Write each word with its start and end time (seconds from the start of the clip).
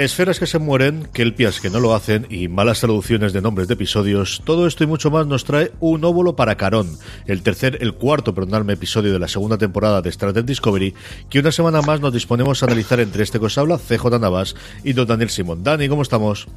Esferas 0.00 0.38
que 0.38 0.46
se 0.46 0.58
mueren, 0.58 1.06
kelpias 1.12 1.60
que 1.60 1.68
no 1.68 1.78
lo 1.78 1.94
hacen 1.94 2.26
y 2.30 2.48
malas 2.48 2.80
traducciones 2.80 3.34
de 3.34 3.42
nombres 3.42 3.68
de 3.68 3.74
episodios, 3.74 4.40
todo 4.46 4.66
esto 4.66 4.82
y 4.82 4.86
mucho 4.86 5.10
más 5.10 5.26
nos 5.26 5.44
trae 5.44 5.72
un 5.78 6.02
óvulo 6.06 6.36
para 6.36 6.56
Carón, 6.56 6.96
el 7.26 7.42
tercer, 7.42 7.76
el 7.82 7.92
cuarto, 7.92 8.34
perdonadme, 8.34 8.72
episodio 8.72 9.12
de 9.12 9.18
la 9.18 9.28
segunda 9.28 9.58
temporada 9.58 10.00
de 10.00 10.10
Trek 10.10 10.36
Discovery, 10.46 10.94
que 11.28 11.40
una 11.40 11.52
semana 11.52 11.82
más 11.82 12.00
nos 12.00 12.14
disponemos 12.14 12.62
a 12.62 12.66
analizar 12.66 12.98
entre 13.00 13.22
este 13.22 13.38
que 13.38 13.44
os 13.44 13.58
habla, 13.58 13.76
CJ 13.76 14.18
Navas 14.18 14.56
y 14.84 14.94
don 14.94 15.06
Daniel 15.06 15.28
Simón. 15.28 15.62
Dani, 15.62 15.86
¿cómo 15.86 16.00
estamos? 16.00 16.48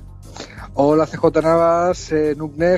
Hola 0.75 1.05
CJ 1.05 1.43
Navas, 1.43 2.11
eh, 2.11 2.35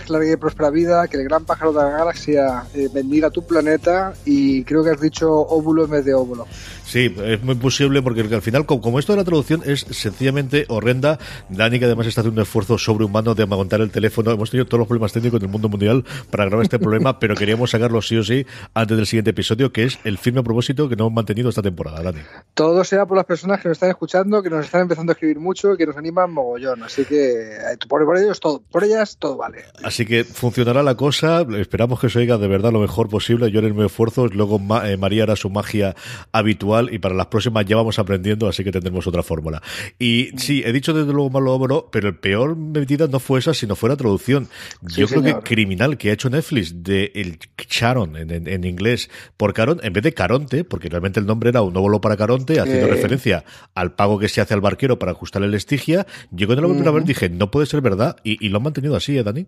larga 0.10 0.32
y 0.34 0.36
próspera 0.36 0.70
vida, 0.70 1.08
que 1.08 1.16
el 1.16 1.24
gran 1.24 1.46
pájaro 1.46 1.72
de 1.72 1.82
la 1.82 1.92
galaxia 1.92 2.66
eh, 2.74 2.90
bendiga 2.94 3.30
tu 3.30 3.48
planeta 3.48 4.14
y 4.26 4.66
creo 4.66 4.84
que 4.84 4.90
has 4.90 5.00
dicho 5.00 5.32
óvulo 5.32 5.86
en 5.86 5.92
vez 5.92 6.04
de 6.04 6.14
óvulo. 6.14 6.46
Sí, 6.86 7.16
es 7.24 7.42
muy 7.42 7.56
posible 7.56 8.02
porque 8.02 8.22
al 8.22 8.42
final, 8.42 8.66
como 8.66 9.00
esto 9.00 9.14
de 9.14 9.20
la 9.20 9.24
traducción 9.24 9.62
es 9.66 9.86
sencillamente 9.90 10.66
horrenda, 10.68 11.20
Dani 11.50 11.80
que 11.80 11.86
además 11.86 12.08
está 12.08 12.20
haciendo 12.20 12.42
un 12.42 12.44
esfuerzo 12.44 12.78
sobrehumano 12.78 13.34
de 13.34 13.44
aguantar 13.44 13.80
el 13.80 13.92
teléfono, 13.92 14.30
hemos 14.30 14.52
tenido 14.52 14.66
todos 14.66 14.80
los 14.80 14.88
problemas 14.90 15.14
técnicos 15.14 15.40
del 15.40 15.50
mundo 15.50 15.70
mundial 15.70 16.04
para 16.30 16.46
grabar 16.46 16.64
este 16.64 16.80
problema, 16.80 17.18
pero 17.20 17.34
queríamos 17.36 17.72
sacarlo 17.72 18.02
sí 18.02 18.18
o 18.18 18.24
sí 18.24 18.46
antes 18.74 18.98
del 18.98 19.06
siguiente 19.06 19.32
episodio, 19.32 19.72
que 19.72 19.86
es 19.86 20.00
el 20.04 20.18
firme 20.18 20.44
propósito 20.44 20.90
que 20.90 20.98
no 20.98 21.06
hemos 21.06 21.14
mantenido 21.14 21.48
esta 21.48 21.62
temporada, 21.62 22.04
Dani. 22.04 22.20
Todo 22.54 22.84
sea 22.84 23.06
por 23.06 23.16
las 23.16 23.26
personas 23.26 23.62
que 23.62 23.70
nos 23.70 23.78
están 23.78 23.90
escuchando, 23.90 24.44
que 24.44 24.50
nos 24.50 24.66
están 24.66 24.82
empezando 24.82 25.12
a 25.12 25.14
escribir 25.14 25.40
mucho 25.40 25.74
y 25.74 25.78
que 25.78 25.86
nos 25.86 25.96
animan 25.96 26.34
mogollón, 26.34 26.84
así 26.84 27.06
que 27.06 27.56
eh, 27.56 27.78
por, 27.88 28.06
por 28.06 28.18
ellos 28.18 28.40
todo, 28.40 28.62
por 28.72 28.84
ellas 28.84 29.18
todo 29.18 29.38
vale. 29.38 29.64
Así 29.84 30.06
que 30.06 30.24
funcionará 30.24 30.84
la 30.84 30.96
cosa, 30.96 31.46
esperamos 31.58 32.00
que 32.00 32.10
se 32.10 32.20
oiga 32.20 32.38
de 32.38 32.48
verdad 32.48 32.72
lo 32.72 32.80
mejor 32.80 33.10
posible, 33.10 33.52
yo 33.52 33.60
haré 33.60 33.74
mi 33.74 33.86
esfuerzo, 33.86 34.28
luego 34.28 34.62
eh, 34.84 34.98
María 34.98 35.24
hará 35.24 35.36
su 35.36 35.50
magia 35.50 35.96
habitual 36.32 36.94
y 36.94 37.00
para 37.00 37.16
las 37.16 37.28
próximas 37.28 37.66
ya 37.66 37.76
vamos 37.76 38.00
aprendiendo, 38.00 38.48
así 38.48 38.64
que 38.64 38.72
tendremos 38.72 39.08
otra 39.08 39.24
fórmula. 39.24 39.62
Y 40.00 40.30
sí, 40.38 40.64
he 40.66 40.72
dicho 40.72 40.94
desde 40.94 41.14
luego 41.14 41.30
malo 41.30 41.54
obro, 41.54 41.90
pero 41.92 42.08
el 42.08 42.16
peor 42.16 42.56
medida 42.56 43.08
no 43.08 43.20
fue 43.20 43.40
esa, 43.40 43.54
sino 43.54 43.76
fue 43.76 43.90
la 43.90 43.96
traducción. 43.96 44.48
Yo 44.82 45.08
creo 45.08 45.22
que 45.22 45.36
criminal 45.40 45.98
que 45.98 46.10
ha 46.10 46.14
hecho 46.14 46.30
Netflix 46.30 46.84
de 46.84 47.12
el 47.16 47.40
Charon 47.58 48.16
en, 48.16 48.64
inglés 48.64 49.10
por 49.38 49.54
Caron, 49.54 49.80
en 49.84 49.94
vez 49.94 50.04
de 50.04 50.14
Caronte, 50.14 50.64
porque 50.64 50.90
realmente 50.90 51.20
el 51.20 51.26
nombre 51.26 51.50
era 51.50 51.62
un 51.62 51.76
óvulo 51.76 52.02
para 52.02 52.18
Caronte, 52.18 52.60
haciendo 52.60 52.88
referencia 52.88 53.44
al 53.74 53.94
pago 53.94 54.20
que 54.20 54.30
se 54.30 54.42
hace 54.42 54.54
al 54.54 54.62
barquero 54.62 55.00
para 55.00 55.12
ajustar 55.12 55.44
el 55.44 55.54
estigia. 55.54 56.06
Yo 56.32 56.48
cuando 56.48 56.62
lo 56.64 56.68
volví 56.70 56.88
a 56.88 56.92
ver 56.92 57.04
dije, 57.04 57.30
no 57.30 57.52
puede 57.52 57.66
ser 57.66 57.75
verdad, 57.82 58.18
y, 58.24 58.50
lo 58.50 58.58
han 58.58 58.64
mantenido 58.64 58.96
así, 58.96 59.18
¿eh, 59.18 59.24
Dani? 59.24 59.48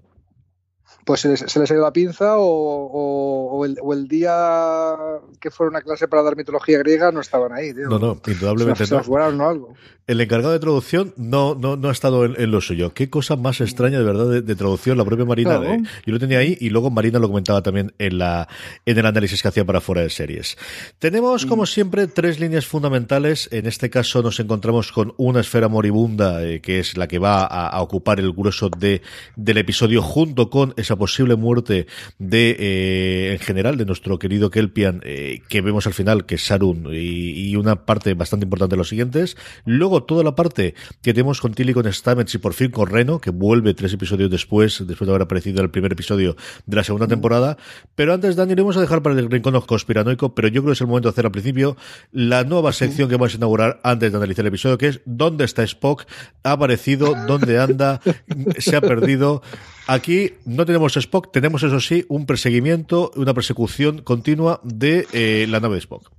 Pues 1.07 1.21
se 1.21 1.29
les, 1.29 1.39
se 1.39 1.59
les, 1.59 1.71
ha 1.71 1.73
ido 1.73 1.83
la 1.83 1.93
pinza 1.93 2.33
o, 2.37 3.65
el, 3.65 4.07
día 4.09 4.95
que 5.39 5.49
fueron 5.49 5.77
a 5.77 5.81
clase 5.81 6.09
para 6.09 6.21
dar 6.21 6.35
mitología 6.35 6.77
griega 6.79 7.13
no 7.13 7.21
estaban 7.21 7.53
ahí. 7.53 7.73
Tío. 7.73 7.87
No, 7.87 7.97
no, 7.97 8.21
indudablemente 8.27 8.85
se, 8.85 9.01
se 9.01 9.09
no. 9.09 9.47
algo 9.47 9.73
el 10.07 10.21
encargado 10.21 10.53
de 10.53 10.59
traducción 10.59 11.13
no, 11.17 11.53
no, 11.53 11.75
no 11.75 11.89
ha 11.89 11.91
estado 11.91 12.23
en, 12.23 12.49
lo 12.49 12.61
suyo. 12.61 12.93
Qué 12.93 13.09
cosa 13.09 13.35
más 13.35 13.59
extraña 13.59 13.99
de 13.99 14.05
verdad 14.05 14.41
de, 14.41 14.55
traducción. 14.55 14.97
La 14.97 15.03
propia 15.03 15.25
Marina, 15.25 15.61
yo 16.05 16.13
lo 16.13 16.17
tenía 16.17 16.39
ahí 16.39 16.57
y 16.61 16.69
luego 16.69 16.89
Marina 16.89 17.19
lo 17.19 17.27
comentaba 17.27 17.61
también 17.61 17.93
en, 17.99 18.17
la, 18.17 18.47
en 18.85 18.97
el 18.97 19.05
análisis 19.05 19.41
que 19.41 19.49
hacía 19.49 19.65
para 19.65 19.81
fuera 19.81 20.01
de 20.01 20.09
series. 20.09 20.57
Tenemos, 20.97 21.45
como 21.45 21.63
mm. 21.63 21.67
siempre, 21.67 22.07
tres 22.07 22.39
líneas 22.39 22.65
fundamentales. 22.65 23.49
En 23.51 23.65
este 23.65 23.89
caso 23.89 24.23
nos 24.23 24.39
encontramos 24.39 24.93
con 24.93 25.13
una 25.17 25.41
esfera 25.41 25.67
moribunda, 25.67 26.41
eh, 26.41 26.61
que 26.61 26.79
es 26.79 26.95
la 26.95 27.07
que 27.07 27.19
va 27.19 27.43
a, 27.43 27.81
ocupar 27.81 28.21
el 28.21 28.31
grueso 28.31 28.69
de, 28.69 29.01
del 29.35 29.57
episodio 29.57 30.01
junto 30.01 30.49
con 30.49 30.73
esa 30.77 30.95
posible 30.97 31.35
muerte 31.35 31.87
de, 32.19 32.55
eh, 32.59 33.33
en 33.33 33.39
general, 33.39 33.77
de 33.77 33.85
nuestro 33.85 34.19
querido 34.19 34.49
Kelpian, 34.49 35.01
eh, 35.03 35.41
que 35.49 35.61
vemos 35.61 35.87
al 35.87 35.93
final, 35.93 36.25
que 36.25 36.35
es 36.35 36.45
Sarun, 36.45 36.87
y, 36.93 37.49
y 37.49 37.55
una 37.55 37.85
parte 37.85 38.13
bastante 38.13 38.45
importante 38.45 38.73
de 38.73 38.77
los 38.77 38.89
siguientes. 38.89 39.37
Luego 39.65 40.03
toda 40.03 40.23
la 40.23 40.35
parte 40.35 40.75
que 41.01 41.13
tenemos 41.13 41.41
con 41.41 41.53
Tilly, 41.53 41.73
con 41.73 41.91
Stamets 41.91 42.35
y 42.35 42.37
por 42.37 42.53
fin 42.53 42.71
con 42.71 42.87
Reno, 42.87 43.19
que 43.19 43.31
vuelve 43.31 43.73
tres 43.73 43.93
episodios 43.93 44.29
después, 44.29 44.83
después 44.85 45.07
de 45.07 45.11
haber 45.11 45.23
aparecido 45.23 45.59
en 45.59 45.65
el 45.65 45.71
primer 45.71 45.91
episodio 45.91 46.35
de 46.65 46.75
la 46.75 46.83
segunda 46.83 47.07
temporada. 47.07 47.57
Pero 47.95 48.13
antes, 48.13 48.35
Dani, 48.35 48.53
iremos 48.53 48.77
a 48.77 48.81
dejar 48.81 49.01
para 49.01 49.17
el 49.19 49.29
rincón 49.29 49.59
conspiranoico, 49.61 50.35
pero 50.35 50.47
yo 50.47 50.61
creo 50.61 50.71
que 50.71 50.73
es 50.73 50.81
el 50.81 50.87
momento 50.87 51.09
de 51.09 51.11
hacer 51.11 51.25
al 51.25 51.31
principio 51.31 51.77
la 52.11 52.43
nueva 52.43 52.71
sección 52.73 53.09
que 53.09 53.15
vamos 53.15 53.33
a 53.33 53.37
inaugurar 53.37 53.79
antes 53.83 54.11
de 54.11 54.17
analizar 54.17 54.43
el 54.43 54.49
episodio, 54.49 54.77
que 54.77 54.87
es 54.87 55.01
¿Dónde 55.05 55.45
está 55.45 55.63
Spock? 55.63 56.05
¿Ha 56.43 56.51
aparecido? 56.53 57.15
¿Dónde 57.27 57.59
anda? 57.59 58.01
¿Se 58.57 58.75
ha 58.75 58.81
perdido? 58.81 59.41
Aquí 59.87 60.33
no 60.45 60.65
tenemos 60.65 60.97
Spock, 60.97 61.31
tenemos 61.31 61.63
eso 61.63 61.79
sí 61.79 62.05
un 62.09 62.25
perseguimiento, 62.25 63.11
una 63.15 63.33
persecución 63.33 64.01
continua 64.01 64.59
de 64.63 65.07
eh, 65.13 65.45
la 65.47 65.61
nave 65.61 65.75
de 65.75 65.79
Spock. 65.79 66.11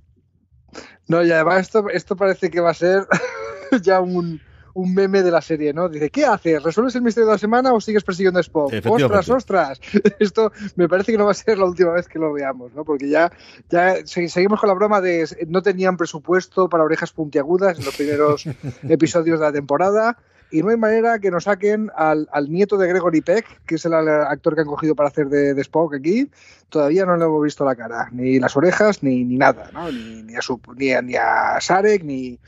No, 1.07 1.23
y 1.23 1.31
además 1.31 1.61
esto, 1.61 1.89
esto 1.89 2.15
parece 2.15 2.49
que 2.49 2.61
va 2.61 2.71
a 2.71 2.73
ser 2.73 3.07
ya 3.83 4.01
un, 4.01 4.41
un 4.73 4.93
meme 4.93 5.21
de 5.21 5.29
la 5.29 5.41
serie, 5.41 5.73
¿no? 5.73 5.87
Dice, 5.87 6.09
¿qué 6.09 6.25
haces? 6.25 6.63
¿Resuelves 6.63 6.95
el 6.95 7.03
misterio 7.03 7.27
de 7.27 7.33
la 7.33 7.37
semana 7.37 7.73
o 7.73 7.79
sigues 7.79 8.03
persiguiendo 8.03 8.39
a 8.39 8.41
Spock? 8.41 8.73
¡Ostras, 8.85 9.29
ostras! 9.29 9.81
Esto 10.19 10.51
me 10.75 10.87
parece 10.87 11.11
que 11.11 11.17
no 11.17 11.25
va 11.25 11.31
a 11.31 11.35
ser 11.35 11.57
la 11.59 11.65
última 11.65 11.91
vez 11.91 12.07
que 12.07 12.17
lo 12.17 12.33
veamos, 12.33 12.73
¿no? 12.73 12.83
Porque 12.83 13.07
ya, 13.07 13.31
ya 13.69 13.97
seguimos 14.05 14.59
con 14.59 14.69
la 14.69 14.75
broma 14.75 15.01
de 15.01 15.27
no 15.47 15.61
tenían 15.61 15.97
presupuesto 15.97 16.69
para 16.69 16.83
orejas 16.83 17.11
puntiagudas 17.11 17.77
en 17.77 17.85
los 17.85 17.95
primeros 17.95 18.45
episodios 18.89 19.39
de 19.39 19.45
la 19.45 19.51
temporada 19.51 20.17
y 20.51 20.63
no 20.63 20.69
hay 20.69 20.77
manera 20.77 21.19
que 21.19 21.31
nos 21.31 21.45
saquen 21.45 21.91
al, 21.95 22.27
nieto 22.49 22.77
de 22.77 22.87
Gregory 22.87 23.21
Peck, 23.21 23.61
que 23.65 23.75
es 23.75 23.85
el 23.85 23.93
actor 23.93 24.55
que 24.55 24.61
han 24.61 24.67
cogido 24.67 24.95
para 24.95 25.09
hacer 25.09 25.27
de, 25.27 25.59
Spock 25.61 25.95
aquí. 25.95 26.29
Todavía 26.69 27.05
no 27.05 27.17
le 27.17 27.25
hemos 27.25 27.43
visto 27.43 27.65
la 27.65 27.75
cara, 27.75 28.09
ni 28.11 28.39
las 28.39 28.55
orejas, 28.55 29.03
ni, 29.03 29.23
ni 29.23 29.37
nada, 29.37 29.69
¿no? 29.73 29.91
Ni, 29.91 30.35
a, 30.35 30.41
su, 30.41 30.59
ni, 30.75 30.93
ni 31.03 31.15
a 31.15 31.59
Sarek, 31.59 32.03
ni 32.03 32.39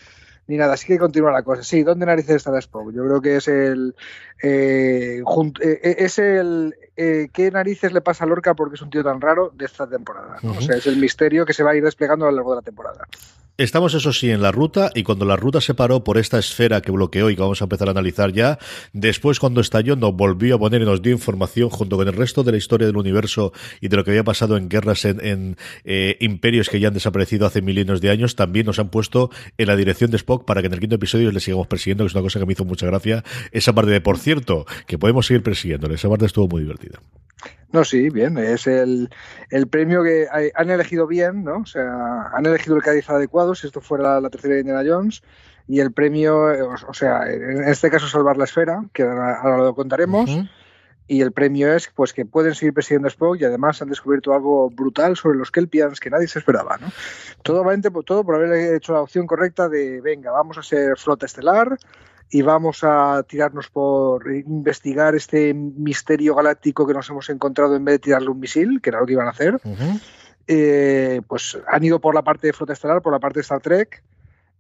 ni 0.51 0.57
nada, 0.57 0.73
así 0.73 0.85
que 0.85 0.99
continúa 0.99 1.31
la 1.31 1.43
cosa. 1.43 1.63
Sí, 1.63 1.81
¿dónde 1.83 2.05
narices 2.05 2.35
está 2.35 2.57
Spock? 2.59 2.91
Yo 2.91 3.05
creo 3.05 3.21
que 3.21 3.37
es 3.37 3.47
el. 3.47 3.95
Eh, 4.43 5.21
eh, 5.21 5.79
eh, 5.83 5.95
es 5.99 6.19
el. 6.19 6.75
¿Qué 6.95 7.51
narices 7.51 7.93
le 7.93 8.01
pasa 8.01 8.25
a 8.25 8.27
Lorca 8.27 8.53
porque 8.53 8.75
es 8.75 8.81
un 8.81 8.89
tío 8.89 9.01
tan 9.01 9.21
raro 9.21 9.51
de 9.55 9.65
esta 9.65 9.87
temporada? 9.87 10.37
O 10.43 10.59
sea, 10.59 10.75
es 10.75 10.85
el 10.87 10.97
misterio 10.97 11.45
que 11.45 11.53
se 11.53 11.63
va 11.63 11.71
a 11.71 11.75
ir 11.75 11.83
desplegando 11.83 12.25
a 12.25 12.31
lo 12.31 12.35
largo 12.35 12.51
de 12.51 12.55
la 12.57 12.61
temporada. 12.63 13.07
Estamos, 13.57 13.93
eso 13.93 14.13
sí, 14.13 14.31
en 14.31 14.41
la 14.41 14.51
ruta 14.51 14.89
y 14.95 15.03
cuando 15.03 15.25
la 15.25 15.35
ruta 15.35 15.61
se 15.61 15.73
paró 15.73 16.03
por 16.03 16.17
esta 16.17 16.39
esfera 16.39 16.81
que 16.81 16.91
bloqueó 16.91 17.29
y 17.29 17.35
que 17.35 17.41
vamos 17.41 17.61
a 17.61 17.65
empezar 17.65 17.89
a 17.89 17.91
analizar 17.91 18.31
ya, 18.31 18.57
después 18.93 19.39
cuando 19.39 19.61
estalló 19.61 19.95
nos 19.95 20.13
volvió 20.13 20.55
a 20.55 20.59
poner 20.59 20.81
y 20.81 20.85
nos 20.85 21.01
dio 21.01 21.11
información 21.11 21.69
junto 21.69 21.97
con 21.97 22.07
el 22.07 22.13
resto 22.13 22.43
de 22.43 22.53
la 22.53 22.57
historia 22.57 22.87
del 22.87 22.97
universo 22.97 23.51
y 23.81 23.89
de 23.89 23.97
lo 23.97 24.03
que 24.03 24.11
había 24.11 24.23
pasado 24.23 24.57
en 24.57 24.69
guerras 24.69 25.05
en, 25.05 25.57
eh, 25.83 26.17
imperios 26.21 26.69
que 26.69 26.79
ya 26.79 26.87
han 26.87 26.93
desaparecido 26.93 27.45
hace 27.45 27.61
milenios 27.61 28.01
de 28.01 28.09
años, 28.09 28.35
también 28.35 28.65
nos 28.65 28.79
han 28.79 28.89
puesto 28.89 29.29
en 29.57 29.67
la 29.67 29.75
dirección 29.75 30.11
de 30.11 30.17
Spock 30.17 30.45
para 30.45 30.61
que 30.61 30.67
en 30.67 30.73
el 30.73 30.79
quinto 30.79 30.95
episodio 30.95 31.31
le 31.31 31.39
sigamos 31.39 31.67
persiguiendo, 31.67 32.03
que 32.03 32.07
es 32.07 32.15
una 32.15 32.23
cosa 32.23 32.39
que 32.39 32.45
me 32.45 32.53
hizo 32.53 32.65
mucha 32.65 32.87
gracia. 32.87 33.23
Esa 33.51 33.73
parte 33.73 33.91
de, 33.91 34.01
por 34.01 34.17
cierto, 34.17 34.65
que 34.87 34.97
podemos 34.97 35.27
seguir 35.27 35.43
persiguiéndole. 35.43 35.95
Esa 35.95 36.09
parte 36.09 36.25
estuvo 36.25 36.47
muy 36.47 36.61
divertida. 36.61 36.99
No, 37.73 37.85
sí, 37.85 38.09
bien, 38.09 38.37
es 38.37 38.67
el, 38.67 39.09
el 39.49 39.67
premio 39.67 40.03
que 40.03 40.27
han 40.53 40.69
elegido 40.69 41.07
bien, 41.07 41.45
¿no? 41.45 41.59
O 41.59 41.65
sea, 41.65 42.29
han 42.33 42.45
elegido 42.45 42.75
el 42.75 42.83
Cádiz 42.83 43.09
adecuado, 43.09 43.40
si 43.55 43.67
esto 43.67 43.81
fuera 43.81 44.19
la, 44.19 44.29
tercera 44.29 44.55
de 44.55 44.61
Indiana 44.61 44.83
Jones, 44.85 45.21
y 45.67 45.79
el 45.79 45.91
premio, 45.91 46.47
o, 46.87 46.93
sea, 46.93 47.23
en 47.31 47.63
este 47.63 47.89
caso 47.89 48.07
salvar 48.07 48.37
la 48.37 48.45
esfera, 48.45 48.83
que 48.93 49.03
ahora, 49.03 49.57
lo 49.57 49.75
contaremos, 49.75 50.29
y 51.07 51.21
el 51.21 51.31
premio 51.31 51.73
es 51.73 51.89
pues 51.93 52.13
que 52.13 52.25
pueden 52.25 52.55
seguir 52.55 52.73
persiguiendo 52.73 53.07
Spock 53.09 53.37
y 53.39 53.43
además 53.43 53.81
han 53.81 53.89
descubierto 53.89 54.33
algo 54.33 54.69
brutal 54.69 55.17
sobre 55.17 55.37
los 55.37 55.51
Kelpians 55.51 55.99
que 55.99 56.09
nadie 56.09 56.27
se 56.27 56.39
esperaba, 56.39 56.77
¿no? 56.77 56.87
Todo, 57.43 57.63
todo 58.03 58.23
por 58.23 58.35
haber 58.35 58.75
hecho 58.75 58.93
la 58.93 59.01
opción 59.01 59.27
correcta 59.27 59.67
de, 59.67 59.99
venga, 60.01 60.31
vamos 60.31 60.57
a 60.57 60.63
ser 60.63 60.97
flota 60.97 61.25
estelar, 61.25 61.77
y 62.31 62.41
vamos 62.41 62.79
a 62.83 63.23
tirarnos 63.27 63.69
por 63.69 64.31
investigar 64.31 65.15
este 65.15 65.53
misterio 65.53 66.33
galáctico 66.33 66.87
que 66.87 66.93
nos 66.93 67.09
hemos 67.09 67.29
encontrado 67.29 67.75
en 67.75 67.83
vez 67.83 67.95
de 67.95 67.99
tirarle 67.99 68.29
un 68.29 68.39
misil, 68.39 68.79
que 68.81 68.89
era 68.89 69.01
lo 69.01 69.05
que 69.05 69.13
iban 69.13 69.27
a 69.27 69.31
hacer. 69.31 69.59
Eh, 70.47 71.21
pues 71.27 71.57
han 71.67 71.83
ido 71.83 71.99
por 71.99 72.15
la 72.15 72.23
parte 72.23 72.47
de 72.47 72.53
flota 72.53 72.73
estelar, 72.73 73.01
por 73.01 73.13
la 73.13 73.19
parte 73.19 73.39
de 73.39 73.41
Star 73.41 73.61
Trek. 73.61 74.03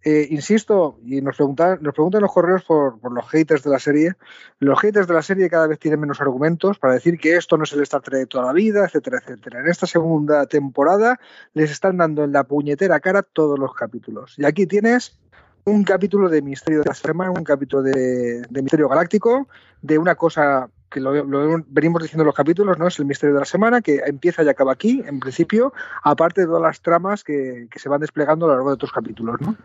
Eh, 0.03 0.27
insisto, 0.31 0.97
y 1.05 1.21
nos 1.21 1.35
preguntan, 1.35 1.77
nos 1.81 1.93
preguntan 1.93 2.21
los 2.21 2.33
correos 2.33 2.63
por, 2.63 2.97
los 3.11 3.29
haters 3.29 3.63
de 3.63 3.69
la 3.69 3.77
serie. 3.77 4.13
Los 4.59 4.79
haters 4.79 5.07
de 5.07 5.13
la 5.13 5.21
serie 5.21 5.49
cada 5.49 5.67
vez 5.67 5.77
tienen 5.77 5.99
menos 5.99 6.21
argumentos 6.21 6.79
para 6.79 6.95
decir 6.95 7.19
que 7.19 7.35
esto 7.35 7.55
no 7.55 7.65
es 7.65 7.73
el 7.73 7.81
Star 7.83 8.01
Trek 8.01 8.21
de 8.21 8.25
toda 8.25 8.47
la 8.47 8.53
vida, 8.53 8.85
etcétera, 8.85 9.19
etcétera. 9.21 9.59
En 9.59 9.67
esta 9.67 9.85
segunda 9.85 10.47
temporada 10.47 11.19
les 11.53 11.69
están 11.69 11.97
dando 11.97 12.23
en 12.23 12.31
la 12.31 12.45
puñetera 12.45 12.99
cara 12.99 13.21
todos 13.21 13.59
los 13.59 13.75
capítulos. 13.75 14.33
Y 14.37 14.45
aquí 14.45 14.65
tienes 14.65 15.19
un 15.65 15.83
capítulo 15.83 16.29
de 16.29 16.41
Misterio 16.41 16.79
de 16.79 16.85
la 16.89 16.95
Semana, 16.95 17.31
un 17.31 17.43
capítulo 17.43 17.83
de, 17.83 18.41
Misterio 18.49 18.89
Galáctico, 18.89 19.47
de 19.81 19.97
una 19.97 20.15
cosa 20.15 20.69
que 20.91 20.99
lo, 20.99 21.11
venimos 21.67 22.03
diciendo 22.03 22.23
en 22.23 22.27
los 22.27 22.35
capítulos, 22.35 22.77
¿no? 22.77 22.87
Es 22.87 22.99
el 22.99 23.05
misterio 23.05 23.33
de 23.33 23.39
la 23.39 23.45
semana, 23.45 23.81
que 23.81 24.01
empieza 24.05 24.43
y 24.43 24.49
acaba 24.49 24.73
aquí, 24.73 25.01
en 25.07 25.19
principio, 25.19 25.73
aparte 26.03 26.41
de 26.41 26.47
todas 26.47 26.61
las 26.61 26.81
tramas 26.81 27.23
que, 27.23 27.67
que 27.71 27.79
se 27.79 27.89
van 27.89 28.01
desplegando 28.01 28.45
a 28.45 28.49
lo 28.49 28.55
largo 28.55 28.69
de 28.69 28.73
otros 28.75 28.91
capítulos, 28.91 29.39
¿no? 29.41 29.55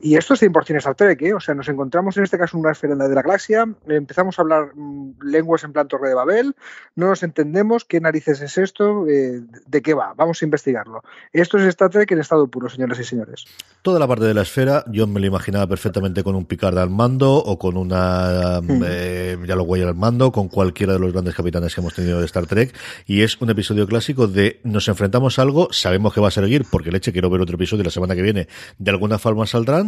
Y 0.00 0.16
esto 0.16 0.34
es 0.34 0.42
100% 0.42 0.76
Star 0.76 0.94
Trek, 0.96 1.22
¿eh? 1.22 1.34
O 1.34 1.40
sea, 1.40 1.54
nos 1.54 1.68
encontramos 1.68 2.16
en 2.16 2.24
este 2.24 2.36
caso 2.36 2.56
en 2.56 2.62
una 2.62 2.72
esfera 2.72 2.94
de 2.94 3.14
la 3.14 3.22
galaxia, 3.22 3.66
empezamos 3.88 4.38
a 4.38 4.42
hablar 4.42 4.74
mm, 4.74 5.22
lenguas 5.22 5.64
en 5.64 5.72
plan 5.72 5.88
Torre 5.88 6.08
de 6.08 6.14
Babel, 6.14 6.54
no 6.96 7.08
nos 7.08 7.22
entendemos 7.22 7.84
qué 7.84 8.00
narices 8.00 8.40
es 8.42 8.58
esto, 8.58 9.06
eh, 9.08 9.40
de 9.66 9.82
qué 9.82 9.94
va, 9.94 10.12
vamos 10.16 10.42
a 10.42 10.44
investigarlo. 10.44 11.02
Esto 11.32 11.58
es 11.58 11.64
Star 11.64 11.90
Trek 11.90 12.10
en 12.10 12.20
estado 12.20 12.46
puro, 12.48 12.68
señoras 12.68 12.98
y 12.98 13.04
señores. 13.04 13.46
Toda 13.82 13.98
la 13.98 14.08
parte 14.08 14.24
de 14.24 14.34
la 14.34 14.42
esfera, 14.42 14.84
yo 14.88 15.06
me 15.06 15.20
lo 15.20 15.26
imaginaba 15.26 15.66
perfectamente 15.66 16.22
con 16.22 16.34
un 16.34 16.44
Picard 16.44 16.76
al 16.76 16.90
mando 16.90 17.36
o 17.36 17.58
con 17.58 17.76
una, 17.76 18.60
mm, 18.62 18.82
eh, 18.84 19.38
ya 19.46 19.56
lo 19.56 19.62
huella 19.62 19.88
al 19.88 19.94
mando, 19.94 20.32
con 20.32 20.48
cualquiera 20.48 20.94
de 20.94 20.98
los 20.98 21.12
grandes 21.12 21.34
capitanes 21.34 21.74
que 21.74 21.80
hemos 21.80 21.94
tenido 21.94 22.18
de 22.18 22.26
Star 22.26 22.46
Trek, 22.46 22.74
y 23.06 23.22
es 23.22 23.40
un 23.40 23.48
episodio 23.48 23.86
clásico 23.86 24.26
de 24.26 24.60
nos 24.64 24.88
enfrentamos 24.88 25.38
a 25.38 25.42
algo, 25.42 25.68
sabemos 25.70 26.12
que 26.12 26.20
va 26.20 26.28
a 26.28 26.32
seguir, 26.32 26.66
porque 26.70 26.90
leche, 26.90 27.12
quiero 27.12 27.30
ver 27.30 27.40
otro 27.40 27.54
episodio 27.54 27.84
la 27.84 27.90
semana 27.90 28.14
que 28.14 28.22
viene, 28.22 28.48
de 28.78 28.90
alguna 28.90 29.18
forma 29.18 29.46
saldrán, 29.46 29.83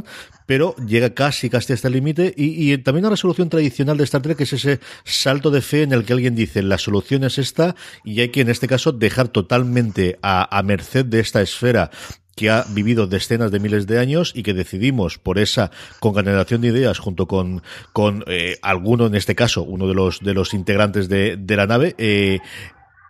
pero 0.46 0.74
llega 0.76 1.10
casi, 1.10 1.50
casi 1.50 1.72
hasta 1.72 1.88
el 1.88 1.94
límite. 1.94 2.32
Y, 2.36 2.76
también 2.78 3.04
una 3.04 3.10
resolución 3.10 3.48
tradicional 3.48 3.96
de 3.96 4.04
Star 4.04 4.22
Trek 4.22 4.40
es 4.40 4.52
ese 4.52 4.80
salto 5.04 5.50
de 5.50 5.60
fe 5.60 5.82
en 5.82 5.92
el 5.92 6.04
que 6.04 6.12
alguien 6.12 6.34
dice 6.34 6.62
la 6.62 6.78
solución 6.78 7.24
es 7.24 7.38
esta 7.38 7.74
y 8.04 8.20
hay 8.20 8.28
que 8.28 8.40
en 8.40 8.48
este 8.48 8.68
caso 8.68 8.92
dejar 8.92 9.28
totalmente 9.28 10.18
a, 10.22 10.62
merced 10.64 11.04
de 11.04 11.20
esta 11.20 11.42
esfera 11.42 11.90
que 12.34 12.50
ha 12.50 12.64
vivido 12.68 13.06
decenas 13.06 13.50
de 13.50 13.60
miles 13.60 13.86
de 13.86 13.98
años 13.98 14.32
y 14.34 14.42
que 14.42 14.52
decidimos 14.52 15.18
por 15.18 15.38
esa 15.38 15.70
congeneración 16.00 16.60
de 16.60 16.68
ideas 16.68 16.98
junto 16.98 17.26
con, 17.26 17.62
con 17.92 18.24
eh, 18.26 18.58
alguno, 18.62 19.06
en 19.06 19.14
este 19.14 19.34
caso, 19.34 19.62
uno 19.62 19.88
de 19.88 19.94
los, 19.94 20.20
de 20.20 20.34
los 20.34 20.52
integrantes 20.52 21.08
de, 21.08 21.36
de 21.36 21.56
la 21.56 21.66
nave, 21.66 21.94
eh, 21.96 22.40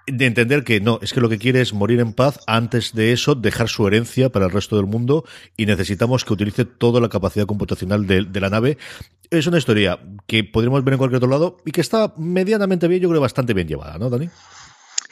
de 0.07 0.27
entender 0.27 0.65
que 0.65 0.81
no, 0.81 0.99
es 1.03 1.13
que 1.13 1.21
lo 1.21 1.29
que 1.29 1.39
quiere 1.39 1.61
es 1.61 1.73
morir 1.73 2.01
en 2.01 2.13
paz, 2.13 2.41
antes 2.47 2.95
de 2.95 3.13
eso 3.13 3.35
dejar 3.35 3.69
su 3.69 3.87
herencia 3.87 4.31
para 4.31 4.47
el 4.47 4.53
resto 4.53 4.77
del 4.77 4.87
mundo 4.87 5.25
y 5.57 5.67
necesitamos 5.67 6.25
que 6.25 6.33
utilice 6.33 6.65
toda 6.65 7.01
la 7.01 7.09
capacidad 7.09 7.47
computacional 7.47 8.07
de, 8.07 8.25
de 8.25 8.41
la 8.41 8.51
nave. 8.51 8.79
Es 9.31 9.47
una 9.47 9.59
historia 9.59 9.99
que 10.27 10.45
podríamos 10.45 10.85
ver 10.85 10.95
en 10.95 10.99
cualquier 10.99 11.17
otro 11.17 11.31
lado 11.31 11.57
y 11.65 11.73
que 11.73 11.81
está 11.81 12.15
medianamente 12.17 12.87
bien, 12.89 13.03
yo 13.03 13.09
creo 13.09 13.21
bastante 13.21 13.55
bien 13.55 13.67
llevada, 13.67 13.99
¿no, 13.99 14.09
Dani? 14.09 14.29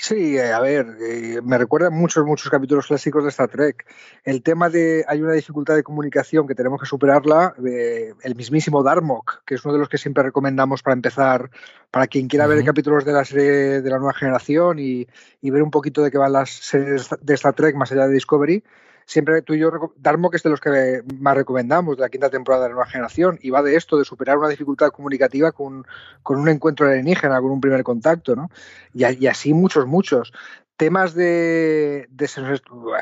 Sí, 0.06 0.36
eh, 0.36 0.52
a 0.52 0.60
ver, 0.60 0.98
eh, 1.00 1.40
me 1.42 1.56
recuerda 1.56 1.88
muchos, 1.88 2.26
muchos 2.26 2.50
capítulos 2.50 2.88
clásicos 2.88 3.22
de 3.24 3.30
Star 3.30 3.48
Trek. 3.48 3.86
El 4.22 4.42
tema 4.42 4.68
de 4.68 5.02
hay 5.08 5.22
una 5.22 5.32
dificultad 5.32 5.74
de 5.76 5.82
comunicación 5.82 6.46
que 6.46 6.54
tenemos 6.54 6.78
que 6.78 6.84
superarla, 6.84 7.54
eh, 7.66 8.12
el 8.22 8.34
mismísimo 8.34 8.82
Darmok, 8.82 9.44
que 9.46 9.54
es 9.54 9.64
uno 9.64 9.72
de 9.72 9.80
los 9.80 9.88
que 9.88 9.96
siempre 9.96 10.22
recomendamos 10.22 10.82
para 10.82 10.92
empezar, 10.92 11.50
para 11.90 12.06
quien 12.06 12.28
quiera 12.28 12.46
ver 12.46 12.62
capítulos 12.66 13.06
de 13.06 13.12
la 13.14 13.24
serie 13.24 13.80
de 13.80 13.90
la 13.90 13.96
nueva 13.96 14.12
generación 14.12 14.78
y, 14.78 15.08
y 15.40 15.48
ver 15.48 15.62
un 15.62 15.70
poquito 15.70 16.02
de 16.02 16.10
qué 16.10 16.18
van 16.18 16.34
las 16.34 16.50
series 16.50 17.08
de 17.22 17.32
Star 17.32 17.54
Trek 17.54 17.74
más 17.74 17.90
allá 17.90 18.06
de 18.06 18.12
Discovery 18.12 18.62
siempre 19.06 19.42
tú 19.42 19.54
y 19.54 19.58
yo, 19.58 19.70
Darmo, 19.96 20.30
que 20.30 20.36
es 20.36 20.42
de 20.42 20.50
los 20.50 20.60
que 20.60 21.02
más 21.18 21.36
recomendamos 21.36 21.96
de 21.96 22.02
la 22.02 22.08
quinta 22.08 22.30
temporada 22.30 22.64
de 22.64 22.68
la 22.70 22.74
nueva 22.74 22.90
generación, 22.90 23.38
y 23.42 23.50
va 23.50 23.62
de 23.62 23.76
esto, 23.76 23.98
de 23.98 24.04
superar 24.04 24.38
una 24.38 24.48
dificultad 24.48 24.90
comunicativa 24.90 25.52
con, 25.52 25.86
un 26.24 26.48
encuentro 26.48 26.88
alienígena, 26.88 27.40
con 27.40 27.50
un 27.50 27.60
primer 27.60 27.82
contacto, 27.82 28.34
¿no? 28.36 28.50
Y, 28.92 29.26
así 29.26 29.54
muchos, 29.54 29.86
muchos. 29.86 30.32
Temas 30.76 31.14
de, 31.14 32.08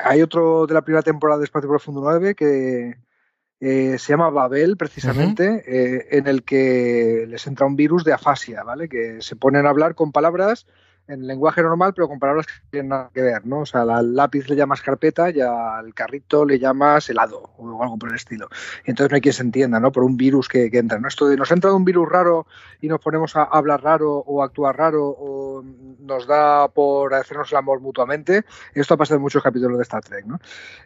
Hay 0.05 0.23
otro 0.23 0.67
de 0.67 0.75
la 0.75 0.83
primera 0.83 1.03
temporada 1.03 1.39
de 1.39 1.45
Espacio 1.45 1.71
Profundo 1.71 2.03
9 2.03 2.35
que 2.35 2.97
eh, 3.61 3.99
se 3.99 4.13
llama 4.13 4.29
Babel, 4.29 4.77
precisamente, 4.77 5.63
eh, 5.67 6.09
en 6.11 6.27
el 6.27 6.43
que 6.43 7.27
les 7.29 7.47
entra 7.47 7.67
un 7.67 7.77
virus 7.77 8.05
de 8.05 8.13
afasia, 8.13 8.63
¿vale? 8.65 8.89
Que 8.89 9.23
se 9.23 9.37
ponen 9.37 9.67
a 9.67 9.71
hablar 9.71 9.95
con 9.95 10.13
palabras 10.13 10.67
en 11.09 11.27
lenguaje 11.27 11.63
normal, 11.63 11.93
pero 11.95 12.09
con 12.09 12.19
palabras 12.19 12.47
que 12.47 12.53
tienen 12.71 12.91
nada 12.91 13.11
que 13.13 13.23
ver, 13.23 13.47
¿no? 13.47 13.61
O 13.61 13.67
sea, 13.67 13.83
al 13.83 14.15
lápiz 14.15 14.49
le 14.49 14.57
llamas 14.57 14.83
carpeta 14.83 15.31
y 15.31 15.41
al 15.41 15.93
carrito 15.95 16.45
le 16.45 16.59
llamas 16.59 17.09
helado 17.11 17.51
o 17.57 17.83
algo 17.83 17.99
por 17.99 18.11
el 18.11 18.17
estilo. 18.17 18.49
Y 18.87 18.91
entonces 18.91 19.11
no 19.11 19.17
hay 19.17 19.21
quien 19.21 19.35
se 19.35 19.43
entienda, 19.43 19.81
¿no? 19.81 19.93
Por 19.93 20.05
un 20.05 20.17
virus 20.17 20.49
que, 20.49 20.71
entra, 20.73 20.99
¿no? 20.99 21.09
Esto 21.09 21.29
de 21.29 21.37
nos 21.37 21.51
ha 21.51 21.55
entrado 21.55 21.77
un 21.77 21.85
virus 21.85 22.09
raro 22.09 22.47
y 22.81 22.89
nos 22.89 23.01
ponemos 23.01 23.37
a 23.37 23.43
hablar 23.45 23.83
raro 23.83 24.19
o 24.19 24.43
actuar 24.43 24.77
raro 24.77 25.09
o 25.09 25.65
nos 26.01 26.27
da 26.27 26.69
por 26.69 27.15
hacernos 27.15 27.51
el 27.53 27.59
amor 27.59 27.81
mutuamente, 27.81 28.45
esto 28.75 28.95
ha 28.95 28.97
pasado 28.97 29.17
en 29.17 29.23
muchos 29.23 29.43
capítulos 29.43 29.79
de 29.79 29.83
Star 29.83 30.03
Trek, 30.03 30.25
¿no? 30.27 30.41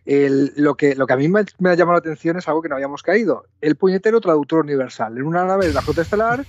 lo, 0.05 0.75
que, 0.75 0.95
lo 0.95 1.07
que 1.07 1.13
a 1.13 1.17
mí 1.17 1.29
me, 1.29 1.41
ha 1.41 1.75
llamado 1.75 1.95
la 1.95 1.99
atención 1.99 2.37
es 2.37 2.49
algo 2.49 2.63
que 2.63 2.69
no 2.69 2.75
habíamos 2.75 3.03
caído. 3.03 3.47
El 3.61 3.77
puñetero 3.77 4.21
traductor 4.21 4.65
universal. 4.65 5.17
En 5.17 5.25
una 5.25 5.45
nave 5.45 5.69
de 5.69 5.75
la 5.75 5.83
flota 5.83 6.03
estelar, 6.03 6.45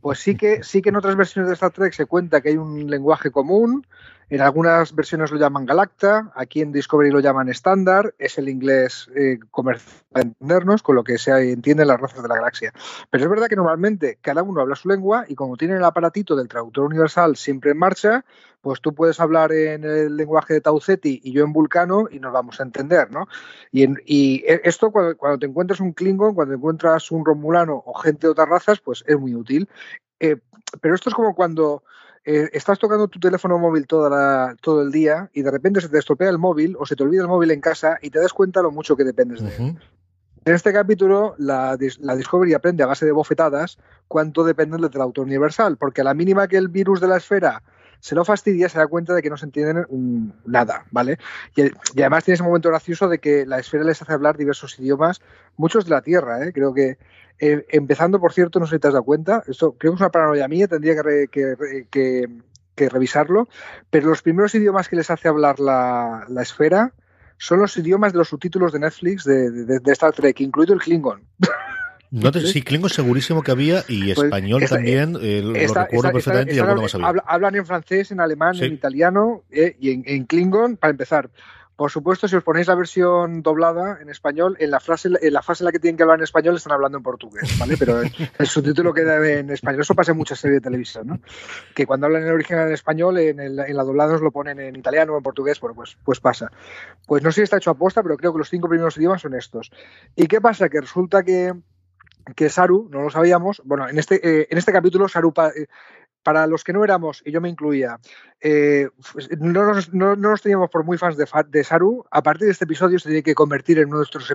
pues 0.00 0.18
sí 0.18 0.36
que, 0.36 0.62
sí 0.62 0.82
que 0.82 0.90
en 0.90 0.96
otras 0.96 1.16
versiones 1.16 1.48
de 1.48 1.54
Star 1.54 1.72
Trek 1.72 1.92
se 1.92 2.06
cuenta 2.06 2.40
que 2.40 2.50
hay 2.50 2.56
un 2.56 2.90
lenguaje 2.90 3.05
lenguaje 3.06 3.30
común. 3.30 3.86
En 4.28 4.40
algunas 4.40 4.92
versiones 4.92 5.30
lo 5.30 5.38
llaman 5.38 5.66
Galacta, 5.66 6.32
aquí 6.34 6.60
en 6.60 6.72
Discovery 6.72 7.12
lo 7.12 7.20
llaman 7.20 7.48
estándar, 7.48 8.12
es 8.18 8.36
el 8.38 8.48
inglés 8.48 9.08
eh, 9.14 9.38
comercial 9.52 9.94
para 10.10 10.24
entendernos, 10.24 10.82
con 10.82 10.96
lo 10.96 11.04
que 11.04 11.16
se 11.16 11.52
entienden 11.52 11.86
las 11.86 12.00
razas 12.00 12.20
de 12.20 12.28
la 12.28 12.34
galaxia. 12.34 12.72
Pero 13.08 13.22
es 13.22 13.30
verdad 13.30 13.46
que 13.46 13.54
normalmente 13.54 14.18
cada 14.20 14.42
uno 14.42 14.60
habla 14.60 14.74
su 14.74 14.88
lengua 14.88 15.24
y 15.28 15.36
como 15.36 15.56
tienen 15.56 15.76
el 15.76 15.84
aparatito 15.84 16.34
del 16.34 16.48
traductor 16.48 16.86
universal 16.86 17.36
siempre 17.36 17.70
en 17.70 17.78
marcha, 17.78 18.24
pues 18.60 18.80
tú 18.80 18.92
puedes 18.92 19.20
hablar 19.20 19.52
en 19.52 19.84
el 19.84 20.16
lenguaje 20.16 20.54
de 20.54 20.60
Tauceti 20.60 21.20
y 21.22 21.30
yo 21.30 21.44
en 21.44 21.52
Vulcano 21.52 22.08
y 22.10 22.18
nos 22.18 22.32
vamos 22.32 22.58
a 22.58 22.64
entender, 22.64 23.12
¿no? 23.12 23.28
Y, 23.70 24.42
esto 24.44 24.90
cuando, 24.90 25.38
te 25.38 25.46
encuentras 25.46 25.78
un 25.78 25.92
Klingon, 25.92 26.34
cuando 26.34 26.54
encuentras 26.54 27.12
un 27.12 27.24
Romulano 27.24 27.80
o 27.86 27.94
gente 27.94 28.26
de 28.26 28.32
otras 28.32 28.48
razas, 28.48 28.80
pues 28.80 29.04
es 29.06 29.16
muy 29.16 29.36
útil. 29.36 29.68
Eh, 30.18 30.38
pero 30.80 30.94
esto 30.94 31.10
es 31.10 31.14
como 31.14 31.34
cuando 31.34 31.84
eh, 32.28 32.50
estás 32.52 32.80
tocando 32.80 33.06
tu 33.06 33.20
teléfono 33.20 33.56
móvil 33.56 33.86
toda 33.86 34.56
todo 34.56 34.82
el 34.82 34.90
día 34.90 35.30
y 35.32 35.42
de 35.42 35.50
repente 35.52 35.80
se 35.80 35.88
te 35.88 35.98
estropea 35.98 36.28
el 36.28 36.38
móvil 36.38 36.74
o 36.76 36.84
se 36.84 36.96
te 36.96 37.04
olvida 37.04 37.22
el 37.22 37.28
móvil 37.28 37.52
en 37.52 37.60
casa 37.60 37.98
y 38.02 38.10
te 38.10 38.18
das 38.18 38.32
cuenta 38.32 38.62
lo 38.62 38.72
mucho 38.72 38.96
que 38.96 39.04
dependes 39.04 39.42
de 39.42 39.54
él. 39.54 39.78
En 40.44 40.54
este 40.54 40.72
capítulo, 40.72 41.36
la, 41.38 41.76
Discovery 41.76 42.54
aprende 42.54 42.82
a 42.82 42.86
base 42.86 43.06
de 43.06 43.12
bofetadas 43.12 43.78
cuánto 44.08 44.42
depende 44.42 44.76
del 44.76 45.00
autor 45.00 45.24
universal, 45.24 45.76
porque 45.76 46.00
a 46.00 46.04
la 46.04 46.14
mínima 46.14 46.48
que 46.48 46.56
el 46.56 46.66
virus 46.66 47.00
de 47.00 47.06
la 47.06 47.16
esfera 47.18 47.62
se 48.00 48.14
lo 48.14 48.24
fastidia, 48.24 48.68
se 48.68 48.78
da 48.78 48.86
cuenta 48.86 49.14
de 49.14 49.22
que 49.22 49.30
no 49.30 49.36
se 49.36 49.46
entienden 49.46 49.86
mm, 49.88 50.30
nada, 50.46 50.84
¿vale? 50.90 51.18
Y, 51.54 51.62
además 52.00 52.24
tiene 52.24 52.34
ese 52.34 52.44
momento 52.44 52.68
gracioso 52.68 53.08
de 53.08 53.18
que 53.18 53.46
la 53.46 53.58
esfera 53.58 53.84
les 53.84 54.00
hace 54.00 54.12
hablar 54.12 54.36
diversos 54.36 54.78
idiomas, 54.78 55.20
muchos 55.56 55.84
de 55.84 55.90
la 55.90 56.02
Tierra, 56.02 56.44
¿eh? 56.44 56.52
Creo 56.52 56.74
que 56.74 56.98
eh, 57.38 57.66
empezando, 57.68 58.20
por 58.20 58.32
cierto, 58.32 58.58
no 58.58 58.66
sé 58.66 58.76
si 58.76 58.80
te 58.80 58.88
has 58.88 58.94
dado 58.94 59.04
cuenta, 59.04 59.42
esto 59.46 59.72
creo 59.72 59.92
que 59.92 59.96
es 59.96 60.00
una 60.00 60.10
paranoia 60.10 60.48
mía, 60.48 60.68
tendría 60.68 60.94
que, 61.30 62.28
revisarlo, 62.76 63.48
pero 63.90 64.08
los 64.08 64.22
primeros 64.22 64.54
idiomas 64.54 64.88
que 64.88 64.96
les 64.96 65.10
hace 65.10 65.28
hablar 65.28 65.60
la, 65.60 66.26
esfera 66.40 66.92
son 67.38 67.60
los 67.60 67.76
idiomas 67.76 68.12
de 68.12 68.18
los 68.18 68.28
subtítulos 68.28 68.72
de 68.72 68.80
Netflix 68.80 69.24
de, 69.24 69.50
de, 69.50 69.92
Star 69.92 70.12
Trek, 70.12 70.40
incluido 70.40 70.74
el 70.74 70.80
Klingon. 70.80 71.22
No 72.10 72.32
sí, 72.32 72.62
Klingon 72.62 72.90
segurísimo 72.90 73.42
que 73.42 73.50
había 73.50 73.84
y 73.88 74.14
pues 74.14 74.24
español 74.26 74.64
también, 74.68 75.16
eh, 75.20 75.42
lo 75.42 75.52
recuerdo 75.52 76.12
perfectamente 76.12 76.54
y 76.54 76.58
alguno 76.58 76.82
más 76.82 76.94
había. 76.94 77.08
Hablan 77.26 77.56
en 77.56 77.66
francés, 77.66 78.10
en 78.10 78.20
alemán, 78.20 78.56
en 78.60 78.72
italiano 78.72 79.42
eh, 79.50 79.76
y 79.80 79.90
en, 79.90 80.04
en, 80.06 80.24
Klingon, 80.26 80.76
para 80.76 80.90
empezar. 80.90 81.30
Por 81.76 81.90
supuesto, 81.90 82.26
si 82.26 82.34
os 82.34 82.42
ponéis 82.42 82.68
la 82.68 82.74
versión 82.74 83.42
doblada 83.42 83.98
en 84.00 84.08
español, 84.08 84.56
en 84.60 84.70
la 84.70 84.80
frase, 84.80 85.10
en 85.20 85.32
la 85.32 85.42
fase 85.42 85.62
en 85.62 85.66
la 85.66 85.72
que 85.72 85.78
tienen 85.78 85.98
que 85.98 86.04
hablar 86.04 86.18
en 86.18 86.24
español 86.24 86.56
están 86.56 86.72
hablando 86.72 86.96
en 86.96 87.04
portugués, 87.04 87.54
¿vale? 87.58 87.76
Pero 87.78 88.00
el 88.00 88.46
subtítulo 88.46 88.94
queda 88.94 89.16
en 89.28 89.50
español. 89.50 89.82
Eso 89.82 89.94
pasa 89.94 90.12
en 90.12 90.16
muchas 90.16 90.38
series 90.38 90.62
de 90.62 90.64
televisión, 90.64 91.06
¿no? 91.06 91.20
Que 91.74 91.84
cuando 91.84 92.06
hablan 92.06 92.22
en 92.22 92.30
original 92.32 92.68
en 92.68 92.72
español, 92.72 93.18
en, 93.18 93.40
el, 93.40 93.58
en 93.58 93.76
la 93.76 93.84
doblada 93.84 94.14
nos 94.14 94.22
lo 94.22 94.30
ponen 94.30 94.58
en 94.58 94.74
italiano 94.74 95.12
o 95.12 95.18
en 95.18 95.22
portugués, 95.22 95.60
bueno, 95.60 95.74
pues, 95.74 95.98
pues 96.02 96.18
pasa. 96.18 96.50
Pues 97.06 97.22
no 97.22 97.30
sé 97.30 97.36
si 97.36 97.42
está 97.42 97.58
hecho 97.58 97.70
a 97.70 97.74
posta, 97.74 98.02
pero 98.02 98.16
creo 98.16 98.32
que 98.32 98.38
los 98.38 98.48
cinco 98.48 98.70
primeros 98.70 98.96
idiomas 98.96 99.20
son 99.20 99.34
estos. 99.34 99.70
¿Y 100.14 100.28
qué 100.28 100.40
pasa? 100.40 100.70
Que 100.70 100.80
resulta 100.80 101.24
que 101.24 101.52
que 102.34 102.48
Saru, 102.48 102.88
no 102.90 103.02
lo 103.02 103.10
sabíamos, 103.10 103.62
bueno, 103.64 103.88
en 103.88 103.98
este, 103.98 104.16
eh, 104.16 104.48
en 104.50 104.58
este 104.58 104.72
capítulo 104.72 105.08
Saru 105.08 105.32
eh, 105.54 105.66
para 106.22 106.46
los 106.46 106.64
que 106.64 106.72
no 106.72 106.82
éramos, 106.82 107.22
y 107.24 107.30
yo 107.30 107.40
me 107.40 107.48
incluía, 107.48 108.00
eh, 108.40 108.88
pues, 109.12 109.28
no, 109.38 109.72
nos, 110.16 110.42
teníamos 110.42 110.70
por 110.70 110.84
muy 110.84 110.98
fans 110.98 111.16
de, 111.16 111.26
de, 111.48 111.64
Saru, 111.64 112.04
a 112.10 112.22
partir 112.22 112.46
de 112.46 112.52
este 112.52 112.64
episodio 112.64 112.98
se 112.98 113.08
tiene 113.08 113.22
que 113.22 113.34
convertir 113.34 113.78
en 113.78 113.88
uno 113.88 113.98
de 113.98 114.06
nuestros 114.10 114.32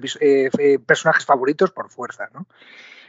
personajes 0.85 1.25
favoritos 1.25 1.71
por 1.71 1.89
fuerza. 1.89 2.29
¿no? 2.33 2.47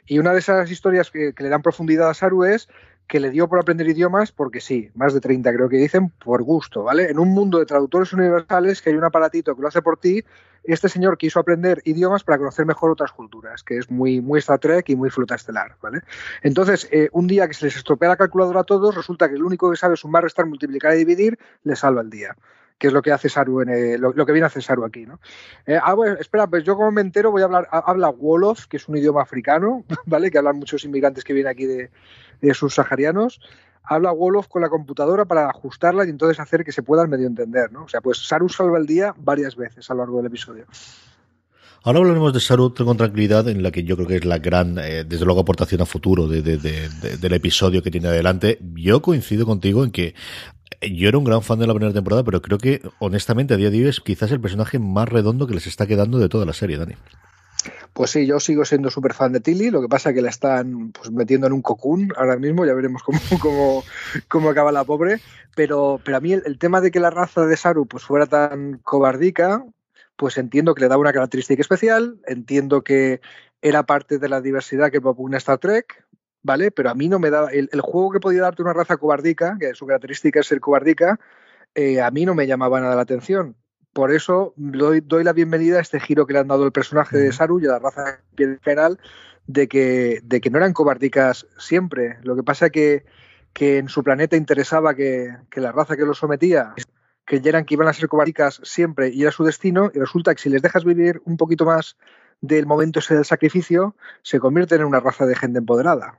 Y 0.06 0.18
una 0.18 0.32
de 0.32 0.40
esas 0.40 0.70
historias 0.70 1.10
que, 1.10 1.32
le 1.36 1.48
dan 1.48 1.62
profundidad 1.62 2.10
a 2.10 2.14
Saru 2.14 2.44
es 2.44 2.68
que 3.12 3.20
le 3.20 3.28
dio 3.28 3.46
por 3.46 3.58
aprender 3.58 3.86
idiomas 3.86 4.32
porque 4.32 4.62
sí, 4.62 4.90
más 4.94 5.12
de 5.12 5.20
30 5.20 5.52
creo 5.52 5.68
que 5.68 5.76
dicen, 5.76 6.08
por 6.08 6.42
gusto, 6.42 6.82
¿vale? 6.82 7.10
En 7.10 7.18
un 7.18 7.28
mundo 7.28 7.58
de 7.58 7.66
traductores 7.66 8.10
universales 8.14 8.80
que 8.80 8.88
hay 8.88 8.96
un 8.96 9.04
aparatito 9.04 9.54
que 9.54 9.60
lo 9.60 9.68
hace 9.68 9.82
por 9.82 9.98
ti 9.98 10.24
este 10.64 10.88
señor 10.88 11.18
quiso 11.18 11.38
aprender 11.38 11.82
idiomas 11.84 12.24
para 12.24 12.38
conocer 12.38 12.64
mejor 12.64 12.90
otras 12.90 13.12
culturas, 13.12 13.62
que 13.62 13.76
es 13.76 13.90
muy, 13.90 14.22
muy 14.22 14.38
Star 14.38 14.60
Trek 14.60 14.88
y 14.88 14.96
muy 14.96 15.10
flota 15.10 15.34
estelar, 15.34 15.76
¿vale? 15.82 16.00
Entonces, 16.42 16.88
eh, 16.90 17.10
un 17.12 17.26
día 17.26 17.48
que 17.48 17.54
se 17.54 17.66
les 17.66 17.76
estropea 17.76 18.10
la 18.10 18.16
calculadora 18.16 18.60
a 18.60 18.64
todos, 18.64 18.94
resulta 18.94 19.28
que 19.28 19.34
el 19.34 19.42
único 19.42 19.70
que 19.70 19.76
sabe 19.76 19.96
sumar, 19.96 20.22
restar, 20.22 20.46
multiplicar 20.46 20.94
y 20.94 20.98
dividir, 20.98 21.38
le 21.64 21.76
salva 21.76 22.00
el 22.00 22.08
día 22.08 22.36
que 22.82 22.88
es 22.88 22.92
lo 22.92 23.00
que 23.00 23.12
hace 23.12 23.28
Saru 23.28 23.60
en 23.60 24.00
lo, 24.00 24.12
que 24.26 24.32
viene 24.32 24.42
a 24.42 24.48
hacer 24.48 24.60
Saru 24.60 24.84
aquí, 24.84 25.06
¿no? 25.06 25.20
Eh, 25.66 25.78
ah, 25.80 25.94
espera, 26.18 26.48
pues 26.48 26.64
yo 26.64 26.74
como 26.74 26.90
me 26.90 27.00
entero 27.00 27.30
voy 27.30 27.42
a 27.42 27.44
hablar, 27.44 27.68
habla 27.70 28.08
Wolof, 28.10 28.66
que 28.66 28.76
es 28.76 28.88
un 28.88 28.96
idioma 28.96 29.22
africano, 29.22 29.84
¿vale? 30.06 30.32
Que 30.32 30.38
hablan 30.38 30.56
muchos 30.56 30.82
inmigrantes 30.84 31.22
que 31.22 31.32
vienen 31.32 31.52
aquí 31.52 31.64
de, 31.64 31.90
de 32.40 32.54
subsaharianos 32.54 33.40
habla 33.84 34.10
Wolof 34.12 34.48
con 34.48 34.62
la 34.62 34.68
computadora 34.68 35.26
para 35.26 35.48
ajustarla 35.48 36.04
y 36.06 36.10
entonces 36.10 36.40
hacer 36.40 36.64
que 36.64 36.72
se 36.72 36.82
pueda 36.82 37.06
medio 37.06 37.28
entender, 37.28 37.70
¿no? 37.70 37.84
O 37.84 37.88
sea, 37.88 38.00
pues 38.00 38.18
Saru 38.18 38.48
salva 38.48 38.78
el 38.78 38.86
día 38.86 39.14
varias 39.16 39.54
veces 39.54 39.88
a 39.88 39.94
lo 39.94 40.00
largo 40.00 40.16
del 40.16 40.26
episodio. 40.26 40.66
Ahora 41.84 42.00
hablaremos 42.00 42.32
de 42.32 42.40
Saru 42.40 42.74
con 42.74 42.96
tranquilidad, 42.96 43.48
en 43.48 43.62
la 43.62 43.70
que 43.70 43.84
yo 43.84 43.96
creo 43.96 44.08
que 44.08 44.16
es 44.16 44.24
la 44.24 44.38
gran, 44.38 44.78
eh, 44.78 45.04
desde 45.04 45.24
luego, 45.24 45.40
aportación 45.40 45.82
a 45.82 45.86
futuro 45.86 46.26
del 46.26 47.32
episodio 47.32 47.82
que 47.82 47.90
tiene 47.90 48.08
adelante. 48.08 48.58
Yo 48.74 49.02
coincido 49.02 49.46
contigo 49.46 49.84
en 49.84 49.90
que 49.90 50.14
yo 50.80 51.08
era 51.08 51.18
un 51.18 51.24
gran 51.24 51.42
fan 51.42 51.58
de 51.58 51.66
la 51.66 51.74
primera 51.74 51.92
temporada, 51.92 52.24
pero 52.24 52.42
creo 52.42 52.58
que, 52.58 52.82
honestamente, 52.98 53.54
a 53.54 53.56
día 53.56 53.70
de 53.70 53.78
hoy 53.78 53.88
es 53.88 54.00
quizás 54.00 54.30
el 54.32 54.40
personaje 54.40 54.78
más 54.78 55.08
redondo 55.08 55.46
que 55.46 55.54
les 55.54 55.66
está 55.66 55.86
quedando 55.86 56.18
de 56.18 56.28
toda 56.28 56.46
la 56.46 56.52
serie, 56.52 56.78
Dani. 56.78 56.94
Pues 57.92 58.10
sí, 58.10 58.26
yo 58.26 58.40
sigo 58.40 58.64
siendo 58.64 58.90
súper 58.90 59.12
fan 59.12 59.32
de 59.32 59.40
Tilly, 59.40 59.70
lo 59.70 59.80
que 59.82 59.88
pasa 59.88 60.10
es 60.10 60.16
que 60.16 60.22
la 60.22 60.30
están 60.30 60.92
pues, 60.92 61.10
metiendo 61.10 61.46
en 61.46 61.52
un 61.52 61.62
cocún 61.62 62.12
ahora 62.16 62.36
mismo, 62.36 62.64
ya 62.64 62.74
veremos 62.74 63.02
cómo, 63.02 63.18
cómo, 63.40 63.84
cómo 64.28 64.50
acaba 64.50 64.72
la 64.72 64.84
pobre, 64.84 65.20
pero, 65.54 66.00
pero 66.02 66.16
a 66.16 66.20
mí 66.20 66.32
el, 66.32 66.58
tema 66.58 66.80
de 66.80 66.90
que 66.90 67.00
la 67.00 67.10
raza 67.10 67.44
de 67.46 67.56
Saru 67.56 67.86
pues, 67.86 68.04
fuera 68.04 68.26
tan 68.26 68.78
cobardica, 68.78 69.64
pues 70.16 70.38
entiendo 70.38 70.74
que 70.74 70.80
le 70.80 70.88
daba 70.88 71.02
una 71.02 71.12
característica 71.12 71.60
especial, 71.60 72.18
entiendo 72.26 72.82
que 72.82 73.20
era 73.60 73.84
parte 73.84 74.18
de 74.18 74.28
la 74.28 74.40
diversidad 74.40 74.90
que 74.90 75.00
propone 75.00 75.36
Star 75.36 75.58
Trek, 75.58 76.01
¿vale? 76.42 76.70
Pero 76.70 76.90
a 76.90 76.94
mí 76.94 77.08
no 77.08 77.18
me 77.18 77.30
daba, 77.30 77.50
el, 77.50 77.68
juego 77.80 78.10
que 78.10 78.20
podía 78.20 78.42
darte 78.42 78.62
una 78.62 78.72
raza 78.72 78.96
cobardica, 78.96 79.56
que 79.58 79.74
su 79.74 79.86
característica 79.86 80.40
es 80.40 80.46
ser 80.46 80.60
cobardica, 80.60 81.18
eh, 81.74 82.00
a 82.00 82.10
mí 82.10 82.26
no 82.26 82.34
me 82.34 82.46
llamaba 82.46 82.80
nada 82.80 82.96
la 82.96 83.02
atención 83.02 83.56
por 83.92 84.10
eso 84.12 84.54
doy, 84.56 85.00
doy, 85.00 85.24
la 85.24 85.32
bienvenida 85.32 85.78
a 85.78 85.82
este 85.82 86.00
giro 86.00 86.26
que 86.26 86.32
le 86.32 86.38
han 86.38 86.48
dado 86.48 86.64
el 86.64 86.72
personaje 86.72 87.18
de 87.18 87.32
Saru 87.32 87.60
y 87.60 87.66
a 87.66 87.72
la 87.72 87.78
raza 87.78 88.20
en 88.36 88.58
general 88.60 88.98
de 89.46 89.68
que, 89.68 90.20
de 90.24 90.40
que 90.40 90.50
no 90.50 90.58
eran 90.58 90.72
cobardicas 90.72 91.46
siempre. 91.58 92.18
Lo 92.22 92.34
que 92.34 92.42
pasa 92.42 92.70
que, 92.70 93.04
que 93.52 93.78
en 93.78 93.88
su 93.88 94.02
planeta 94.02 94.36
interesaba 94.36 94.94
que, 94.94 95.36
que 95.50 95.60
la 95.60 95.72
raza 95.72 95.96
que 95.96 96.06
los 96.06 96.18
sometía 96.18 96.74
creyeran 97.24 97.64
que 97.64 97.74
iban 97.74 97.88
a 97.88 97.92
ser 97.92 98.08
cobardicas 98.08 98.60
siempre 98.64 99.10
y 99.10 99.22
era 99.22 99.30
su 99.30 99.44
destino, 99.44 99.90
y 99.94 99.98
resulta 99.98 100.34
que 100.34 100.42
si 100.42 100.48
les 100.48 100.62
dejas 100.62 100.84
vivir 100.84 101.20
un 101.24 101.36
poquito 101.36 101.64
más 101.64 101.96
del 102.40 102.66
momento 102.66 102.98
ese 102.98 103.14
del 103.14 103.24
sacrificio, 103.24 103.94
se 104.22 104.40
convierten 104.40 104.80
en 104.80 104.86
una 104.86 105.00
raza 105.00 105.26
de 105.26 105.36
gente 105.36 105.58
empoderada 105.58 106.18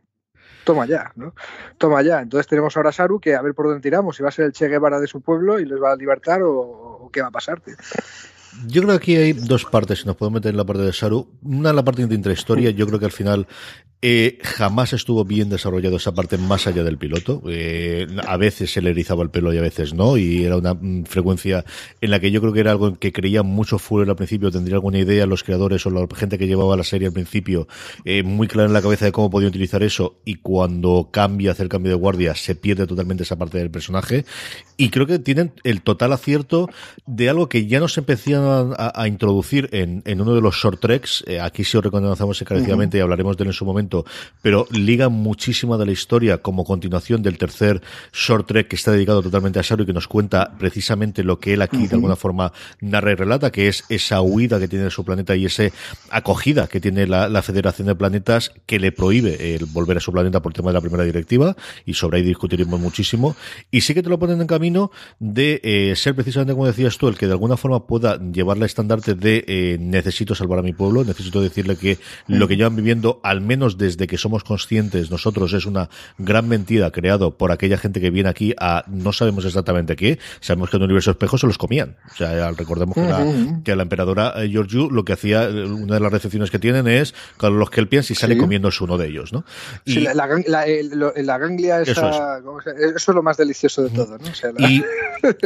toma 0.64 0.86
ya, 0.86 1.12
¿no? 1.16 1.34
Toma 1.78 2.02
ya. 2.02 2.22
Entonces 2.22 2.48
tenemos 2.48 2.76
ahora 2.76 2.90
a 2.90 2.94
Saru 2.94 3.20
que 3.20 3.36
a 3.36 3.42
ver 3.42 3.54
por 3.54 3.68
dónde 3.68 3.82
tiramos, 3.82 4.16
si 4.16 4.24
va 4.24 4.30
a 4.30 4.32
ser 4.32 4.46
el 4.46 4.54
Che 4.54 4.68
Guevara 4.68 5.00
de 5.00 5.08
su 5.08 5.22
pueblo 5.22 5.60
y 5.60 5.66
les 5.66 5.82
va 5.82 5.92
a 5.92 5.96
libertar 5.96 6.42
o, 6.44 7.10
qué 7.12 7.22
va 7.22 7.28
a 7.28 7.32
pasarte. 7.32 7.76
Yo 8.68 8.82
creo 8.82 9.00
que 9.00 9.04
aquí 9.04 9.16
hay 9.16 9.34
dos 9.34 9.66
partes, 9.66 10.00
si 10.00 10.06
nos 10.06 10.16
podemos 10.16 10.40
meter 10.40 10.52
en 10.52 10.58
la 10.58 10.66
parte 10.66 10.84
de 10.84 10.94
Saru. 10.94 11.28
Una 11.42 11.72
en 11.72 11.76
la 11.76 11.84
parte 11.84 12.06
de 12.06 12.16
intrahistoria, 12.16 12.70
yo 12.72 12.88
creo 12.88 13.00
que 13.00 13.06
al 13.06 13.12
final 13.12 13.48
eh, 14.06 14.38
jamás 14.44 14.92
estuvo 14.92 15.24
bien 15.24 15.48
desarrollado 15.48 15.96
esa 15.96 16.14
parte 16.14 16.38
más 16.38 16.68
allá 16.68 16.84
del 16.84 16.98
piloto. 16.98 17.42
Eh, 17.48 18.06
a 18.28 18.36
veces 18.36 18.70
se 18.70 18.82
le 18.82 18.90
erizaba 18.90 19.24
el 19.24 19.30
pelo 19.30 19.54
y 19.54 19.58
a 19.58 19.62
veces 19.62 19.94
no, 19.94 20.18
y 20.18 20.44
era 20.44 20.58
una 20.58 20.74
mm, 20.74 21.06
frecuencia 21.06 21.64
en 22.02 22.12
la 22.12 22.20
que 22.20 22.30
yo 22.30 22.42
creo 22.42 22.52
que 22.52 22.60
era 22.60 22.72
algo 22.72 22.96
que 23.00 23.14
creía 23.14 23.44
mucho 23.44 23.80
Fuller 23.80 24.10
al 24.10 24.18
principio. 24.18 24.52
Tendría 24.52 24.76
alguna 24.76 25.00
idea 25.00 25.26
los 25.26 25.44
creadores 25.44 25.86
o 25.86 25.90
la 25.90 26.06
gente 26.14 26.38
que 26.38 26.48
llevaba 26.48 26.76
la 26.76 26.84
serie 26.84 27.08
al 27.08 27.14
principio 27.14 27.70
eh, 28.04 28.24
muy 28.24 28.50
clara 28.50 28.68
en 28.68 28.74
la 28.74 28.82
cabeza 28.82 29.06
de 29.06 29.14
cómo 29.14 29.30
podía 29.30 29.48
utilizar 29.48 29.84
eso, 29.84 30.20
y 30.26 30.36
cuando 30.36 31.08
cambia, 31.10 31.52
hace 31.52 31.64
el 31.64 31.70
cambio 31.70 31.94
de 31.94 31.98
guardia, 31.98 32.36
se 32.36 32.56
pierde 32.56 32.86
totalmente 32.86 33.24
esa 33.24 33.38
parte 33.38 33.58
del 33.58 33.72
personaje. 33.72 34.26
Y 34.76 34.90
creo 34.90 35.08
que 35.08 35.20
tienen 35.20 35.54
el 35.64 35.82
total 35.82 36.12
acierto 36.12 36.68
de 37.06 37.30
algo 37.30 37.48
que 37.48 37.68
ya 37.68 37.80
nos 37.80 37.94
a, 38.52 39.08
introducir 39.08 39.70
en, 39.72 40.02
en, 40.06 40.22
uno 40.22 40.34
de 40.36 40.42
los 40.42 40.56
short 40.56 40.80
treks. 40.80 41.24
aquí 41.42 41.64
sí 41.64 41.78
os 41.78 41.84
reconocemos 41.84 42.42
encarecidamente 42.42 42.98
y 42.98 43.02
hablaremos 43.02 43.38
de 43.38 43.44
él 43.44 43.48
en 43.50 43.54
su 43.54 43.66
momento 43.66 44.06
pero 44.42 44.68
liga 44.72 45.10
muchísima 45.10 45.78
de 45.78 45.86
la 45.86 45.92
historia 45.92 46.40
como 46.40 46.64
continuación 46.64 47.22
del 47.22 47.38
tercer 47.38 47.82
short 48.12 48.48
trek 48.48 48.68
que 48.68 48.76
está 48.76 48.92
dedicado 48.92 49.22
totalmente 49.22 49.60
a 49.60 49.64
Saru 49.64 49.84
y 49.84 49.86
que 49.86 49.94
nos 49.94 50.08
cuenta 50.08 50.54
precisamente 50.58 51.24
lo 51.24 51.40
que 51.40 51.54
él 51.54 51.62
aquí 51.62 51.88
de 51.88 51.96
alguna 51.96 52.16
forma 52.16 52.52
narra 52.82 53.12
y 53.12 53.16
relata, 53.16 53.52
que 53.52 53.68
es 53.68 53.84
esa 53.90 54.22
huida 54.22 54.60
que 54.60 54.68
tiene 54.68 54.86
de 54.86 54.92
su 54.92 55.04
planeta 55.04 55.36
y 55.36 55.46
esa 55.46 55.64
acogida 56.10 56.68
que 56.68 56.80
tiene 56.80 57.08
la, 57.08 57.44
Federación 57.44 57.88
de 57.88 57.96
Planetas 57.96 58.52
que 58.66 58.80
le 58.80 58.94
prohíbe 58.94 59.56
el 59.56 59.66
volver 59.66 59.98
a 59.98 60.00
su 60.00 60.14
planeta 60.14 60.42
por 60.42 60.54
tema 60.54 60.70
de 60.70 60.76
la 60.76 60.82
primera 60.82 61.04
directiva 61.04 61.58
y 61.86 61.94
sobre 61.94 62.18
ahí 62.18 62.24
discutiremos 62.24 62.80
muchísimo. 62.80 63.36
Y 63.70 63.82
sí 63.82 63.94
que 63.94 64.02
te 64.02 64.10
lo 64.10 64.18
ponen 64.18 64.40
en 64.40 64.48
camino 64.48 64.92
de 65.20 65.60
eh, 65.64 65.94
ser 65.98 66.16
precisamente 66.16 66.54
como 66.54 66.66
decías 66.66 66.98
tú, 66.98 67.10
el 67.10 67.18
que 67.18 67.26
de 67.26 67.34
alguna 67.34 67.58
forma 67.58 67.86
pueda 67.86 68.18
llevar 68.34 68.58
la 68.58 68.66
estandarte 68.66 69.16
de 69.16 69.44
eh, 69.48 69.78
necesito 69.80 70.36
salvar 70.36 70.60
a 70.60 70.62
mi 70.62 70.74
pueblo, 70.74 71.04
necesito 71.04 71.42
decirle 71.42 71.76
que 71.76 71.98
lo 72.28 72.48
que 72.48 72.58
llevan 72.58 72.76
viviendo 72.76 73.20
al 73.24 73.42
menos 73.42 73.78
desde 73.78 74.08
que 74.08 74.18
somos 74.18 74.44
conscientes 74.44 75.12
nosotros 75.12 75.54
es 75.54 75.66
una 75.66 75.90
gran 76.18 76.48
mentira 76.48 76.92
creado 76.92 77.38
por 77.38 77.52
aquella 77.52 77.78
gente 77.78 78.02
que 78.02 78.10
viene 78.10 78.30
aquí 78.30 78.54
a 78.60 78.84
no 78.88 79.14
sabemos 79.14 79.46
exactamente 79.46 79.96
qué, 79.96 80.20
sabemos 80.40 80.70
que 80.70 80.78
en 80.78 80.84
el 80.84 80.86
universo 80.86 81.12
espejo 81.12 81.38
se 81.38 81.48
los 81.48 81.58
comían. 81.58 81.98
O 82.12 82.16
sea, 82.16 82.52
recordemos 82.52 82.96
que, 82.96 83.02
la, 83.02 83.62
que 83.64 83.76
la 83.76 83.84
emperadora 83.84 84.34
eh, 84.38 84.50
Georgiou 84.50 84.90
lo 84.90 85.06
que 85.06 85.14
hacía, 85.14 85.44
eh, 85.44 85.66
una 85.66 85.96
de 85.96 86.00
las 86.00 86.12
recepciones 86.12 86.52
que 86.52 86.60
tienen 86.60 86.88
es 86.88 87.14
con 87.38 87.58
los 87.58 87.70
Kelpians 87.70 88.10
y 88.12 88.16
sale 88.16 88.38
comiéndose 88.38 88.84
uno 88.84 88.98
de 88.98 89.08
ellos, 89.08 89.34
¿no? 89.34 89.46
Y, 89.86 90.02
la, 90.02 90.14
la, 90.14 91.38
ganglia 91.38 91.82
eso 91.82 92.10
es. 92.10 92.16
eso 92.78 93.12
es. 93.12 93.16
lo 93.16 93.24
más 93.24 93.38
delicioso 93.38 93.84
de 93.84 93.90
todo, 93.90 94.18
¿no? 94.18 94.68
y, 94.68 94.84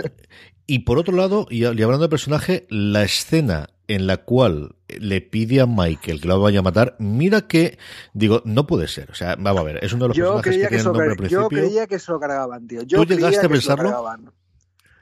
y 0.68 0.80
por 0.80 0.98
otro 0.98 1.16
lado, 1.16 1.48
y 1.50 1.64
hablando 1.66 2.00
de 2.00 2.10
personaje, 2.10 2.68
la 2.78 3.04
escena 3.04 3.70
en 3.88 4.08
la 4.08 4.18
cual 4.18 4.76
le 4.88 5.22
pide 5.22 5.62
a 5.62 5.66
Michael 5.66 6.22
que 6.22 6.28
lo 6.28 6.40
vaya 6.42 6.60
a 6.60 6.62
matar, 6.64 6.96
mira 7.00 7.42
que, 7.42 7.78
digo, 8.14 8.42
no 8.46 8.68
puede 8.68 8.88
ser. 8.88 9.10
O 9.12 9.16
sea, 9.16 9.36
vamos 9.38 9.62
a 9.62 9.64
ver, 9.64 9.84
es 9.84 9.94
uno 9.94 10.06
de 10.06 10.08
los 10.10 10.18
personajes 10.18 10.54
que, 10.54 10.60
tiene 10.60 10.78
el 10.78 10.84
nombre 10.84 11.10
al 11.10 11.16
principio. 11.16 11.42
Yo 11.42 11.48
creía 11.48 11.88
que 11.88 12.00
se 12.00 12.12
lo 12.12 12.20
cargaban, 12.20 12.68
tío. 12.68 12.84
Yo 12.84 13.06
¿Tú 13.06 13.06
llegaste 13.06 13.46
a 13.46 13.50
pensarlo? 13.50 14.18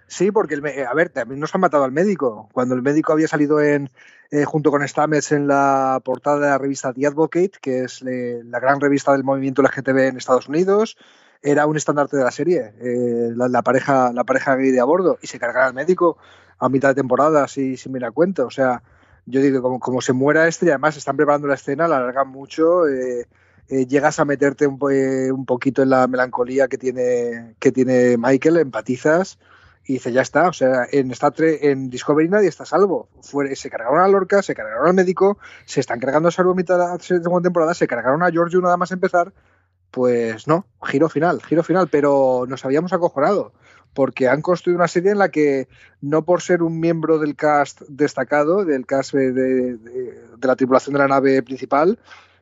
Sí, 0.08 0.32
porque, 0.32 0.54
el, 0.54 0.64
a 0.86 0.94
ver, 0.94 1.10
también 1.10 1.40
nos 1.40 1.54
han 1.56 1.62
matado 1.62 1.84
al 1.84 1.92
médico. 1.92 2.48
Cuando 2.54 2.76
el 2.76 2.84
médico 2.84 3.12
había 3.12 3.28
salido 3.28 3.60
en 3.60 3.90
eh, 4.32 4.46
junto 4.46 4.70
con 4.70 4.88
Stamets 4.88 5.32
en 5.32 5.48
la 5.48 6.00
portada 6.04 6.40
de 6.40 6.48
la 6.48 6.58
revista 6.58 6.94
The 6.94 7.08
Advocate, 7.08 7.54
que 7.62 7.84
es 7.84 8.02
la 8.04 8.60
gran 8.60 8.80
revista 8.80 9.12
del 9.12 9.24
movimiento 9.24 9.64
LGTB 9.64 9.98
en 9.98 10.18
Estados 10.18 10.48
Unidos, 10.48 10.98
era 11.42 11.66
un 11.68 11.78
estandarte 11.78 12.18
de 12.18 12.24
la 12.24 12.32
serie, 12.32 12.74
eh, 12.82 13.32
la, 13.36 13.62
pareja 13.62 14.12
la 14.14 14.24
pareja 14.24 14.56
gay 14.56 14.72
de 14.72 14.80
a 14.80 14.84
bordo, 14.84 15.20
y 15.22 15.28
se 15.28 15.40
cargara 15.40 15.68
al 15.68 15.74
médico 15.74 16.18
a 16.60 16.70
mitad 16.70 16.90
de 16.90 16.96
temporada, 16.96 17.44
así 17.44 17.78
sin 17.78 17.92
mirar 17.92 18.14
cuenta. 18.14 18.46
O 18.46 18.50
sea, 18.50 18.82
yo 19.26 19.42
digo, 19.42 19.62
como, 19.62 19.80
como 19.80 20.02
se 20.02 20.14
muera 20.14 20.48
este, 20.48 20.68
y 20.68 20.70
además 20.70 20.98
están 20.98 21.18
preparando 21.18 21.48
la 21.48 21.56
escena, 21.56 21.88
la 21.88 21.98
alargan 21.98 22.30
mucho, 22.30 22.88
eh, 22.88 23.28
eh, 23.68 23.86
llegas 23.88 24.20
a 24.20 24.26
meterte 24.26 24.68
un, 24.68 24.78
un, 24.82 25.46
poquito 25.46 25.82
en 25.82 25.90
la 25.90 26.08
melancolía 26.08 26.68
que 26.68 26.78
tiene, 26.78 27.56
que 27.60 27.72
tiene 27.72 28.18
Michael, 28.18 28.58
empatizas 28.58 29.40
Y 29.86 29.94
dice, 29.94 30.12
ya 30.12 30.22
está, 30.22 30.48
o 30.48 30.54
sea, 30.54 30.86
en 30.92 31.12
Star 31.12 31.34
en 31.40 31.90
Discovery 31.90 32.30
nadie 32.30 32.50
está 32.50 32.66
salvo. 32.66 33.10
se 33.56 33.70
cargaron 33.70 34.00
a 34.02 34.08
Lorca, 34.08 34.44
se 34.44 34.54
cargaron 34.54 34.88
al 34.88 34.94
médico, 34.94 35.40
se 35.66 35.80
están 35.80 36.00
cargando 36.00 36.30
a 36.30 36.32
Saru 36.32 36.52
a 36.52 36.56
mitad 36.56 36.78
de 36.78 36.86
la 36.86 37.00
segunda 37.00 37.48
temporada, 37.48 37.74
se 37.74 37.88
cargaron 37.88 38.24
a 38.24 38.30
Giorgio 38.30 38.62
nada 38.62 38.78
más 38.78 38.92
empezar. 38.92 39.34
Pues 39.92 40.48
no, 40.48 40.66
giro 40.84 41.10
final, 41.10 41.42
giro 41.42 41.64
final, 41.64 41.88
pero 41.90 42.46
nos 42.48 42.66
habíamos 42.66 42.92
acojonado 42.94 43.54
porque 43.96 44.28
han 44.28 44.42
construido 44.42 44.78
una 44.78 44.90
serie 44.90 45.12
en 45.12 45.18
la 45.18 45.30
que 45.30 45.68
no 46.02 46.26
por 46.26 46.42
ser 46.42 46.62
un 46.62 46.80
miembro 46.80 47.18
del 47.18 47.36
cast 47.36 47.82
destacado, 47.88 48.66
del 48.66 48.86
cast 48.86 49.14
de, 49.14 49.80
la 50.40 50.56
tripulación 50.56 50.94
de 50.94 51.00
la 51.00 51.08
nave 51.08 51.42
principal, 51.42 51.98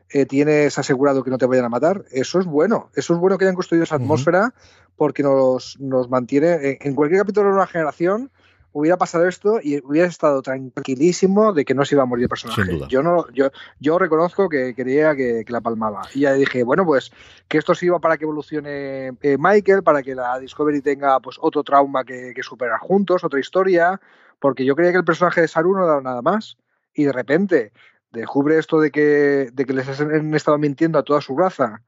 eh, 0.09 0.25
tienes 0.25 0.77
asegurado 0.77 1.23
que 1.23 1.29
no 1.29 1.37
te 1.37 1.45
vayan 1.45 1.65
a 1.65 1.69
matar. 1.69 2.03
Eso 2.11 2.39
es 2.39 2.45
bueno, 2.45 2.89
eso 2.95 3.13
es 3.13 3.19
bueno 3.19 3.37
que 3.37 3.45
hayan 3.45 3.55
construido 3.55 3.83
esa 3.83 3.95
atmósfera 3.95 4.53
porque 4.97 5.21
nos, 5.21 5.79
nos 5.79 6.09
mantiene, 6.09 6.79
en 6.81 6.95
cualquier 6.95 7.21
capítulo 7.21 7.49
de 7.49 7.55
una 7.55 7.67
generación, 7.67 8.31
hubiera 8.73 8.97
pasado 8.97 9.27
esto 9.27 9.59
y 9.61 9.79
hubiera 9.85 10.07
estado 10.07 10.41
tranquilísimo 10.41 11.53
de 11.53 11.63
que 11.63 11.75
no 11.75 11.85
se 11.85 11.95
iba 11.95 12.03
a 12.03 12.07
morir 12.07 12.23
el 12.23 12.29
personaje. 12.29 12.79
Yo 12.89 13.03
no, 13.03 13.29
yo, 13.31 13.51
yo 13.79 13.99
reconozco 13.99 14.49
que 14.49 14.73
quería 14.73 15.15
que, 15.15 15.45
la 15.47 15.61
palmaba. 15.61 16.01
Y 16.13 16.21
ya 16.21 16.33
dije, 16.33 16.63
bueno, 16.63 16.83
pues 16.85 17.11
que 17.47 17.59
esto 17.59 17.75
sirva 17.75 17.99
para 17.99 18.17
que 18.17 18.25
evolucione 18.25 19.09
eh, 19.21 19.37
Michael, 19.39 19.83
para 19.83 20.01
que 20.01 20.15
la 20.15 20.39
Discovery 20.39 20.81
tenga 20.81 21.19
pues 21.19 21.37
otro 21.39 21.63
trauma 21.63 22.03
que, 22.03 22.33
superar 22.41 22.79
juntos, 22.79 23.23
otra 23.23 23.39
historia, 23.39 24.01
porque 24.39 24.65
yo 24.65 24.75
creía 24.75 24.91
que 24.91 24.97
el 24.97 25.05
personaje 25.05 25.41
de 25.41 25.47
Saru 25.47 25.75
no 25.75 25.85
daba 25.85 26.01
nada 26.01 26.21
más. 26.21 26.57
Y 26.95 27.05
de 27.05 27.13
repente 27.13 27.71
descubre 28.11 28.57
esto 28.57 28.79
de 28.79 28.91
que, 28.91 29.49
de 29.53 29.65
que 29.65 29.73
les 29.73 29.99
han 29.99 30.33
estado 30.33 30.57
mintiendo 30.57 30.97
a 30.97 31.03
toda 31.03 31.21
su 31.21 31.37
raza 31.37 31.81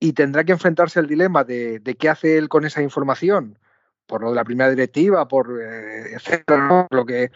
y 0.00 0.14
tendrá 0.14 0.44
que 0.44 0.52
enfrentarse 0.52 0.98
al 0.98 1.06
dilema 1.06 1.44
de, 1.44 1.80
de 1.80 1.94
qué 1.94 2.08
hace 2.08 2.38
él 2.38 2.48
con 2.48 2.64
esa 2.64 2.82
información 2.82 3.58
por 4.06 4.22
lo 4.22 4.30
de 4.30 4.36
la 4.36 4.44
primera 4.44 4.70
directiva, 4.70 5.26
por 5.26 5.60
eh, 5.60 6.14
etcétera, 6.14 6.86
lo 6.90 7.06
que 7.06 7.30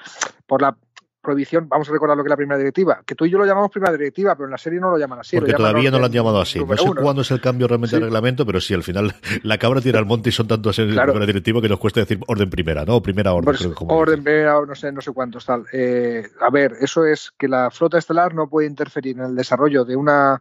por 0.47 0.63
la 0.63 0.77
prohibición, 1.21 1.69
vamos 1.69 1.89
a 1.89 1.93
recordar 1.93 2.17
lo 2.17 2.23
que 2.23 2.29
es 2.29 2.31
la 2.31 2.37
primera 2.37 2.59
directiva, 2.59 3.03
que 3.05 3.15
tú 3.15 3.27
y 3.27 3.31
yo 3.31 3.39
lo 3.39 3.45
llamamos 3.45 3.71
primera 3.71 3.93
directiva, 3.93 4.35
pero 4.35 4.47
en 4.47 4.53
la 4.53 4.59
serie 4.59 4.81
no 4.81 4.91
lo 4.91 4.99
llaman 4.99 5.19
así. 5.21 5.37
Porque 5.37 5.53
todavía 5.53 5.91
no 5.91 5.99
lo 5.99 6.07
han 6.07 6.13
llamado 6.13 6.41
así. 6.41 6.65
No 6.65 6.77
sé 6.77 6.91
cuándo 6.95 7.23
es 7.23 7.31
el 7.31 7.41
cambio 7.41 7.69
realmente 7.69 7.97
de 7.97 8.03
reglamento, 8.03 8.47
pero 8.47 8.61
sí, 8.61 8.73
al 8.73 8.83
final 8.83 9.15
la 9.43 9.59
cabra 9.59 9.81
tira 9.81 9.99
al 9.99 10.07
monte 10.07 10.31
y 10.31 10.33
son 10.33 10.49
tantos 10.49 10.79
en 10.79 10.91
claro. 10.93 11.13
primera 11.13 11.27
directiva 11.27 11.61
que 11.61 11.69
nos 11.69 11.79
cuesta 11.79 12.01
decir 12.01 12.19
orden 12.27 12.49
primera, 12.49 12.85
¿no? 12.85 13.03
Primera 13.03 13.33
orden. 13.33 13.45
Pues, 13.45 13.69
orden 13.89 14.23
primera, 14.23 14.59
no 14.67 14.75
sé, 14.75 14.93
no 14.93 15.01
sé 15.01 15.13
cuántos 15.13 15.45
tal. 15.45 15.65
Eh, 15.73 16.27
a 16.41 16.51
ver, 16.51 16.77
eso 16.81 17.05
es 17.05 17.33
que 17.37 17.49
la 17.49 17.71
flota 17.71 17.99
estelar 17.99 18.35
no 18.35 18.49
puede 18.49 18.67
interferir 18.67 19.19
en 19.19 19.25
el 19.25 19.37
desarrollo 19.37 19.85
de 19.85 19.97
una 19.97 20.41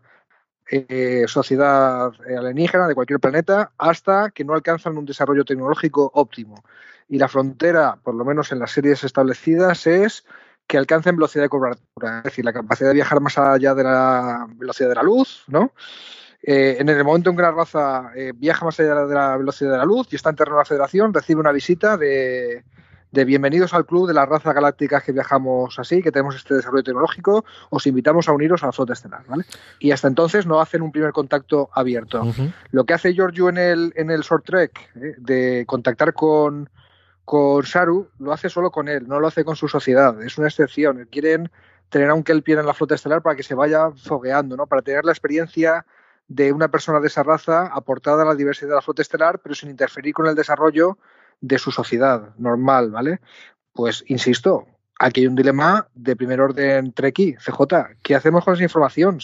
eh, 0.70 1.26
sociedad 1.28 2.12
alienígena 2.26 2.88
de 2.88 2.96
cualquier 2.96 3.20
planeta 3.20 3.72
hasta 3.78 4.32
que 4.32 4.44
no 4.44 4.54
alcanzan 4.54 4.98
un 4.98 5.06
desarrollo 5.06 5.46
tecnológico 5.46 6.12
óptimo. 6.14 6.64
Y 7.10 7.18
la 7.18 7.28
frontera, 7.28 7.98
por 8.04 8.16
lo 8.16 8.26
menos 8.26 8.52
en 8.52 8.60
las 8.60 8.72
series 8.72 9.04
establecidas, 9.04 9.88
es 9.88 10.26
que 10.68 10.78
alcancen 10.78 11.16
velocidad 11.16 11.46
de 11.46 11.50
cobertura, 11.50 12.18
es 12.18 12.24
decir, 12.26 12.44
la 12.44 12.52
capacidad 12.52 12.90
de 12.90 12.96
viajar 12.96 13.22
más 13.22 13.38
allá 13.38 13.74
de 13.74 13.84
la 13.84 14.46
velocidad 14.56 14.90
de 14.90 14.96
la 14.96 15.04
luz, 15.04 15.46
¿no? 15.48 15.72
Eh, 16.44 16.78
en 16.80 16.90
el 16.90 17.04
momento 17.04 17.30
en 17.30 17.36
que 17.36 17.42
la 17.42 17.52
raza 17.52 18.12
eh, 18.16 18.34
viaja 18.36 18.66
más 18.66 18.80
allá 18.80 19.06
de 19.06 19.16
la 19.16 19.38
velocidad 19.38 19.72
de 19.72 19.78
la 19.78 19.86
luz 19.86 20.08
y 20.12 20.18
está 20.18 20.30
en 20.30 20.36
terreno 20.36 20.58
de 20.58 20.62
la 20.62 20.66
Federación, 20.66 21.14
recibe 21.14 21.40
una 21.40 21.52
visita 21.52 21.98
de, 21.98 22.64
de 23.12 23.26
bienvenidos 23.26 23.74
al 23.74 23.86
club 23.86 24.08
de 24.08 24.14
las 24.14 24.28
razas 24.28 24.54
galácticas 24.54 25.04
que 25.04 25.12
viajamos 25.12 25.80
así, 25.80 26.02
que 26.02 26.12
tenemos 26.12 26.36
este 26.36 26.56
desarrollo 26.56 26.84
tecnológico, 26.84 27.46
os 27.70 27.88
invitamos 27.88 28.28
a 28.28 28.34
uniros 28.34 28.64
a 28.64 28.68
la 28.68 28.72
flota 28.74 28.94
estelar, 28.94 29.24
¿vale? 29.28 29.46
Y 29.80 29.92
hasta 29.92 30.08
entonces 30.08 30.46
no 30.46 30.60
hacen 30.60 30.82
un 30.82 30.92
primer 30.92 31.14
contacto 31.14 31.70
abierto. 31.74 32.24
Lo 32.72 32.86
que 32.86 32.94
hace 32.94 33.14
Giorgio 33.14 33.50
en 33.50 33.58
el, 33.58 33.94
en 33.96 34.12
el 34.12 34.22
short 34.22 34.46
trek, 34.46 34.92
¿eh? 34.96 35.16
de 35.18 35.64
contactar 35.66 36.14
con, 36.14 36.70
con 37.24 37.66
Saru, 37.66 38.10
lo 38.20 38.34
hace 38.34 38.50
solo 38.50 38.72
con 38.72 38.90
él, 38.90 39.08
no 39.08 39.20
lo 39.20 39.28
hace 39.28 39.46
con 39.46 39.56
su 39.56 39.68
sociedad, 39.68 40.22
es 40.22 40.38
una 40.38 40.48
excepción. 40.48 41.08
Quieren 41.10 41.50
tener 41.90 42.10
a 42.10 42.14
un 42.14 42.24
Kelpier 42.24 42.60
en 42.60 42.66
la 42.66 42.74
flota 42.74 42.96
estelar 42.96 43.22
para 43.22 43.36
que 43.36 43.44
se 43.44 43.56
vaya 43.56 43.92
fogueando, 43.92 44.58
¿no? 44.58 44.68
Para 44.68 44.82
tener 44.82 45.06
la 45.06 45.12
experiencia 45.12 45.86
de 46.28 46.52
una 46.52 46.68
persona 46.68 47.00
de 47.00 47.08
esa 47.08 47.24
raza 47.24 47.68
aportada 47.68 48.24
a 48.24 48.26
la 48.26 48.36
diversidad 48.36 48.70
de 48.70 48.76
la 48.76 48.82
flota 48.82 49.02
estelar, 49.02 49.40
pero 49.40 49.56
sin 49.56 49.70
interferir 49.70 50.14
con 50.14 50.28
el 50.28 50.36
desarrollo 50.36 50.98
de 51.42 51.58
su 51.58 51.72
sociedad 51.72 52.36
normal, 52.38 52.92
¿vale? 52.92 53.20
Pues 53.74 54.04
insisto, 54.08 54.66
aquí 55.00 55.22
hay 55.22 55.28
un 55.28 55.36
dilema 55.36 55.88
de 55.94 56.16
primer 56.16 56.42
orden 56.42 56.94
Treki, 56.94 57.36
CJ. 57.36 57.98
¿Qué 58.02 58.16
hacemos 58.16 58.44
con 58.44 58.56
esa 58.56 58.64
información? 58.64 59.20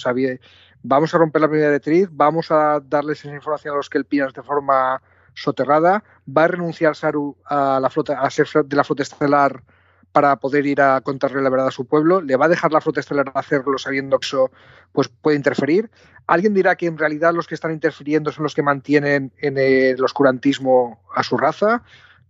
¿Vamos 0.84 1.14
a 1.14 1.18
romper 1.18 1.42
la 1.42 1.48
primera 1.48 1.70
directriz? 1.70 2.10
¿Vamos 2.12 2.52
a 2.52 2.82
darles 2.84 3.24
esa 3.24 3.34
información 3.34 3.74
a 3.74 3.78
los 3.78 3.90
Kelpians 3.90 4.34
de 4.34 4.44
forma 4.44 5.02
soterrada? 5.34 6.04
¿Va 6.28 6.44
a 6.44 6.48
renunciar 6.50 6.96
Saru 6.96 7.38
a 7.46 7.80
la 7.82 7.90
flota, 7.90 8.20
a 8.20 8.30
ser 8.30 8.48
de 8.66 8.76
la 8.76 8.84
flota 8.84 9.04
estelar 9.04 9.64
para 10.12 10.36
poder 10.36 10.66
ir 10.68 10.82
a 10.82 11.02
contarle 11.02 11.42
la 11.42 11.50
verdad 11.50 11.68
a 11.68 11.72
su 11.72 11.88
pueblo? 11.88 12.22
¿Le 12.22 12.36
va 12.36 12.46
a 12.46 12.50
dejar 12.50 12.72
la 12.72 12.82
flota 12.82 13.00
estelar 13.00 13.32
hacerlo 13.34 13.78
sabiendo 13.78 14.20
que 14.20 14.28
eso 14.28 14.52
pues, 14.92 15.08
puede 15.08 15.38
interferir? 15.38 15.90
¿Alguien 16.28 16.54
dirá 16.54 16.76
que 16.76 16.86
en 16.86 16.98
realidad 16.98 17.34
los 17.34 17.48
que 17.48 17.56
están 17.56 17.72
interfiriendo 17.72 18.32
son 18.32 18.44
los 18.44 18.54
que 18.54 18.62
mantienen 18.62 19.32
en 19.38 19.58
el 19.58 20.04
oscurantismo 20.04 21.02
a 21.16 21.24
su 21.24 21.38
raza? 21.38 21.84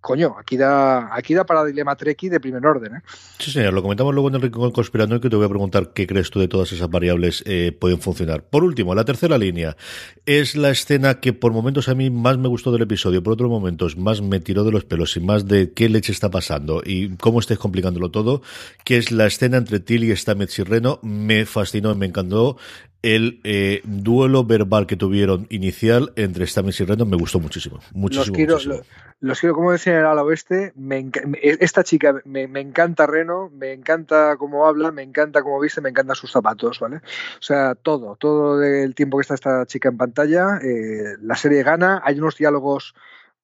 Coño, 0.03 0.35
aquí 0.37 0.57
da, 0.57 1.15
aquí 1.15 1.33
da 1.33 1.45
para 1.45 1.63
dilema 1.63 1.95
treki 1.95 2.27
de 2.27 2.41
primer 2.41 2.63
orden. 2.65 2.97
¿eh? 2.97 3.01
Sí, 3.39 3.51
señor, 3.51 3.73
lo 3.73 3.81
comentamos 3.81 4.13
luego 4.13 4.27
en 4.27 4.35
el 4.35 4.41
Rincón 4.41 4.71
Conspirando 4.71 5.19
que 5.21 5.29
te 5.29 5.37
voy 5.37 5.45
a 5.45 5.49
preguntar 5.49 5.93
qué 5.93 6.05
crees 6.05 6.29
tú 6.29 6.41
de 6.41 6.49
todas 6.49 6.73
esas 6.73 6.89
variables 6.89 7.41
eh, 7.47 7.71
pueden 7.71 7.99
funcionar. 8.01 8.43
Por 8.43 8.65
último, 8.65 8.93
la 8.93 9.05
tercera 9.05 9.37
línea 9.37 9.77
es 10.25 10.57
la 10.57 10.71
escena 10.71 11.21
que 11.21 11.31
por 11.31 11.53
momentos 11.53 11.87
a 11.87 11.95
mí 11.95 12.09
más 12.09 12.37
me 12.37 12.49
gustó 12.49 12.73
del 12.73 12.81
episodio, 12.81 13.23
por 13.23 13.33
otros 13.33 13.49
momentos 13.49 13.95
más 13.95 14.21
me 14.21 14.41
tiró 14.41 14.65
de 14.65 14.71
los 14.71 14.83
pelos 14.83 15.15
y 15.15 15.21
más 15.21 15.47
de 15.47 15.71
qué 15.71 15.87
leche 15.87 16.11
está 16.11 16.29
pasando 16.29 16.81
y 16.85 17.15
cómo 17.15 17.39
estés 17.39 17.57
complicándolo 17.57 18.11
todo, 18.11 18.41
que 18.83 18.97
es 18.97 19.09
la 19.13 19.25
escena 19.25 19.55
entre 19.55 19.79
Tilly 19.79 20.11
y 20.11 20.15
Stamets 20.17 20.59
y. 20.59 20.99
Me 21.01 21.45
fascinó, 21.45 21.95
me 21.95 22.07
encantó 22.07 22.57
el 23.03 23.41
eh, 23.43 23.81
duelo 23.83 24.45
verbal 24.45 24.87
que 24.87 24.95
tuvieron 24.95 25.45
inicial 25.49 26.13
entre 26.15 26.47
Stamets 26.47 26.79
y 26.79 26.85
Reno 26.85 27.05
me 27.05 27.17
gustó 27.17 27.39
muchísimo. 27.39 27.79
muchísimo 27.91 28.25
los 28.25 28.35
quiero, 28.35 28.53
muchísimo. 28.53 28.81
los 29.19 29.39
quiero 29.41 29.55
como 29.55 29.73
decía 29.73 29.93
en 29.93 29.99
el 29.99 30.05
ala 30.05 30.23
oeste, 30.23 30.71
me, 30.77 31.11
esta 31.41 31.83
chica 31.83 32.21
me, 32.23 32.47
me, 32.47 32.61
encanta 32.61 33.05
Reno, 33.05 33.51
me 33.53 33.73
encanta 33.73 34.37
cómo 34.37 34.65
habla, 34.65 34.91
me 34.91 35.03
encanta 35.03 35.43
cómo 35.43 35.59
viste, 35.59 35.81
me 35.81 35.89
encantan 35.89 36.15
sus 36.15 36.31
zapatos, 36.31 36.79
¿vale? 36.79 36.97
O 36.97 37.41
sea, 37.41 37.75
todo, 37.75 38.15
todo 38.15 38.63
el 38.63 38.95
tiempo 38.95 39.17
que 39.17 39.23
está 39.23 39.33
esta 39.33 39.65
chica 39.65 39.89
en 39.89 39.97
pantalla, 39.97 40.59
eh, 40.63 41.17
la 41.21 41.35
serie 41.35 41.61
gana, 41.61 42.01
hay 42.05 42.17
unos 42.17 42.37
diálogos, 42.37 42.95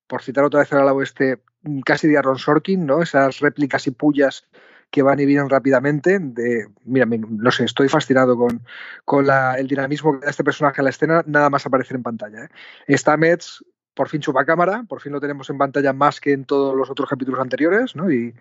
por 0.08 0.24
citar 0.24 0.46
otra 0.46 0.62
vez 0.62 0.72
el 0.72 0.80
ala 0.80 0.94
oeste, 0.94 1.40
casi 1.84 2.08
de 2.08 2.18
Aaron 2.18 2.40
Sorkin, 2.40 2.86
¿no? 2.86 3.02
Esas 3.02 3.40
réplicas 3.40 3.86
y 3.88 3.92
pullas 3.92 4.46
que 4.92 5.02
van 5.04 5.20
y 5.20 5.26
vienen 5.26 5.50
rápidamente. 5.50 6.20
De, 6.20 6.68
mira, 6.86 7.06
no 7.06 7.52
sé, 7.52 7.66
estoy 7.66 7.90
fascinado 7.90 8.38
con, 8.38 8.62
con 9.06 9.28
el 9.58 9.68
dinamismo 9.68 10.20
que 10.20 10.26
da 10.26 10.32
este 10.32 10.44
personaje 10.44 10.82
a 10.82 10.84
la 10.84 10.90
escena, 10.90 11.24
nada 11.26 11.50
más 11.50 11.66
aparecer 11.66 11.96
en 11.96 12.04
pantalla. 12.04 12.46
¿eh? 12.46 12.50
Está 12.88 13.18
Mets, 13.18 13.64
por 13.94 14.10
fin 14.10 14.22
chupa 14.22 14.46
cámara, 14.46 14.86
por 14.88 15.02
fin 15.02 15.12
lo 15.12 15.22
tenemos 15.22 15.50
en 15.50 15.58
pantalla 15.58 15.94
más 15.94 16.20
que 16.20 16.34
en 16.34 16.46
todos 16.46 16.76
los 16.76 16.90
otros 16.90 17.10
capítulos 17.10 17.40
anteriores, 17.40 17.96
¿no? 17.96 18.12
Y, 18.12 18.34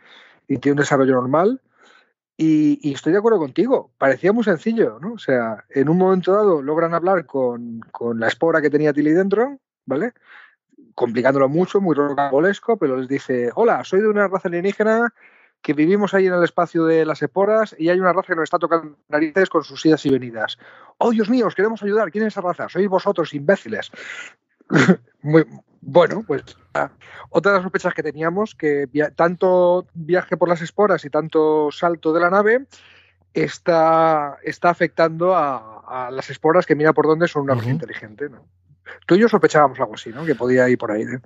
tiene 0.47 0.73
un 0.73 0.79
desarrollo 0.79 1.15
normal. 1.15 1.61
Y, 2.39 2.93
estoy 2.95 3.13
de 3.13 3.19
acuerdo 3.19 3.39
contigo, 3.39 3.91
parecía 3.99 4.33
muy 4.33 4.45
sencillo, 4.45 4.99
¿no? 5.01 5.15
O 5.15 5.19
sea, 5.19 5.65
en 5.69 5.89
un 5.89 5.99
momento 5.99 6.33
dado 6.33 6.63
logran 6.63 6.95
hablar 6.95 7.27
con, 7.27 7.81
con 7.91 8.21
la 8.21 8.29
espora 8.29 8.63
que 8.63 8.71
tenía 8.71 8.93
Tilly 8.93 9.11
dentro, 9.11 9.59
¿vale? 9.85 10.13
Complicándolo 10.95 11.49
mucho, 11.49 11.81
muy 11.81 11.95
rocambolesco, 11.95 12.79
pero 12.79 12.97
les 12.97 13.09
dice, 13.09 13.51
hola, 13.55 13.85
soy 13.85 14.01
de 14.01 14.09
una 14.09 14.29
raza 14.29 14.49
alienígena 14.49 15.13
que 15.63 15.75
vivimos 15.75 16.15
ahí 16.15 16.27
en 16.27 16.35
el 16.35 16.45
espacio 16.45 16.85
de 16.85 17.05
las 17.05 17.23
esporas 17.23 17.75
y 17.79 17.89
hay 17.89 18.01
una 18.01 18.13
raza 18.13 18.29
que 18.29 18.37
nos 18.37 18.45
está 18.45 18.59
tocando 18.59 18.97
narices 19.09 19.49
con 19.49 19.65
sus 19.65 19.85
idas 19.85 20.05
y 20.07 20.11
venidas. 20.11 20.59
¡Oh, 20.99 21.11
Dios 21.11 21.29
mío, 21.29 21.47
os 21.47 21.55
queremos 21.55 21.83
ayudar! 21.83 22.11
¿Quién 22.11 22.25
es 22.25 22.35
esa 22.35 22.41
raza? 22.41 22.69
Sois 22.69 22.89
vosotros, 22.89 23.35
imbéciles. 23.35 23.91
Muy, 25.23 25.45
bueno, 25.81 26.25
pues 26.27 26.43
ah, 26.75 26.91
otra 27.31 27.53
de 27.53 27.59
las 27.59 27.63
sospechas 27.65 27.95
que 27.95 28.03
teníamos, 28.03 28.55
que 28.55 28.89
tanto 29.15 29.87
viaje 29.95 30.37
por 30.37 30.49
las 30.49 30.63
esporas 30.63 31.05
y 31.05 31.11
tanto 31.11 31.71
salto 31.71 32.13
de 32.13 32.21
la 32.21 32.31
nave 32.31 32.67
está, 33.33 34.39
está 34.43 34.71
afectando 34.71 35.37
a, 35.37 36.11
las 36.13 36.29
esporas 36.29 36.67
que 36.67 36.75
mira 36.75 36.93
por 36.93 37.07
dónde 37.07 37.29
son 37.29 37.43
una 37.43 37.55
raza 37.55 37.71
inteligente. 37.71 38.29
¿no? 38.29 38.45
Tú 39.07 39.15
y 39.15 39.21
yo 39.21 39.29
sospechábamos 39.29 39.81
algo 39.81 39.95
así, 39.95 40.11
¿no? 40.11 40.25
que 40.25 40.35
podía 40.35 40.69
ir 40.69 40.77
por 40.77 40.93
ahí. 40.93 41.03
¿eh? 41.03 41.21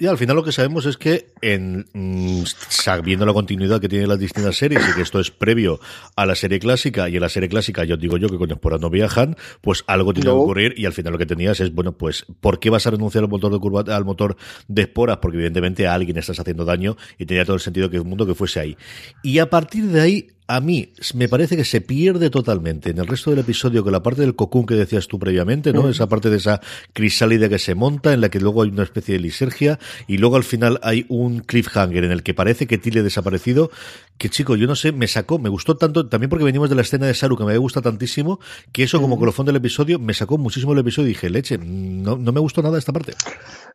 Y 0.00 0.06
al 0.06 0.16
final 0.16 0.34
lo 0.34 0.42
que 0.42 0.50
sabemos 0.50 0.86
es 0.86 0.96
que, 0.96 1.26
en, 1.42 1.86
mm, 1.92 2.44
sabiendo 2.70 3.26
la 3.26 3.34
continuidad 3.34 3.82
que 3.82 3.88
tienen 3.90 4.08
las 4.08 4.18
distintas 4.18 4.56
series 4.56 4.80
y 4.88 4.94
que 4.94 5.02
esto 5.02 5.20
es 5.20 5.30
previo 5.30 5.78
a 6.16 6.24
la 6.24 6.34
serie 6.34 6.58
clásica, 6.58 7.10
y 7.10 7.16
en 7.16 7.20
la 7.20 7.28
serie 7.28 7.50
clásica 7.50 7.84
yo 7.84 7.98
digo 7.98 8.16
yo 8.16 8.30
que 8.30 8.38
con 8.38 8.50
esporas 8.50 8.80
no 8.80 8.88
viajan, 8.88 9.36
pues 9.60 9.84
algo 9.86 10.14
tiene 10.14 10.30
que 10.30 10.34
ocurrir 10.34 10.72
y 10.78 10.86
al 10.86 10.94
final 10.94 11.12
lo 11.12 11.18
que 11.18 11.26
tenías 11.26 11.60
es, 11.60 11.74
bueno, 11.74 11.92
pues, 11.92 12.24
¿por 12.40 12.60
qué 12.60 12.70
vas 12.70 12.86
a 12.86 12.92
renunciar 12.92 13.24
al 13.24 13.30
motor 13.30 13.52
de 13.52 13.58
curva, 13.58 13.94
al 13.94 14.06
motor 14.06 14.38
de 14.68 14.82
esporas? 14.82 15.18
Porque 15.18 15.36
evidentemente 15.36 15.86
a 15.86 15.92
alguien 15.92 16.16
estás 16.16 16.40
haciendo 16.40 16.64
daño 16.64 16.96
y 17.18 17.26
tenía 17.26 17.44
todo 17.44 17.56
el 17.56 17.60
sentido 17.60 17.90
que 17.90 17.98
el 17.98 18.04
mundo 18.04 18.24
que 18.24 18.34
fuese 18.34 18.58
ahí. 18.58 18.78
Y 19.22 19.38
a 19.38 19.50
partir 19.50 19.84
de 19.88 20.00
ahí 20.00 20.28
a 20.50 20.60
mí 20.60 20.92
me 21.14 21.28
parece 21.28 21.56
que 21.56 21.64
se 21.64 21.80
pierde 21.80 22.28
totalmente 22.28 22.90
en 22.90 22.98
el 22.98 23.06
resto 23.06 23.30
del 23.30 23.38
episodio 23.38 23.84
con 23.84 23.92
la 23.92 24.02
parte 24.02 24.22
del 24.22 24.34
cocún 24.34 24.66
que 24.66 24.74
decías 24.74 25.06
tú 25.06 25.16
previamente, 25.16 25.72
¿no? 25.72 25.88
Esa 25.88 26.08
parte 26.08 26.28
de 26.28 26.38
esa 26.38 26.60
crisálida 26.92 27.48
que 27.48 27.60
se 27.60 27.76
monta, 27.76 28.12
en 28.12 28.20
la 28.20 28.30
que 28.30 28.40
luego 28.40 28.62
hay 28.62 28.70
una 28.70 28.82
especie 28.82 29.14
de 29.14 29.20
lisergia, 29.20 29.78
y 30.08 30.18
luego 30.18 30.34
al 30.34 30.42
final 30.42 30.80
hay 30.82 31.06
un 31.08 31.38
cliffhanger 31.38 32.02
en 32.02 32.10
el 32.10 32.24
que 32.24 32.34
parece 32.34 32.66
que 32.66 32.78
Tilly 32.78 32.98
ha 32.98 33.02
desaparecido, 33.04 33.70
que 34.18 34.28
chico, 34.28 34.56
yo 34.56 34.66
no 34.66 34.74
sé, 34.74 34.90
me 34.90 35.06
sacó, 35.06 35.38
me 35.38 35.48
gustó 35.48 35.76
tanto, 35.76 36.08
también 36.08 36.28
porque 36.28 36.44
venimos 36.44 36.68
de 36.68 36.74
la 36.74 36.82
escena 36.82 37.06
de 37.06 37.14
Saru 37.14 37.36
que 37.36 37.44
me 37.44 37.56
gusta 37.56 37.80
tantísimo, 37.80 38.40
que 38.72 38.82
eso 38.82 39.00
como 39.00 39.20
colofón 39.20 39.46
del 39.46 39.54
episodio 39.54 40.00
me 40.00 40.14
sacó 40.14 40.36
muchísimo 40.36 40.72
el 40.72 40.80
episodio 40.80 41.06
y 41.06 41.12
dije, 41.12 41.30
leche, 41.30 41.58
no, 41.58 42.16
no 42.16 42.32
me 42.32 42.40
gustó 42.40 42.60
nada 42.60 42.76
esta 42.76 42.92
parte. 42.92 43.14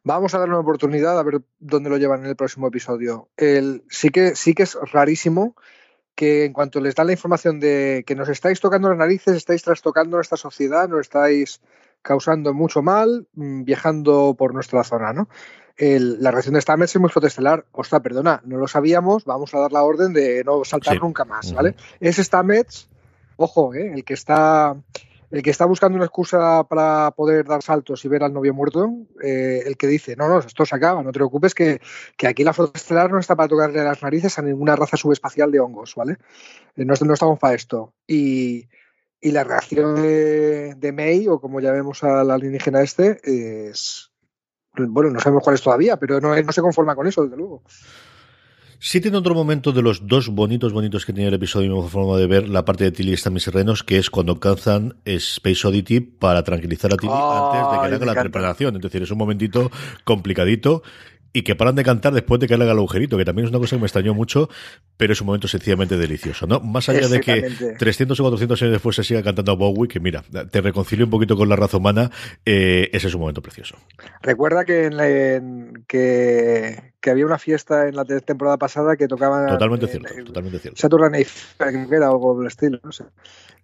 Vamos 0.04 0.36
a 0.36 0.40
darle 0.40 0.56
una 0.56 0.62
oportunidad 0.62 1.18
a 1.18 1.24
ver 1.24 1.42
dónde 1.58 1.90
lo 1.90 1.96
llevan 1.96 2.20
en 2.20 2.32
el 2.32 2.36
próximo 2.36 2.68
episodio. 2.68 3.30
El, 3.38 3.86
sí, 3.90 4.10
que, 4.10 4.36
sí 4.36 4.54
que 4.54 4.64
es 4.64 4.78
rarísimo 4.92 5.56
que 6.16 6.46
en 6.46 6.54
cuanto 6.54 6.80
les 6.80 6.96
dan 6.96 7.08
la 7.08 7.14
información 7.14 7.60
de 7.60 8.04
que 8.08 8.16
nos 8.16 8.30
estáis 8.30 8.60
tocando 8.60 8.90
las 8.90 8.98
narices, 8.98 9.36
estáis 9.36 9.64
trastocando 9.64 10.18
nuestra 10.18 10.38
sociedad, 10.38 10.88
nos 10.88 11.02
estáis 11.02 11.62
causando 12.02 12.54
mucho 12.54 12.82
mal, 12.82 13.28
mm, 13.34 13.64
viajando 13.64 14.36
por 14.38 14.54
nuestra 14.54 14.84
zona, 14.84 15.14
¿no? 15.14 15.28
la 15.78 16.32
reacción 16.32 16.54
de 16.54 16.62
Stamets 16.62 16.96
es 16.96 17.02
muy 17.02 17.10
protestelar. 17.10 17.66
Ostras, 17.74 18.02
perdona, 18.02 18.42
no 18.46 18.58
lo 18.58 18.68
sabíamos, 18.68 19.26
vamos 19.26 19.54
a 19.54 19.60
dar 19.60 19.74
la 19.74 19.84
orden 19.84 20.14
de 20.14 20.42
no 20.46 20.64
saltar 20.64 21.02
nunca 21.02 21.26
más, 21.26 21.54
¿vale? 21.54 21.76
Es 22.00 22.16
Stamets, 22.16 22.88
ojo, 23.36 23.74
¿eh? 23.74 23.92
el 23.94 24.06
que 24.06 24.14
está 24.14 24.78
el 25.36 25.44
que 25.44 25.50
está 25.50 25.66
buscando 25.66 25.98
una 25.98 26.06
excusa 26.06 26.64
para 26.64 27.12
poder 27.12 27.46
dar 27.46 27.62
saltos 27.62 28.04
y 28.06 28.08
ver 28.08 28.24
al 28.24 28.34
novio 28.34 28.54
muerto, 28.54 28.90
eh, 29.22 29.64
el 29.66 29.76
que 29.76 29.88
dice, 29.88 30.16
no, 30.16 30.30
no, 30.30 30.40
esto 30.40 30.66
se 30.66 30.76
acaba, 30.76 31.04
no 31.04 31.12
te 31.12 31.20
preocupes 31.20 31.54
que, 31.54 31.82
aquí 32.26 32.44
la 32.44 32.54
flota 32.54 32.78
estelar 32.78 33.12
no 33.12 33.20
está 33.20 33.36
para 33.36 33.50
tocarle 33.50 33.84
las 33.84 34.02
narices 34.02 34.40
a 34.40 34.42
ninguna 34.42 34.76
raza 34.76 34.98
subespacial 34.98 35.52
de 35.52 35.60
hongos, 35.60 35.96
¿vale? 35.96 36.18
Eh, 36.76 36.86
no, 36.86 36.94
no, 37.00 37.14
estamos 37.14 37.40
para 37.40 37.56
esto. 37.56 37.94
Y, 38.08 38.68
la 39.22 39.44
reacción 39.44 39.96
de, 39.96 40.76
de, 40.76 40.92
May, 40.92 41.28
o 41.28 41.42
como 41.42 41.60
llamemos 41.60 42.04
al 42.04 42.30
alienígena 42.30 42.82
este, 42.84 43.20
es... 43.24 44.12
Bueno, 44.78 45.10
no 45.10 45.20
sabemos 45.20 45.44
cuál 45.44 45.56
es 45.56 45.64
todavía, 45.64 45.98
pero 45.98 46.22
no, 46.22 46.40
no 46.40 46.52
se 46.52 46.62
conforma 46.62 46.96
con 46.96 47.08
eso, 47.08 47.24
desde 47.24 47.38
luego. 47.38 47.64
Sí 48.88 49.02
tiene 49.02 49.18
otro 49.18 49.34
momento 49.34 49.72
de 49.72 49.82
los 49.82 50.06
dos 50.06 50.30
bonitos, 50.30 50.72
bonitos 50.72 51.08
que 51.08 51.12
tenía 51.12 51.30
el 51.30 51.34
episodio, 51.34 51.82
me 51.82 51.90
forma 51.90 52.20
de 52.20 52.28
ver 52.28 52.48
la 52.48 52.66
parte 52.66 52.84
de 52.84 52.92
Tilly 52.92 53.16
y 53.16 53.30
mis 53.32 53.48
renos, 53.48 53.82
que 53.82 53.98
es 53.98 54.12
cuando 54.12 54.34
alcanzan 54.34 54.98
Space 55.06 55.68
Oddity 55.68 56.02
para 56.02 56.44
tranquilizar 56.44 56.94
a 56.94 56.96
Tilly 56.96 57.12
antes 57.12 57.72
de 57.72 57.82
que 57.82 57.90
le 57.90 57.96
haga 57.96 58.06
la 58.14 58.22
preparación. 58.22 58.76
Es 58.76 58.84
decir, 58.84 59.02
es 59.02 59.10
un 59.10 59.18
momentito 59.18 59.72
complicadito 60.04 60.84
y 61.36 61.42
que 61.42 61.54
paran 61.54 61.76
de 61.76 61.84
cantar 61.84 62.14
después 62.14 62.40
de 62.40 62.48
que 62.48 62.56
le 62.56 62.64
haga 62.64 62.72
el 62.72 62.78
agujerito, 62.78 63.18
que 63.18 63.26
también 63.26 63.46
es 63.46 63.50
una 63.50 63.60
cosa 63.60 63.76
que 63.76 63.82
me 63.82 63.88
extrañó 63.88 64.14
mucho, 64.14 64.50
pero 64.96 65.12
es 65.12 65.20
un 65.20 65.28
momento 65.28 65.50
sencillamente 65.50 65.98
delicioso, 65.98 66.48
¿no? 66.48 66.62
Más 66.62 66.88
allá 66.88 67.10
de 67.10 67.20
que 67.20 67.76
300 67.78 68.18
o 68.18 68.24
400 68.24 68.62
años 68.62 68.72
después 68.72 68.96
se 68.96 69.04
siga 69.04 69.22
cantando 69.22 69.52
a 69.52 69.56
Bowie, 69.56 69.90
que 69.90 70.00
mira, 70.00 70.24
te 70.50 70.62
reconcilio 70.62 71.04
un 71.04 71.12
poquito 71.12 71.36
con 71.36 71.50
la 71.50 71.58
raza 71.58 71.76
humana, 71.76 72.10
eh, 72.46 72.90
ese 72.94 73.08
es 73.10 73.16
un 73.16 73.20
momento 73.20 73.42
precioso. 73.42 73.76
Recuerda 74.22 74.64
que, 74.64 74.86
en, 74.86 75.84
que, 75.90 76.94
que, 77.06 77.12
había 77.12 77.26
una 77.26 77.38
fiesta 77.38 77.88
en 77.88 77.96
la 77.96 78.04
temporada 78.06 78.58
pasada 78.58 78.96
que 78.96 79.08
tocaban... 79.08 79.48
Totalmente 79.48 79.88
cierto, 79.88 80.24
totalmente 80.26 80.60
cierto. 80.60 80.80
Saturday 80.80 81.12
Night 81.12 81.28
era 81.92 82.08
algo 82.08 82.38
del 82.38 82.48
estilo, 82.48 82.80
no 82.84 82.92
sé. 82.92 83.06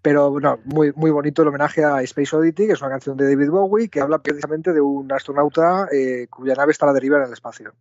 Pero 0.02 0.32
bueno, 0.32 0.60
muy, 0.66 0.92
muy 0.96 1.12
bonito 1.12 1.42
el 1.42 1.48
homenaje 1.48 1.84
a 1.84 2.02
Space 2.02 2.36
Oddity, 2.36 2.68
que 2.68 2.74
es 2.74 2.82
una 2.82 2.92
canción 2.92 3.18
de 3.18 3.30
David 3.30 3.50
Bowie, 3.50 3.90
que 3.90 4.02
habla 4.02 4.20
precisamente 4.20 4.74
de 4.74 4.82
un 4.82 5.12
astronauta 5.12 5.88
eh, 5.92 6.28
cuya 6.30 6.56
nave 6.56 6.72
está 6.72 6.86
a 6.86 6.90
la 6.90 6.94
deriva 6.94 7.18
en 7.18 7.24
el 7.24 7.34
espacio 7.34 7.74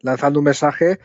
lanzando 0.00 0.38
un 0.38 0.44
mensaje. 0.44 1.00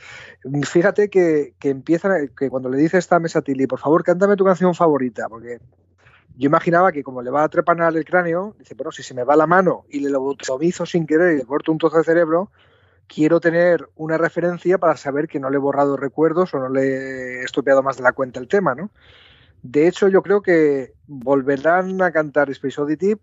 Fíjate 0.63 1.09
que, 1.09 1.53
que 1.57 1.69
empiezan, 1.69 2.31
que 2.37 2.49
cuando 2.49 2.69
le 2.69 2.77
dice 2.77 2.97
esta 2.97 3.17
mesa 3.19 3.39
a 3.39 3.41
Tilly, 3.41 3.65
por 3.65 3.79
favor, 3.79 4.03
cántame 4.03 4.35
tu 4.35 4.43
canción 4.43 4.75
favorita, 4.75 5.29
porque 5.29 5.59
yo 6.39 6.47
imaginaba 6.47 6.91
que 6.91 7.03
como 7.03 7.21
le 7.21 7.31
va 7.31 7.43
a 7.43 7.49
trepanar 7.49 7.95
el 7.95 8.05
cráneo, 8.05 8.55
dice, 8.59 8.75
bueno, 8.75 8.91
si 8.91 9.03
se 9.03 9.13
me 9.13 9.23
va 9.23 9.35
la 9.35 9.47
mano 9.47 9.85
y 9.89 10.01
le 10.01 10.09
lobotomizo 10.09 10.85
sin 10.85 11.07
querer 11.07 11.33
y 11.33 11.37
le 11.37 11.45
corto 11.45 11.71
un 11.71 11.77
trozo 11.77 11.97
de 11.97 12.03
cerebro, 12.03 12.51
quiero 13.09 13.39
tener 13.39 13.89
una 13.95 14.17
referencia 14.17 14.77
para 14.77 14.95
saber 14.95 15.27
que 15.27 15.39
no 15.39 15.49
le 15.49 15.57
he 15.57 15.59
borrado 15.59 15.97
recuerdos 15.97 16.53
o 16.53 16.59
no 16.59 16.69
le 16.69 17.39
he 17.39 17.43
estropeado 17.43 17.83
más 17.83 17.97
de 17.97 18.03
la 18.03 18.13
cuenta 18.13 18.39
el 18.39 18.47
tema, 18.47 18.75
¿no? 18.75 18.91
De 19.61 19.87
hecho, 19.87 20.07
yo 20.07 20.21
creo 20.21 20.41
que 20.41 20.93
volverán 21.07 22.01
a 22.01 22.11
cantar 22.11 22.49
Space 22.51 22.79
Oddity 22.79 23.15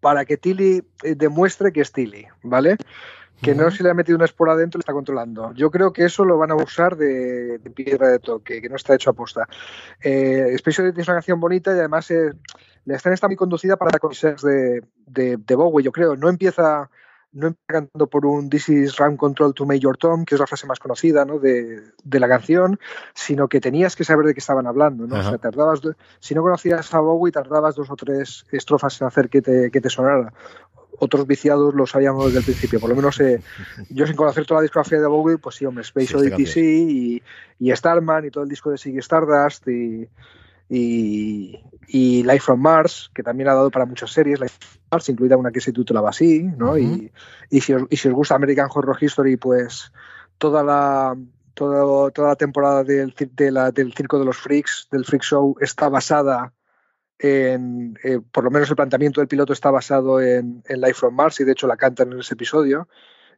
para 0.00 0.24
que 0.24 0.36
Tilly 0.36 0.82
eh, 1.04 1.14
demuestre 1.14 1.70
que 1.70 1.82
es 1.82 1.92
Tilly, 1.92 2.26
¿vale? 2.42 2.76
Que 3.42 3.54
no 3.54 3.70
se 3.70 3.82
le 3.82 3.90
ha 3.90 3.94
metido 3.94 4.16
una 4.16 4.24
espora 4.24 4.54
adentro 4.54 4.78
y 4.78 4.80
lo 4.80 4.82
está 4.82 4.94
controlando. 4.94 5.52
Yo 5.52 5.70
creo 5.70 5.92
que 5.92 6.06
eso 6.06 6.24
lo 6.24 6.38
van 6.38 6.50
a 6.50 6.54
usar 6.54 6.96
de, 6.96 7.60
piedra 7.74 8.08
de 8.08 8.18
toque, 8.18 8.62
que 8.62 8.68
no 8.70 8.76
está 8.76 8.94
hecho 8.94 9.10
a 9.10 9.12
posta. 9.12 9.46
Eh, 10.00 10.52
Space 10.54 10.80
Oddity 10.80 11.02
es 11.02 11.08
una 11.08 11.16
canción 11.16 11.38
bonita 11.38 11.70
y 11.70 11.78
además 11.78 12.10
eh, 12.10 12.32
la 12.86 12.96
escena 12.96 13.14
está 13.14 13.26
muy 13.26 13.36
conducida 13.36 13.76
para 13.76 13.98
cosas 13.98 14.40
de, 14.40 14.82
de, 15.06 15.36
de 15.36 15.54
Bowie, 15.54 15.84
yo 15.84 15.92
creo. 15.92 16.16
No 16.16 16.30
empieza 16.30 16.88
no 17.36 17.54
cantando 17.66 18.06
por 18.06 18.24
un 18.24 18.48
This 18.48 18.70
is 18.70 18.96
Round 18.96 19.18
Control 19.18 19.52
to 19.52 19.66
Major 19.66 19.96
Tom, 19.96 20.24
que 20.24 20.34
es 20.34 20.40
la 20.40 20.46
frase 20.46 20.66
más 20.66 20.78
conocida 20.78 21.26
¿no? 21.26 21.38
de, 21.38 21.82
la 22.04 22.28
canción, 22.28 22.80
sino 23.14 23.46
que 23.46 23.60
tenías 23.60 23.94
que 23.94 24.04
saber 24.04 24.26
de 24.26 24.32
qué 24.34 24.40
estaban 24.40 24.66
hablando. 24.66 25.06
¿no? 25.06 25.18
O 25.18 25.22
sea, 25.22 25.36
tardabas, 25.36 25.82
si 26.18 26.34
no 26.34 26.42
conocías 26.42 26.92
a 26.94 27.00
Bowie, 27.00 27.32
tardabas 27.32 27.74
dos 27.74 27.90
o 27.90 27.96
tres 27.96 28.46
estrofas 28.50 28.98
en 29.00 29.06
hacer 29.06 29.28
que 29.28 29.42
te, 29.42 29.70
que 29.70 29.82
te 29.82 29.90
sonara. 29.90 30.32
Otros 30.98 31.26
viciados 31.26 31.74
lo 31.74 31.86
sabíamos 31.86 32.24
desde 32.24 32.38
el 32.38 32.44
principio, 32.44 32.80
por 32.80 32.88
lo 32.88 32.96
menos 32.96 33.20
eh, 33.20 33.42
yo 33.90 34.06
sin 34.06 34.16
conocer 34.16 34.46
toda 34.46 34.60
la 34.60 34.62
discografía 34.62 34.98
de 34.98 35.06
Bowie, 35.06 35.36
pues 35.36 35.56
sí, 35.56 35.66
hombre, 35.66 35.82
Space 35.82 36.46
sí, 36.46 37.22
y, 37.60 37.68
y, 37.68 37.76
Starman 37.76 38.24
y 38.24 38.30
todo 38.30 38.44
el 38.44 38.48
disco 38.48 38.70
de 38.70 38.78
Siggy 38.78 39.00
Stardust 39.00 39.68
y, 39.68 40.08
y, 40.70 41.60
y 41.88 42.22
Life 42.22 42.40
from 42.40 42.62
Mars, 42.62 43.10
que 43.14 43.22
también 43.22 43.50
ha 43.50 43.54
dado 43.54 43.70
para 43.70 43.84
muchas 43.84 44.10
series, 44.10 44.40
Life 44.40 44.56
incluida 45.08 45.36
una 45.36 45.50
que 45.50 45.60
se 45.60 45.72
titulaba 45.72 46.10
así, 46.10 46.42
¿no? 46.42 46.78
y, 46.78 47.12
y, 47.50 47.60
si 47.60 47.74
os, 47.74 47.82
y, 47.90 47.96
si 47.96 48.08
os, 48.08 48.14
gusta 48.14 48.34
American 48.34 48.68
Horror 48.72 48.96
History, 49.00 49.36
pues 49.36 49.92
toda 50.38 50.62
la, 50.62 51.16
toda, 51.54 52.10
toda 52.10 52.28
la 52.28 52.36
temporada 52.36 52.84
del, 52.84 53.14
de 53.32 53.50
la, 53.50 53.70
del 53.70 53.92
Circo 53.94 54.18
de 54.18 54.24
los 54.24 54.36
Freaks, 54.36 54.88
del 54.90 55.04
Freak 55.04 55.22
Show, 55.22 55.56
está 55.60 55.88
basada 55.88 56.52
en, 57.18 57.98
eh, 58.04 58.20
por 58.30 58.44
lo 58.44 58.50
menos 58.50 58.68
el 58.68 58.76
planteamiento 58.76 59.20
del 59.20 59.28
piloto 59.28 59.52
está 59.52 59.70
basado 59.70 60.20
en, 60.20 60.62
en, 60.66 60.80
Life 60.80 60.94
from 60.94 61.14
Mars 61.14 61.40
y 61.40 61.44
de 61.44 61.52
hecho 61.52 61.66
la 61.66 61.76
cantan 61.76 62.12
en 62.12 62.20
ese 62.20 62.34
episodio. 62.34 62.88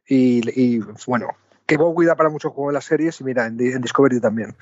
Y, 0.07 0.41
y 0.59 0.79
bueno, 1.07 1.29
que 1.65 1.77
Bowie 1.77 2.07
da 2.07 2.15
para 2.15 2.29
mucho 2.29 2.49
juego 2.49 2.71
en 2.71 2.73
las 2.73 2.85
series 2.85 3.21
y 3.21 3.23
mira, 3.23 3.45
en, 3.45 3.59
en 3.59 3.81
Discovery 3.81 4.19
también. 4.19 4.55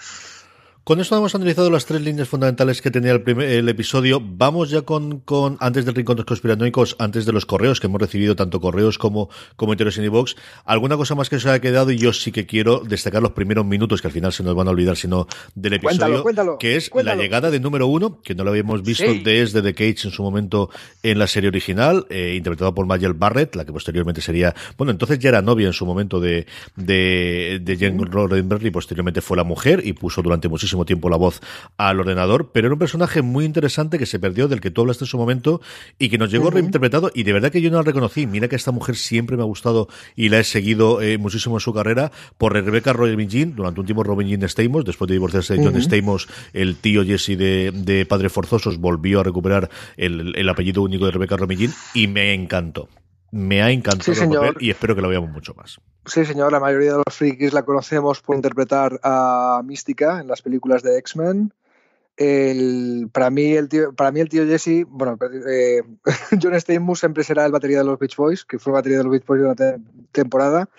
Con 0.87 1.01
esto 1.01 1.17
hemos 1.17 1.35
analizado 1.35 1.69
las 1.69 1.85
tres 1.85 1.99
líneas 1.99 2.29
fundamentales 2.29 2.81
que 2.81 2.89
tenía 2.89 3.11
el, 3.11 3.21
primer, 3.21 3.49
el 3.49 3.67
episodio. 3.67 4.21
Vamos 4.23 4.69
ya 4.69 4.83
con, 4.83 5.19
con, 5.19 5.57
antes 5.59 5.83
del 5.83 5.93
rincón 5.93 6.15
de 6.15 6.21
los 6.21 6.27
conspiranoicos, 6.27 6.95
antes 6.97 7.25
de 7.25 7.33
los 7.33 7.45
correos, 7.45 7.81
que 7.81 7.87
hemos 7.87 7.99
recibido 7.99 8.37
tanto 8.37 8.61
correos 8.61 8.97
como 8.97 9.29
comentarios 9.57 9.97
en 9.97 10.05
iVoox. 10.05 10.35
Alguna 10.63 10.95
cosa 10.95 11.13
más 11.13 11.27
que 11.27 11.41
se 11.41 11.49
haya 11.49 11.59
quedado 11.59 11.91
y 11.91 11.97
yo 11.97 12.13
sí 12.13 12.31
que 12.31 12.45
quiero 12.45 12.79
destacar 12.79 13.21
los 13.21 13.33
primeros 13.33 13.65
minutos, 13.65 14.01
que 14.01 14.07
al 14.07 14.13
final 14.13 14.31
se 14.31 14.43
nos 14.43 14.55
van 14.55 14.69
a 14.69 14.71
olvidar, 14.71 14.95
sino 14.95 15.27
del 15.55 15.73
episodio, 15.73 16.23
que 16.57 16.77
es 16.77 16.89
la 17.03 17.17
llegada 17.17 17.51
de 17.51 17.59
número 17.59 17.87
uno, 17.87 18.21
que 18.21 18.33
no 18.33 18.45
lo 18.45 18.51
habíamos 18.51 18.81
visto 18.81 19.13
desde 19.25 19.61
The 19.61 19.73
Cage 19.73 20.07
en 20.07 20.11
su 20.11 20.23
momento 20.23 20.69
en 21.03 21.19
la 21.19 21.27
serie 21.27 21.49
original, 21.49 22.05
eh, 22.09 22.35
interpretada 22.37 22.73
por 22.73 22.85
Mayel 22.85 23.13
Barrett, 23.13 23.55
la 23.57 23.65
que 23.65 23.73
posteriormente 23.73 24.21
sería, 24.21 24.55
bueno, 24.77 24.91
entonces 24.91 25.19
ya 25.19 25.27
era 25.27 25.41
novia 25.41 25.67
en 25.67 25.73
su 25.73 25.85
momento 25.85 26.21
de, 26.21 26.47
de, 26.77 27.59
de 27.61 27.75
Jane 27.75 28.05
Roddenberry, 28.05 28.71
posteriormente 28.71 29.19
fue 29.19 29.35
la 29.35 29.43
mujer 29.43 29.81
y 29.83 29.91
puso 29.91 30.21
durante 30.21 30.47
muchísimo 30.47 30.76
tiempo 30.85 31.09
la 31.09 31.17
voz 31.17 31.41
al 31.77 31.99
ordenador, 31.99 32.51
pero 32.51 32.67
era 32.67 32.73
un 32.73 32.79
personaje 32.79 33.21
muy 33.21 33.45
interesante 33.45 33.97
que 33.97 34.05
se 34.05 34.19
perdió, 34.19 34.47
del 34.47 34.61
que 34.61 34.71
tú 34.71 34.81
hablaste 34.81 35.05
en 35.05 35.07
su 35.07 35.17
momento 35.17 35.61
y 35.99 36.09
que 36.09 36.17
nos 36.17 36.31
llegó 36.31 36.49
reinterpretado 36.49 37.11
y 37.13 37.23
de 37.23 37.33
verdad 37.33 37.51
que 37.51 37.61
yo 37.61 37.69
no 37.69 37.77
la 37.77 37.83
reconocí. 37.83 38.27
Mira 38.27 38.47
que 38.47 38.55
esta 38.55 38.71
mujer 38.71 38.95
siempre 38.95 39.37
me 39.37 39.43
ha 39.43 39.45
gustado 39.45 39.87
y 40.15 40.29
la 40.29 40.39
he 40.39 40.43
seguido 40.43 41.01
eh, 41.01 41.17
muchísimo 41.17 41.57
en 41.57 41.61
su 41.61 41.73
carrera 41.73 42.11
por 42.37 42.53
Rebecca 42.53 42.93
Robin 42.93 43.29
Jean, 43.29 43.55
durante 43.55 43.79
un 43.79 43.85
tiempo 43.85 44.03
Robin 44.03 44.27
Jean 44.27 44.43
Stamos, 44.49 44.85
después 44.85 45.07
de 45.07 45.15
divorciarse 45.15 45.55
de 45.55 45.63
John 45.63 45.81
Stamos, 45.81 46.27
el 46.53 46.75
tío 46.75 47.03
Jesse 47.03 47.37
de, 47.37 47.71
de 47.73 48.05
Padres 48.05 48.31
Forzosos 48.31 48.77
volvió 48.77 49.19
a 49.19 49.23
recuperar 49.23 49.69
el, 49.95 50.33
el 50.35 50.49
apellido 50.49 50.81
único 50.81 51.05
de 51.05 51.11
Rebecca 51.11 51.37
Robin 51.37 51.59
Jean 51.59 51.73
y 51.93 52.07
me 52.07 52.33
encantó. 52.33 52.89
Me 53.31 53.61
ha 53.61 53.71
encantado 53.71 54.13
sí, 54.13 54.23
el 54.23 54.55
y 54.59 54.69
espero 54.69 54.95
que 54.95 55.01
lo 55.01 55.09
veamos 55.09 55.29
mucho 55.29 55.53
más. 55.53 55.79
Sí, 56.05 56.25
señor, 56.25 56.51
la 56.51 56.59
mayoría 56.59 56.93
de 56.93 57.03
los 57.05 57.15
frikis 57.15 57.53
la 57.53 57.63
conocemos 57.63 58.21
por 58.21 58.35
interpretar 58.35 58.99
a 59.03 59.61
Mística 59.65 60.21
en 60.21 60.27
las 60.27 60.41
películas 60.41 60.81
de 60.83 60.97
X-Men. 60.99 61.53
El, 62.15 63.09
para, 63.11 63.29
mí, 63.29 63.53
el 63.53 63.69
tío, 63.69 63.93
para 63.93 64.11
mí 64.11 64.21
el 64.21 64.29
tío 64.29 64.45
Jesse, 64.45 64.85
bueno, 64.87 65.19
eh, 65.47 65.83
John 66.41 66.55
Stamos 66.55 66.99
siempre 66.99 67.23
será 67.23 67.45
el 67.45 67.51
batería 67.51 67.79
de 67.79 67.83
los 67.83 67.99
Beach 67.99 68.15
Boys, 68.15 68.43
que 68.43 68.57
fue 68.57 68.73
batería 68.73 68.99
de 68.99 69.03
los 69.03 69.11
Beach 69.11 69.25
Boys 69.25 69.41
durante 69.41 69.63
la 69.63 69.77
temporada 70.11 70.69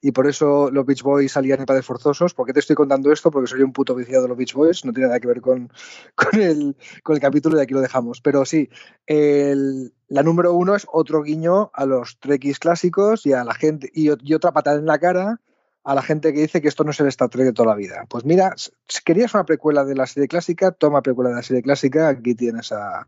y 0.00 0.12
por 0.12 0.28
eso 0.28 0.70
los 0.70 0.86
Beach 0.86 1.02
Boys 1.02 1.32
salían 1.32 1.60
en 1.60 1.66
padres 1.66 1.84
forzosos. 1.84 2.34
¿Por 2.34 2.46
qué 2.46 2.52
te 2.52 2.60
estoy 2.60 2.76
contando 2.76 3.12
esto? 3.12 3.30
Porque 3.30 3.48
soy 3.48 3.62
un 3.62 3.72
puto 3.72 3.94
viciado 3.94 4.22
de 4.22 4.28
los 4.28 4.38
Beach 4.38 4.54
Boys, 4.54 4.84
no 4.84 4.92
tiene 4.92 5.08
nada 5.08 5.20
que 5.20 5.28
ver 5.28 5.40
con, 5.40 5.72
con, 6.14 6.40
el, 6.40 6.76
con 7.02 7.16
el 7.16 7.20
capítulo 7.20 7.58
y 7.58 7.60
aquí 7.60 7.74
lo 7.74 7.80
dejamos. 7.80 8.20
Pero 8.20 8.44
sí, 8.44 8.68
el, 9.06 9.92
la 10.08 10.22
número 10.22 10.52
uno 10.54 10.76
es 10.76 10.86
otro 10.92 11.22
guiño 11.22 11.70
a 11.74 11.86
los 11.86 12.18
Trekkies 12.20 12.58
clásicos 12.58 13.26
y 13.26 13.32
a 13.32 13.44
la 13.44 13.54
gente, 13.54 13.90
y, 13.92 14.10
y 14.22 14.34
otra 14.34 14.52
patada 14.52 14.78
en 14.78 14.86
la 14.86 14.98
cara 14.98 15.40
a 15.88 15.94
la 15.94 16.02
gente 16.02 16.34
que 16.34 16.40
dice 16.40 16.60
que 16.60 16.68
esto 16.68 16.84
no 16.84 16.90
es 16.90 17.00
el 17.00 17.06
Star 17.06 17.30
Trek 17.30 17.46
de 17.46 17.52
toda 17.54 17.70
la 17.70 17.74
vida. 17.74 18.04
Pues 18.10 18.22
mira, 18.26 18.52
si 18.56 19.02
querías 19.02 19.32
una 19.32 19.44
precuela 19.44 19.86
de 19.86 19.94
la 19.94 20.06
serie 20.06 20.28
clásica, 20.28 20.70
toma 20.70 21.00
precuela 21.00 21.30
de 21.30 21.36
la 21.36 21.42
serie 21.42 21.62
clásica, 21.62 22.08
aquí 22.08 22.34
tienes 22.34 22.72
a, 22.72 23.06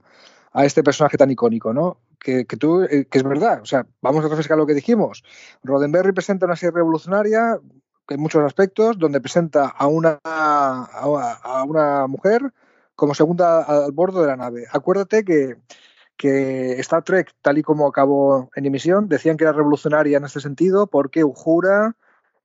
este 0.54 0.82
personaje 0.82 1.18
tan 1.18 1.30
icónico, 1.30 1.74
¿no? 1.74 1.98
Que, 2.20 2.44
tú, 2.44 2.82
eh, 2.82 3.06
que 3.10 3.18
es 3.18 3.24
verdad, 3.24 3.62
o 3.62 3.64
sea, 3.64 3.86
vamos 4.02 4.24
a 4.24 4.28
refrescar 4.28 4.58
lo 4.58 4.66
que 4.66 4.74
dijimos. 4.74 5.24
Roddenberry 5.64 6.12
presenta 6.12 6.44
una 6.44 6.54
serie 6.54 6.72
revolucionaria 6.72 7.58
en 8.08 8.20
muchos 8.20 8.44
aspectos, 8.44 8.98
donde 8.98 9.22
presenta 9.22 9.66
a 9.66 9.86
una, 9.86 10.18
a 10.22 11.64
una 11.66 12.06
mujer 12.06 12.52
como 13.00 13.14
segunda 13.14 13.62
al 13.62 13.92
bordo 13.92 14.20
de 14.20 14.26
la 14.26 14.36
nave. 14.36 14.66
Acuérdate 14.70 15.24
que, 15.24 15.56
que 16.18 16.72
Star 16.80 17.02
Trek, 17.02 17.32
tal 17.40 17.56
y 17.56 17.62
como 17.62 17.86
acabó 17.86 18.50
en 18.54 18.66
emisión, 18.66 19.08
decían 19.08 19.38
que 19.38 19.44
era 19.44 19.54
revolucionaria 19.54 20.18
en 20.18 20.24
este 20.26 20.40
sentido 20.40 20.86
porque 20.86 21.24
Uhura 21.24 21.96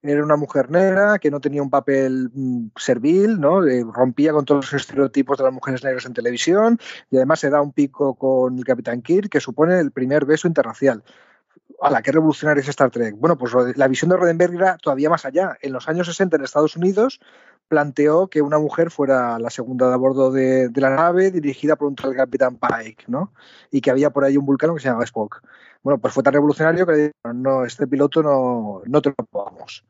era 0.02 0.22
una 0.22 0.36
mujer 0.36 0.70
negra 0.70 1.18
que 1.18 1.30
no 1.30 1.40
tenía 1.40 1.62
un 1.62 1.70
papel 1.70 2.30
mm, 2.32 2.68
servil, 2.76 3.40
¿no? 3.40 3.66
Eh, 3.66 3.84
rompía 3.92 4.32
con 4.32 4.44
todos 4.44 4.72
los 4.72 4.80
estereotipos 4.80 5.38
de 5.38 5.44
las 5.44 5.52
mujeres 5.52 5.82
negras 5.84 6.06
en 6.06 6.14
televisión 6.14 6.78
y 7.10 7.16
además 7.16 7.40
se 7.40 7.50
da 7.50 7.60
un 7.60 7.72
pico 7.72 8.14
con 8.14 8.58
el 8.58 8.64
Capitán 8.64 9.02
Kirk 9.02 9.28
que 9.28 9.40
supone 9.40 9.78
el 9.80 9.90
primer 9.90 10.24
beso 10.24 10.48
interracial. 10.48 11.02
A 11.82 11.90
la 11.90 12.00
que 12.00 12.12
revolucionaria 12.12 12.62
es 12.62 12.68
Star 12.68 12.90
Trek. 12.90 13.16
Bueno, 13.18 13.36
pues 13.36 13.52
la 13.76 13.88
visión 13.88 14.08
de 14.08 14.16
Roddenberry 14.16 14.56
era 14.56 14.78
todavía 14.78 15.10
más 15.10 15.26
allá. 15.26 15.58
En 15.60 15.72
los 15.74 15.88
años 15.88 16.06
60 16.06 16.36
en 16.36 16.44
Estados 16.44 16.74
Unidos 16.76 17.20
planteó 17.68 18.28
que 18.28 18.42
una 18.42 18.58
mujer 18.58 18.90
fuera 18.90 19.38
la 19.38 19.50
segunda 19.50 19.88
de 19.88 19.94
a 19.94 19.96
bordo 19.96 20.30
de, 20.30 20.70
la 20.74 20.90
nave 20.90 21.30
dirigida 21.30 21.76
por 21.76 21.88
un 21.88 21.96
tal 21.96 22.14
Capitán 22.14 22.58
Pike, 22.58 23.04
¿no? 23.08 23.32
Y 23.70 23.80
que 23.80 23.90
había 23.90 24.10
por 24.10 24.24
ahí 24.24 24.36
un 24.36 24.46
vulcano 24.46 24.74
que 24.74 24.80
se 24.80 24.88
llamaba 24.88 25.04
Spock. 25.04 25.42
Bueno, 25.82 25.98
pues 25.98 26.14
fue 26.14 26.22
tan 26.22 26.34
revolucionario 26.34 26.86
que 26.86 26.92
le 26.92 26.98
dijeron, 26.98 27.42
no, 27.42 27.64
este 27.64 27.86
piloto 27.86 28.22
no, 28.22 28.82
no 28.86 29.02
te 29.02 29.10
lo 29.10 29.24
podamos. 29.26 29.84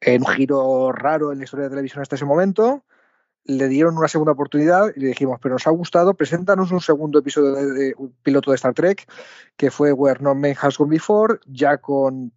En 0.00 0.22
un 0.22 0.28
giro 0.28 0.92
raro 0.92 1.32
en 1.32 1.38
la 1.38 1.44
historia 1.44 1.64
de 1.64 1.70
televisión 1.70 2.02
hasta 2.02 2.16
ese 2.16 2.24
momento, 2.24 2.84
le 3.44 3.68
dieron 3.68 3.96
una 3.96 4.08
segunda 4.08 4.32
oportunidad 4.32 4.92
y 4.94 5.00
le 5.00 5.08
dijimos, 5.08 5.38
pero 5.42 5.54
nos 5.54 5.66
ha 5.66 5.70
gustado, 5.70 6.14
preséntanos 6.14 6.70
un 6.72 6.80
segundo 6.80 7.18
episodio 7.18 7.54
de, 7.54 7.94
piloto 8.22 8.50
de 8.50 8.56
Star 8.56 8.74
Trek, 8.74 9.06
que 9.56 9.70
fue 9.70 9.92
Where 9.92 10.20
No 10.20 10.34
Man 10.34 10.54
Has 10.60 10.78
Gone 10.78 10.90
Before, 10.90 11.38
ya 11.46 11.78
con 11.78 12.32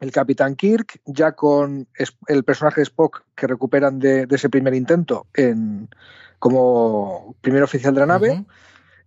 el 0.00 0.12
Capitán 0.12 0.56
Kirk, 0.56 1.00
ya 1.04 1.32
con 1.32 1.86
el 2.26 2.44
personaje 2.44 2.80
de 2.80 2.84
Spock 2.84 3.24
que 3.34 3.46
recuperan 3.46 3.98
de, 3.98 4.26
ese 4.30 4.48
primer 4.48 4.74
intento 4.74 5.26
en, 5.34 5.88
como 6.38 7.36
primer 7.42 7.62
oficial 7.62 7.94
de 7.94 8.00
la 8.00 8.06
nave. 8.06 8.44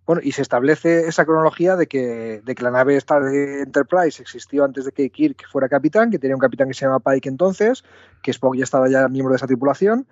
Bueno, 0.06 0.22
y 0.24 0.34
se 0.34 0.42
establece 0.42 1.08
esa 1.08 1.26
cronología 1.26 1.76
de 1.76 1.88
que, 1.88 2.42
de 2.44 2.56
que 2.56 2.64
la 2.64 2.72
nave 2.72 2.98
Star 2.98 3.24
Enterprise 3.24 4.22
existió 4.22 4.66
antes 4.66 4.86
de 4.86 4.92
que 4.92 5.10
Kirk 5.10 5.48
fuera 5.50 5.70
capitán, 5.70 6.12
que 6.12 6.20
tenía 6.20 6.36
un 6.36 6.42
capitán 6.42 6.68
que 6.68 6.74
se 6.74 6.86
llama 6.86 7.00
Pike 7.00 7.30
entonces, 7.30 7.84
que 8.22 8.32
Spock 8.32 8.56
ya 8.56 8.66
estaba 8.66 8.90
ya 8.90 9.08
miembro 9.08 9.32
de 9.32 9.38
esa 9.38 9.48
tripulación, 9.48 10.06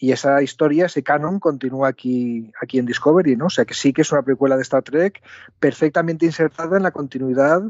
y 0.00 0.12
esa 0.12 0.40
historia, 0.42 0.86
ese 0.86 1.02
canon, 1.02 1.40
continúa 1.40 1.88
aquí, 1.88 2.52
aquí 2.62 2.78
en 2.78 2.86
Discovery, 2.86 3.36
¿no? 3.36 3.46
O 3.46 3.50
sea 3.50 3.64
que 3.64 3.74
sí 3.74 3.92
que 3.92 4.02
es 4.02 4.12
una 4.12 4.22
precuela 4.22 4.54
de 4.54 4.62
Star 4.62 4.84
Trek 4.84 5.20
perfectamente 5.58 6.24
insertada 6.24 6.76
en 6.76 6.84
la 6.84 6.92
continuidad 6.92 7.62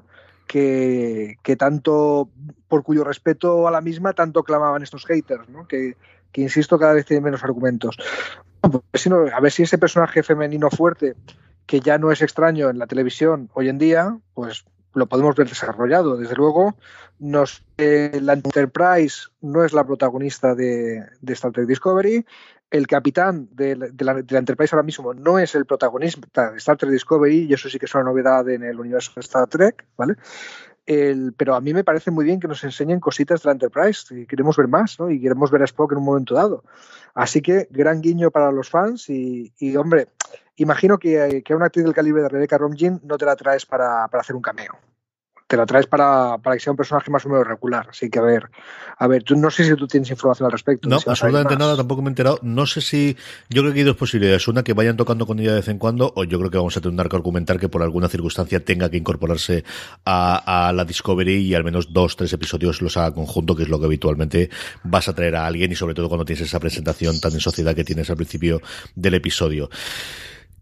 que, 0.48 1.56
tanto, 1.56 2.28
por 2.66 2.82
cuyo 2.82 3.04
respeto 3.04 3.68
a 3.68 3.70
la 3.70 3.80
misma, 3.80 4.14
tanto 4.14 4.42
clamaban 4.42 4.82
estos 4.82 5.06
haters, 5.06 5.48
¿no? 5.48 5.68
Que, 5.68 5.96
que 6.32 6.40
insisto, 6.40 6.78
cada 6.78 6.94
vez 6.94 7.06
tienen 7.06 7.24
menos 7.24 7.44
argumentos. 7.44 7.96
Pues, 8.60 9.06
a 9.06 9.40
ver 9.40 9.52
si 9.52 9.62
ese 9.62 9.78
personaje 9.78 10.22
femenino 10.22 10.70
fuerte 10.70 11.14
que 11.66 11.80
ya 11.80 11.98
no 11.98 12.10
es 12.10 12.22
extraño 12.22 12.70
en 12.70 12.78
la 12.78 12.86
televisión 12.86 13.50
hoy 13.52 13.68
en 13.68 13.78
día, 13.78 14.18
pues 14.34 14.64
lo 14.94 15.06
podemos 15.06 15.34
ver 15.36 15.48
desarrollado. 15.48 16.16
Desde 16.16 16.34
luego, 16.34 16.76
nos, 17.18 17.64
eh, 17.76 18.18
la 18.22 18.34
Enterprise 18.34 19.28
no 19.40 19.64
es 19.64 19.72
la 19.72 19.84
protagonista 19.84 20.54
de, 20.54 21.04
Star 21.26 21.52
Trek 21.52 21.66
Discovery. 21.66 22.24
El 22.70 22.86
capitán 22.86 23.48
de 23.52 23.76
la, 23.76 24.38
Enterprise 24.38 24.74
ahora 24.74 24.84
mismo 24.84 25.14
no 25.14 25.38
es 25.38 25.54
el 25.54 25.64
protagonista 25.64 26.50
de 26.50 26.58
Star 26.58 26.76
Trek 26.76 26.90
Discovery, 26.90 27.46
y 27.48 27.54
eso 27.54 27.68
sí 27.68 27.78
que 27.78 27.86
es 27.86 27.94
una 27.94 28.04
novedad 28.04 28.48
en 28.50 28.62
el 28.62 28.78
universo 28.78 29.12
de 29.14 29.20
Star 29.20 29.46
Trek, 29.48 29.86
¿vale? 29.96 30.14
pero 31.36 31.54
a 31.54 31.60
mí 31.60 31.74
me 31.74 31.84
parece 31.84 32.10
muy 32.10 32.24
bien 32.24 32.40
que 32.40 32.48
nos 32.48 32.64
enseñen 32.64 32.98
cositas 32.98 33.42
de 33.42 33.48
la 33.48 33.52
Enterprise 33.52 34.06
y 34.18 34.24
queremos 34.24 34.56
ver 34.56 34.68
más, 34.68 34.98
¿no? 34.98 35.10
Y 35.10 35.20
queremos 35.20 35.50
ver 35.50 35.60
a 35.60 35.66
Spock 35.66 35.92
en 35.92 35.98
un 35.98 36.04
momento 36.04 36.34
dado. 36.34 36.64
Así 37.12 37.42
que 37.42 37.68
gran 37.70 38.00
guiño 38.00 38.30
para 38.30 38.50
los 38.52 38.70
fans 38.70 39.10
y 39.10 39.76
hombre, 39.76 40.08
imagino 40.58 40.98
que, 40.98 41.42
que, 41.44 41.52
a 41.52 41.56
una 41.56 41.66
actriz 41.66 41.84
del 41.84 41.94
calibre 41.94 42.22
de 42.22 42.28
Rebecca 42.28 42.58
Romijn 42.58 43.00
no 43.04 43.16
te 43.16 43.24
la 43.24 43.36
traes 43.36 43.66
para, 43.66 44.04
hacer 44.04 44.36
un 44.36 44.42
cameo. 44.42 44.76
Te 45.46 45.56
la 45.56 45.64
traes 45.64 45.86
para, 45.86 46.38
que 46.52 46.60
sea 46.60 46.72
un 46.72 46.76
personaje 46.76 47.10
más 47.10 47.24
o 47.24 47.30
menos 47.30 47.46
regular. 47.46 47.86
Así 47.88 48.10
que 48.10 48.18
a 48.18 48.22
ver, 48.22 48.50
a 48.98 49.06
ver, 49.06 49.22
tú 49.22 49.34
no 49.34 49.50
sé 49.50 49.64
si 49.64 49.74
tú 49.76 49.86
tienes 49.86 50.10
información 50.10 50.44
al 50.44 50.52
respecto. 50.52 50.90
No, 50.90 50.96
absolutamente 50.96 51.56
nada, 51.56 51.74
tampoco 51.74 52.02
me 52.02 52.08
he 52.08 52.10
enterado. 52.10 52.38
No 52.42 52.66
sé 52.66 52.82
si, 52.82 53.16
yo 53.48 53.62
creo 53.62 53.72
que 53.72 53.78
hay 53.78 53.84
dos 53.86 53.96
posibilidades. 53.96 54.46
Una, 54.46 54.62
que 54.62 54.74
vayan 54.74 54.98
tocando 54.98 55.24
con 55.24 55.38
ella 55.38 55.52
de 55.52 55.60
vez 55.60 55.68
en 55.68 55.78
cuando, 55.78 56.12
o 56.14 56.24
yo 56.24 56.38
creo 56.38 56.50
que 56.50 56.58
vamos 56.58 56.76
a 56.76 56.82
tener 56.82 57.08
que 57.08 57.16
argumentar 57.16 57.58
que 57.58 57.70
por 57.70 57.82
alguna 57.82 58.08
circunstancia 58.08 58.62
tenga 58.62 58.90
que 58.90 58.98
incorporarse 58.98 59.64
a, 60.04 60.68
a 60.68 60.72
la 60.74 60.84
Discovery 60.84 61.36
y 61.36 61.54
al 61.54 61.64
menos 61.64 61.94
dos, 61.94 62.16
tres 62.16 62.30
episodios 62.34 62.82
los 62.82 62.98
haga 62.98 63.14
conjunto, 63.14 63.56
que 63.56 63.62
es 63.62 63.70
lo 63.70 63.78
que 63.78 63.86
habitualmente 63.86 64.50
vas 64.84 65.08
a 65.08 65.14
traer 65.14 65.36
a 65.36 65.46
alguien 65.46 65.72
y 65.72 65.76
sobre 65.76 65.94
todo 65.94 66.08
cuando 66.10 66.26
tienes 66.26 66.46
esa 66.46 66.60
presentación 66.60 67.18
tan 67.20 67.32
en 67.32 67.40
sociedad 67.40 67.74
que 67.74 67.84
tienes 67.84 68.10
al 68.10 68.16
principio 68.16 68.60
del 68.94 69.14
episodio. 69.14 69.70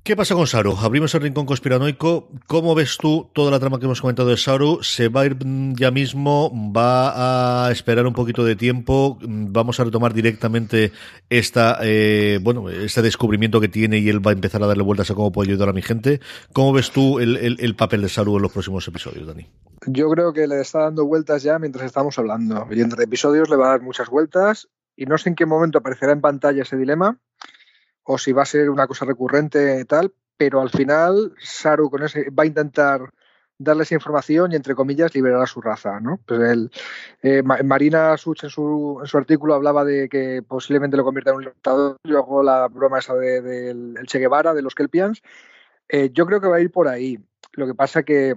¿Qué 0.06 0.14
pasa 0.14 0.36
con 0.36 0.46
Saru? 0.46 0.76
Abrimos 0.80 1.12
el 1.16 1.22
rincón 1.22 1.46
conspiranoico. 1.46 2.28
¿Cómo 2.46 2.76
ves 2.76 2.96
tú 2.96 3.28
toda 3.32 3.50
la 3.50 3.58
trama 3.58 3.80
que 3.80 3.86
hemos 3.86 4.00
comentado 4.00 4.28
de 4.28 4.36
Saru? 4.36 4.78
¿Se 4.80 5.08
va 5.08 5.22
a 5.22 5.26
ir 5.26 5.36
ya 5.74 5.90
mismo? 5.90 6.52
¿Va 6.72 7.66
a 7.66 7.72
esperar 7.72 8.06
un 8.06 8.12
poquito 8.12 8.44
de 8.44 8.54
tiempo? 8.54 9.18
¿Vamos 9.20 9.80
a 9.80 9.84
retomar 9.84 10.14
directamente 10.14 10.92
esta, 11.28 11.78
eh, 11.82 12.38
bueno, 12.40 12.70
este 12.70 13.02
descubrimiento 13.02 13.60
que 13.60 13.66
tiene 13.66 13.98
y 13.98 14.08
él 14.08 14.24
va 14.24 14.30
a 14.30 14.34
empezar 14.34 14.62
a 14.62 14.68
darle 14.68 14.84
vueltas 14.84 15.10
a 15.10 15.14
cómo 15.16 15.32
puede 15.32 15.50
ayudar 15.50 15.70
a 15.70 15.72
mi 15.72 15.82
gente? 15.82 16.20
¿Cómo 16.52 16.72
ves 16.72 16.92
tú 16.92 17.18
el, 17.18 17.74
papel 17.74 18.02
de 18.02 18.08
Saru 18.08 18.36
en 18.36 18.42
los 18.42 18.52
próximos 18.52 18.86
episodios, 18.86 19.26
Dani? 19.26 19.50
Yo 19.88 20.08
creo 20.10 20.32
que 20.32 20.46
le 20.46 20.60
está 20.60 20.82
dando 20.82 21.04
vueltas 21.04 21.42
ya 21.42 21.58
mientras 21.58 21.84
estamos 21.84 22.16
hablando. 22.16 22.68
Y 22.70 22.80
entre 22.80 23.02
episodios 23.02 23.50
le 23.50 23.56
va 23.56 23.66
a 23.66 23.70
dar 23.70 23.82
muchas 23.82 24.08
vueltas 24.08 24.68
y 24.94 25.06
no 25.06 25.18
sé 25.18 25.30
en 25.30 25.34
qué 25.34 25.46
momento 25.46 25.78
aparecerá 25.78 26.12
en 26.12 26.20
pantalla 26.20 26.62
ese 26.62 26.76
dilema 26.76 27.18
o 28.06 28.18
si 28.18 28.32
va 28.32 28.42
a 28.42 28.46
ser 28.46 28.70
una 28.70 28.86
cosa 28.86 29.04
recurrente 29.04 29.84
tal, 29.84 30.12
pero 30.36 30.60
al 30.60 30.70
final 30.70 31.34
Saru 31.38 31.90
va 31.90 32.42
a 32.42 32.46
intentar 32.46 33.12
darles 33.58 33.92
información 33.92 34.52
y 34.52 34.56
entre 34.56 34.74
comillas 34.74 35.14
liberar 35.14 35.42
a 35.42 35.46
su 35.46 35.60
raza, 35.60 35.98
¿no? 36.00 36.20
Pues 36.26 36.40
el, 36.40 36.70
eh, 37.22 37.42
Marina 37.42 38.16
Such 38.16 38.44
en 38.44 38.50
su, 38.50 38.98
en 39.00 39.06
su 39.06 39.16
artículo 39.16 39.54
hablaba 39.54 39.84
de 39.84 40.08
que 40.08 40.42
posiblemente 40.46 40.96
lo 40.96 41.04
convierta 41.04 41.30
en 41.30 41.36
un 41.36 41.42
libertador, 41.42 41.96
luego 42.04 42.42
la 42.42 42.68
broma 42.68 42.98
esa 42.98 43.14
del 43.14 43.94
de, 43.94 44.02
Che 44.04 44.18
Guevara, 44.18 44.52
de 44.54 44.62
los 44.62 44.74
Kelpians, 44.74 45.22
eh, 45.88 46.10
yo 46.12 46.26
creo 46.26 46.40
que 46.40 46.48
va 46.48 46.56
a 46.56 46.60
ir 46.60 46.70
por 46.70 46.88
ahí. 46.88 47.18
Lo 47.52 47.66
que 47.66 47.74
pasa 47.74 48.02
que 48.02 48.34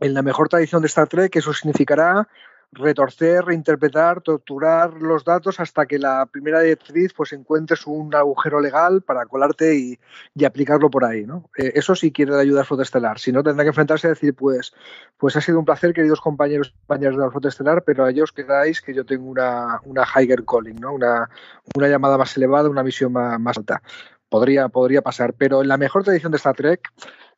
en 0.00 0.14
la 0.14 0.22
mejor 0.22 0.48
tradición 0.48 0.82
de 0.82 0.86
Star 0.86 1.08
Trek 1.08 1.34
eso 1.34 1.52
significará 1.52 2.28
retorcer, 2.72 3.44
reinterpretar, 3.44 4.20
torturar 4.20 4.94
los 4.94 5.24
datos 5.24 5.60
hasta 5.60 5.86
que 5.86 5.98
la 5.98 6.26
primera 6.26 6.60
directriz 6.60 7.12
pues 7.14 7.32
encuentres 7.32 7.86
un 7.86 8.14
agujero 8.14 8.60
legal 8.60 9.02
para 9.02 9.24
colarte 9.26 9.74
y, 9.76 9.98
aplicarlo 10.44 10.90
por 10.90 11.04
ahí, 11.04 11.24
¿no? 11.24 11.50
Eh, 11.56 11.72
eso 11.74 11.94
sí 11.94 12.12
quiere 12.12 12.38
ayudar 12.38 12.62
a 12.62 12.64
Flota 12.64 12.82
Estelar, 12.82 13.18
si 13.18 13.32
no 13.32 13.42
tendrá 13.42 13.64
que 13.64 13.68
enfrentarse 13.68 14.06
a 14.06 14.10
decir 14.10 14.34
pues, 14.34 14.72
pues 15.16 15.36
ha 15.36 15.40
sido 15.40 15.58
un 15.58 15.64
placer 15.64 15.92
queridos 15.92 16.20
compañeros 16.20 16.74
y 16.88 16.98
de 16.98 17.10
la 17.12 17.30
Flota 17.30 17.48
Estelar, 17.48 17.82
pero 17.84 18.04
a 18.04 18.10
ellos 18.10 18.32
quedáis 18.32 18.80
que 18.80 18.94
yo 18.94 19.04
tengo 19.04 19.28
una, 19.28 19.80
una 19.84 20.04
higher 20.04 20.44
calling, 20.44 20.76
¿no? 20.76 20.92
Una, 20.92 21.28
una 21.74 21.88
llamada 21.88 22.18
más 22.18 22.36
elevada, 22.36 22.68
una 22.68 22.82
misión 22.82 23.12
más, 23.12 23.40
más 23.40 23.56
alta. 23.56 23.82
Podría, 24.28 24.68
podría 24.68 25.02
pasar, 25.02 25.34
pero 25.34 25.62
en 25.62 25.68
la 25.68 25.76
mejor 25.76 26.02
tradición 26.02 26.32
de 26.32 26.36
Star 26.36 26.56
Trek 26.56 26.92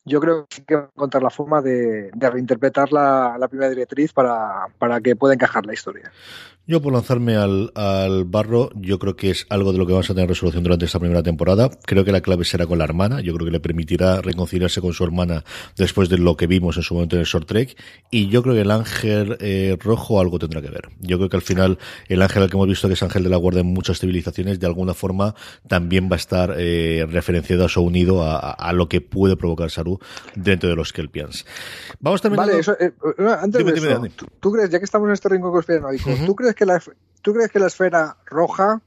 yo 0.08 0.20
creo 0.20 0.46
que 0.46 0.56
hay 0.58 0.64
que 0.64 0.74
encontrar 0.74 1.22
la 1.22 1.30
forma 1.30 1.62
de, 1.62 2.10
reinterpretar 2.18 2.92
la, 2.92 3.46
primera 3.48 3.70
directriz 3.70 4.12
para, 4.12 4.66
para 4.78 5.00
que 5.00 5.16
pueda 5.16 5.34
encajar 5.34 5.66
la 5.66 5.74
historia. 5.74 6.10
Yo 6.68 6.82
por 6.82 6.92
lanzarme 6.92 7.34
al, 7.34 7.70
barro, 8.26 8.68
yo 8.74 8.98
creo 8.98 9.16
que 9.16 9.30
es 9.30 9.46
algo 9.48 9.72
de 9.72 9.78
lo 9.78 9.86
que 9.86 9.94
vamos 9.94 10.10
a 10.10 10.14
tener 10.14 10.28
resolución 10.28 10.62
durante 10.62 10.84
esta 10.84 10.98
primera 10.98 11.22
temporada. 11.22 11.70
Creo 11.86 12.04
que 12.04 12.12
la 12.12 12.20
clave 12.20 12.44
será 12.44 12.66
con 12.66 12.76
la 12.76 12.84
hermana. 12.84 13.22
Yo 13.22 13.32
creo 13.32 13.46
que 13.46 13.52
le 13.52 13.58
permitirá 13.58 14.20
reconciliarse 14.20 14.82
con 14.82 14.92
su 14.92 15.02
hermana 15.02 15.44
después 15.78 16.10
de 16.10 16.18
lo 16.18 16.36
que 16.36 16.46
vimos 16.46 16.76
en 16.76 16.82
su 16.82 16.92
momento 16.92 17.16
en 17.16 17.20
el 17.20 17.26
short 17.26 17.48
trek. 17.48 17.74
Y 18.10 18.28
yo 18.28 18.42
creo 18.42 18.54
que 18.54 18.60
el 18.60 18.70
ángel 18.70 19.38
eh, 19.40 19.78
rojo 19.80 20.20
algo 20.20 20.38
tendrá 20.38 20.60
que 20.60 20.68
ver. 20.68 20.90
Yo 21.00 21.16
creo 21.16 21.30
que 21.30 21.36
al 21.36 21.42
final 21.42 21.78
el 22.06 22.20
ángel 22.20 22.42
al 22.42 22.50
que 22.50 22.56
hemos 22.58 22.68
visto 22.68 22.86
que 22.86 22.92
es 22.92 23.02
ángel 23.02 23.24
de 23.24 23.30
la 23.30 23.38
guardia 23.38 23.62
en 23.62 23.72
muchas 23.72 23.98
civilizaciones, 23.98 24.60
de 24.60 24.66
alguna 24.66 24.92
forma 24.92 25.34
también 25.68 26.10
va 26.10 26.16
a 26.16 26.18
estar 26.18 26.54
eh, 26.58 27.06
referenciado 27.08 27.66
o 27.74 27.80
unido 27.80 28.24
a, 28.24 28.50
a, 28.50 28.72
lo 28.74 28.90
que 28.90 29.00
puede 29.00 29.38
provocar 29.38 29.70
Saru 29.70 29.97
dentro 30.34 30.68
de 30.68 30.76
los 30.76 30.92
Kelpians. 30.92 31.46
Vamos 32.00 32.22
también 32.22 32.38
Vale, 32.38 32.58
eso, 32.58 32.76
eh, 32.78 32.92
antes 33.40 33.64
de 33.64 33.72
eso, 33.72 34.02
¿tú, 34.40 34.52
crees, 34.52 34.70
ya 34.70 34.78
que 34.78 34.84
estamos 34.84 35.08
en 35.08 35.14
este 35.14 35.28
rincón 35.28 35.52
conspiranoico, 35.52 36.11
¿tú 36.26 36.34
crees 36.34 36.54
que 36.54 36.66
la, 36.66 36.82
¿tú 37.22 37.32
crees 37.32 37.50
que 37.50 37.58
la 37.58 37.66
esfera 37.66 38.16
roja 38.26 38.80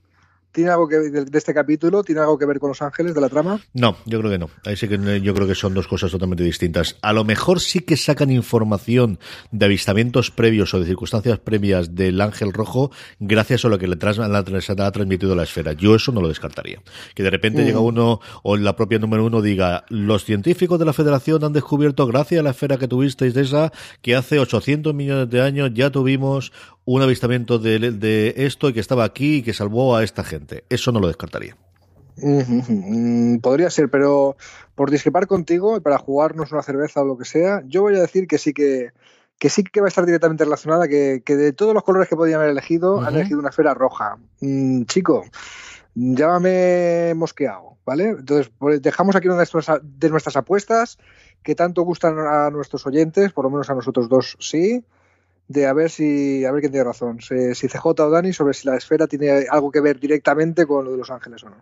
¿Tiene 0.52 0.70
algo 0.70 0.88
que 0.88 0.98
de, 0.98 1.26
de, 1.26 1.38
este 1.38 1.54
capítulo? 1.54 2.04
¿Tiene 2.04 2.22
algo 2.22 2.38
que 2.38 2.46
ver 2.46 2.60
con 2.60 2.70
Los 2.70 2.82
Ángeles 2.82 3.16
de 3.16 3.22
la 3.22 3.30
trama? 3.30 3.62
No, 3.74 3.96
yo 4.06 4.20
creo 4.20 4.32
que 4.32 4.38
no. 4.38 4.50
Ahí 4.66 4.76
sí 4.76 4.88
que 4.88 5.22
yo 5.22 5.34
creo 5.34 5.48
que 5.48 5.56
son 5.56 5.74
dos 5.74 5.88
cosas 5.88 6.12
totalmente 6.12 6.44
distintas. 6.44 6.98
A 7.02 7.14
lo 7.14 7.24
mejor 7.24 7.60
sí 7.60 7.80
que 7.80 7.96
sacan 7.96 8.32
información 8.32 9.20
de 9.52 9.66
avistamientos 9.66 10.32
previos 10.32 10.74
o 10.74 10.80
de 10.80 10.86
circunstancias 10.86 11.40
previas 11.40 11.96
del 11.96 12.20
Ángel 12.20 12.52
Rojo 12.52 12.92
gracias 13.20 13.64
a 13.66 13.70
lo 13.70 13.80
que 13.80 13.88
le 13.88 13.96
la, 13.96 14.28
la, 14.28 14.40
ha 14.40 14.92
transmitido 14.92 15.36
la 15.36 15.44
esfera. 15.44 15.74
Yo 15.74 15.96
eso 15.96 16.12
no 16.12 16.22
lo 16.22 16.28
descartaría. 16.28 16.82
Que 17.16 17.24
de 17.24 17.30
repente 17.30 17.62
mm. 17.62 17.66
llega 17.66 17.80
uno 17.80 18.20
o 18.44 18.58
la 18.58 18.76
propia 18.76 19.00
número 19.00 19.26
uno 19.26 19.42
diga 19.42 19.86
los 19.90 20.26
científicos 20.26 20.80
de 20.80 20.86
la 20.86 20.94
Federación 20.94 21.44
han 21.44 21.54
descubierto 21.54 22.08
gracias 22.08 22.40
a 22.40 22.44
la 22.44 22.52
esfera 22.52 22.78
que 22.78 22.88
tuvisteis 22.88 23.34
de 23.34 23.42
esa 23.42 23.72
que 24.02 24.16
hace 24.16 24.40
800 24.40 24.94
millones 24.94 25.30
de 25.30 25.42
años 25.42 25.72
ya 25.74 25.92
tuvimos 25.92 26.52
un 26.86 27.02
avistamiento 27.02 27.60
de, 27.60 27.92
de 27.92 28.34
esto 28.38 28.70
y 28.70 28.74
que 28.74 28.80
estaba 28.80 29.04
aquí 29.04 29.38
y 29.38 29.44
que 29.44 29.54
salvó 29.54 29.96
a 29.96 30.04
esta 30.04 30.24
gente. 30.24 30.64
Eso 30.70 30.92
no 30.92 31.00
lo 31.00 31.08
descartaría. 31.08 31.56
Podría 33.42 33.70
ser, 33.70 33.90
pero 33.90 34.36
por 34.76 34.92
discrepar 34.92 35.28
contigo 35.28 35.78
y 35.78 35.80
para 35.80 35.98
jugarnos 35.98 36.52
una 36.52 36.62
cerveza 36.62 37.02
o 37.02 37.06
lo 37.06 37.18
que 37.18 37.26
sea, 37.26 37.64
yo 37.66 37.82
voy 37.82 37.96
a 37.96 38.02
decir 38.02 38.28
que 38.28 38.38
sí 38.38 38.54
que, 38.54 38.92
que 39.40 39.50
sí 39.50 39.64
que 39.64 39.82
va 39.82 39.88
a 39.88 39.90
estar 39.90 40.06
directamente 40.06 40.44
relacionada, 40.44 40.88
que, 40.88 41.24
que 41.26 41.36
de 41.36 41.54
todos 41.54 41.74
los 41.74 41.84
colores 41.84 42.10
que 42.10 42.16
podían 42.16 42.40
haber 42.40 42.52
elegido, 42.52 42.96
uh 42.96 43.00
-huh. 43.00 43.08
han 43.08 43.16
elegido 43.16 43.40
una 43.40 43.50
esfera 43.50 43.74
roja. 43.74 44.18
Mm, 44.42 44.84
chico, 44.84 45.24
llámame 45.96 47.14
mosqueado, 47.16 47.78
¿vale? 47.86 48.10
Entonces, 48.10 48.52
pues 48.58 48.82
dejamos 48.82 49.16
aquí 49.16 49.28
una 49.28 49.44
de 49.82 50.10
nuestras 50.10 50.36
apuestas 50.36 50.98
que 51.44 51.56
tanto 51.56 51.82
gustan 51.84 52.20
a 52.20 52.50
nuestros 52.52 52.86
oyentes, 52.86 53.32
por 53.32 53.46
lo 53.46 53.52
menos 53.52 53.70
a 53.70 53.76
nosotros 53.76 54.10
dos 54.10 54.38
sí, 54.40 54.84
de 55.48 55.66
a 55.68 55.74
ver 55.74 55.90
si 55.90 56.46
a 56.46 56.52
ver 56.52 56.62
quién 56.62 56.72
tiene 56.72 56.86
razón, 56.86 57.20
si, 57.22 57.68
CJ 57.68 57.86
o 57.86 58.10
Dani 58.10 58.34
sobre 58.34 58.54
si 58.54 58.68
la 58.68 58.78
esfera 58.78 59.08
tiene 59.08 59.46
algo 59.50 59.72
que 59.72 59.82
ver 59.82 60.00
directamente 60.00 60.66
con 60.66 60.86
lo 60.86 60.92
de 60.92 60.98
Los 60.98 61.12
Ángeles 61.12 61.44
o 61.44 61.50
no. 61.50 61.58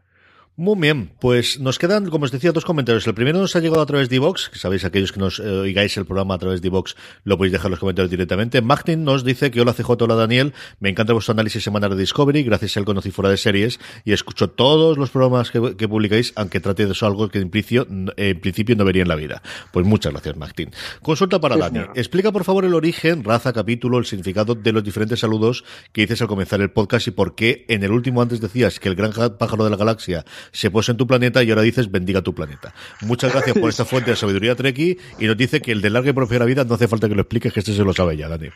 Muy 0.59 0.77
bien, 0.77 1.13
pues 1.21 1.57
nos 1.61 1.79
quedan, 1.79 2.09
como 2.09 2.25
os 2.25 2.31
decía, 2.31 2.51
dos 2.51 2.65
comentarios. 2.65 3.07
El 3.07 3.13
primero 3.13 3.39
nos 3.39 3.55
ha 3.55 3.61
llegado 3.61 3.81
a 3.81 3.85
través 3.85 4.09
de 4.09 4.17
iVox, 4.17 4.49
que 4.49 4.59
sabéis, 4.59 4.83
aquellos 4.83 5.13
que 5.13 5.19
nos 5.21 5.39
eh, 5.39 5.43
oigáis 5.43 5.95
el 5.95 6.05
programa 6.05 6.35
a 6.35 6.37
través 6.37 6.61
de 6.61 6.67
iVox, 6.67 6.97
lo 7.23 7.37
podéis 7.37 7.53
dejar 7.53 7.71
los 7.71 7.79
comentarios 7.79 8.11
directamente. 8.11 8.61
Martin 8.61 9.05
nos 9.05 9.23
dice 9.23 9.51
que 9.51 9.61
hola 9.61 9.71
CJ, 9.71 9.91
hola 9.91 10.15
Daniel, 10.15 10.53
me 10.81 10.89
encanta 10.89 11.13
vuestro 11.13 11.31
análisis 11.31 11.63
semanal 11.63 11.91
de 11.91 11.95
Discovery, 11.95 12.43
gracias 12.43 12.75
a 12.75 12.81
él 12.81 12.85
conocí 12.85 13.09
fuera 13.09 13.29
de 13.29 13.37
series 13.37 13.79
y 14.03 14.11
escucho 14.11 14.49
todos 14.49 14.97
los 14.97 15.11
programas 15.11 15.49
que, 15.49 15.77
que 15.77 15.87
publicáis, 15.87 16.33
aunque 16.35 16.59
trate 16.59 16.85
de 16.87 16.91
eso 16.91 17.05
algo 17.05 17.29
que 17.29 17.39
en 17.39 17.51
principio, 17.51 17.87
en 18.17 18.41
principio 18.41 18.75
no 18.75 18.83
vería 18.83 19.03
en 19.03 19.07
la 19.07 19.15
vida. 19.15 19.41
Pues 19.71 19.85
muchas 19.85 20.11
gracias, 20.11 20.35
Martin. 20.35 20.71
Consulta 21.01 21.39
para 21.39 21.55
Dani. 21.55 21.85
Explica 21.95 22.33
por 22.33 22.43
favor 22.43 22.65
el 22.65 22.73
origen, 22.73 23.23
raza, 23.23 23.53
capítulo, 23.53 23.97
el 23.97 24.05
significado 24.05 24.55
de 24.55 24.73
los 24.73 24.83
diferentes 24.83 25.21
saludos 25.21 25.63
que 25.93 26.01
dices 26.01 26.21
al 26.21 26.27
comenzar 26.27 26.59
el 26.59 26.69
podcast 26.69 27.07
y 27.07 27.11
por 27.11 27.33
qué 27.35 27.63
en 27.69 27.81
el 27.85 27.93
último 27.93 28.21
antes 28.21 28.41
decías 28.41 28.81
que 28.81 28.89
el 28.89 28.95
gran 28.95 29.13
pájaro 29.37 29.63
de 29.63 29.69
la 29.69 29.77
galaxia 29.77 30.25
se 30.51 30.71
puso 30.71 30.91
en 30.91 30.97
tu 30.97 31.07
planeta 31.07 31.43
y 31.43 31.49
ahora 31.49 31.61
dices 31.61 31.91
bendiga 31.91 32.21
tu 32.21 32.33
planeta. 32.33 32.73
Muchas 33.01 33.31
gracias 33.33 33.57
por 33.57 33.69
esta 33.69 33.85
fuente 33.85 34.11
de 34.11 34.15
sabiduría 34.15 34.55
Treki 34.55 34.97
y 35.19 35.27
nos 35.27 35.37
dice 35.37 35.61
que 35.61 35.71
el 35.71 35.81
de 35.81 35.89
larga 35.89 36.09
y 36.09 36.13
próspera 36.13 36.45
vida 36.45 36.63
no 36.63 36.75
hace 36.75 36.87
falta 36.87 37.07
que 37.07 37.15
lo 37.15 37.21
expliques, 37.21 37.53
que 37.53 37.59
este 37.59 37.73
se 37.73 37.83
lo 37.83 37.93
sabe 37.93 38.17
ya, 38.17 38.27
Dani. 38.27 38.49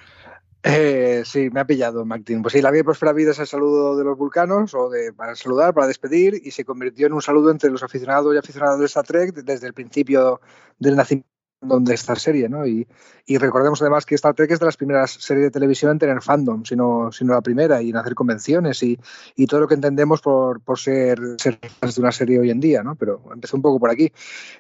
Eh, 0.65 1.23
sí, 1.25 1.49
me 1.49 1.59
ha 1.59 1.65
pillado, 1.65 2.05
Martín. 2.05 2.41
Pues 2.41 2.53
sí, 2.53 2.61
la 2.61 2.71
vida 2.71 2.81
y 2.81 2.83
próspera 2.83 3.11
vida 3.11 3.31
es 3.31 3.39
el 3.39 3.47
saludo 3.47 3.97
de 3.97 4.05
los 4.05 4.17
vulcanos, 4.17 4.73
o 4.73 4.89
de 4.89 5.11
para 5.11 5.35
saludar, 5.35 5.73
para 5.73 5.87
despedir, 5.87 6.41
y 6.41 6.51
se 6.51 6.63
convirtió 6.63 7.05
en 7.07 7.13
un 7.13 7.21
saludo 7.21 7.51
entre 7.51 7.69
los 7.69 7.83
aficionados 7.83 8.33
y 8.33 8.37
aficionados 8.37 8.79
de 8.79 8.85
Star 8.85 9.05
Trek 9.05 9.33
desde 9.35 9.67
el 9.67 9.73
principio 9.73 10.39
del 10.79 10.95
nacimiento 10.95 11.32
de 11.63 11.93
esta 11.93 12.15
serie, 12.15 12.49
¿no? 12.49 12.65
Y, 12.65 12.87
y, 13.25 13.37
recordemos 13.37 13.81
además 13.81 14.05
que 14.05 14.15
Star 14.15 14.33
Trek 14.33 14.51
es 14.51 14.59
de 14.59 14.65
las 14.65 14.77
primeras 14.77 15.11
series 15.11 15.45
de 15.45 15.51
televisión 15.51 15.91
en 15.91 15.99
tener 15.99 16.21
fandom, 16.21 16.63
sino, 16.65 17.11
sino 17.11 17.33
la 17.33 17.41
primera, 17.41 17.81
y 17.81 17.89
en 17.89 17.97
hacer 17.97 18.15
convenciones 18.15 18.83
y, 18.83 18.99
y 19.35 19.47
todo 19.47 19.61
lo 19.61 19.67
que 19.67 19.75
entendemos 19.75 20.21
por, 20.21 20.61
por 20.61 20.79
ser, 20.79 21.19
ser 21.37 21.59
de 21.59 22.01
una 22.01 22.11
serie 22.11 22.39
hoy 22.39 22.49
en 22.49 22.59
día, 22.59 22.83
¿no? 22.83 22.95
Pero 22.95 23.21
empezó 23.33 23.55
un 23.55 23.63
poco 23.63 23.79
por 23.79 23.89
aquí. 23.89 24.11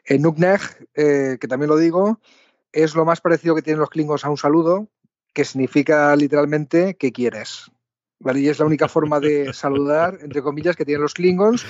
En 0.05 0.21
Nukneg, 0.21 0.61
eh, 0.95 1.37
que 1.39 1.47
también 1.47 1.69
lo 1.69 1.77
digo, 1.77 2.19
es 2.71 2.95
lo 2.95 3.05
más 3.05 3.21
parecido 3.21 3.55
que 3.55 3.61
tienen 3.61 3.79
los 3.79 3.89
klingons 3.89 4.25
a 4.25 4.29
un 4.29 4.37
saludo, 4.37 4.87
que 5.33 5.45
significa 5.45 6.15
literalmente 6.15 6.95
que 6.95 7.11
quieres. 7.11 7.71
¿Vale? 8.19 8.39
Y 8.39 8.49
es 8.49 8.59
la 8.59 8.65
única 8.65 8.87
forma 8.87 9.19
de 9.19 9.53
saludar, 9.53 10.17
entre 10.21 10.41
comillas, 10.41 10.75
que 10.75 10.85
tienen 10.85 11.01
los 11.01 11.13
Klingons, 11.13 11.65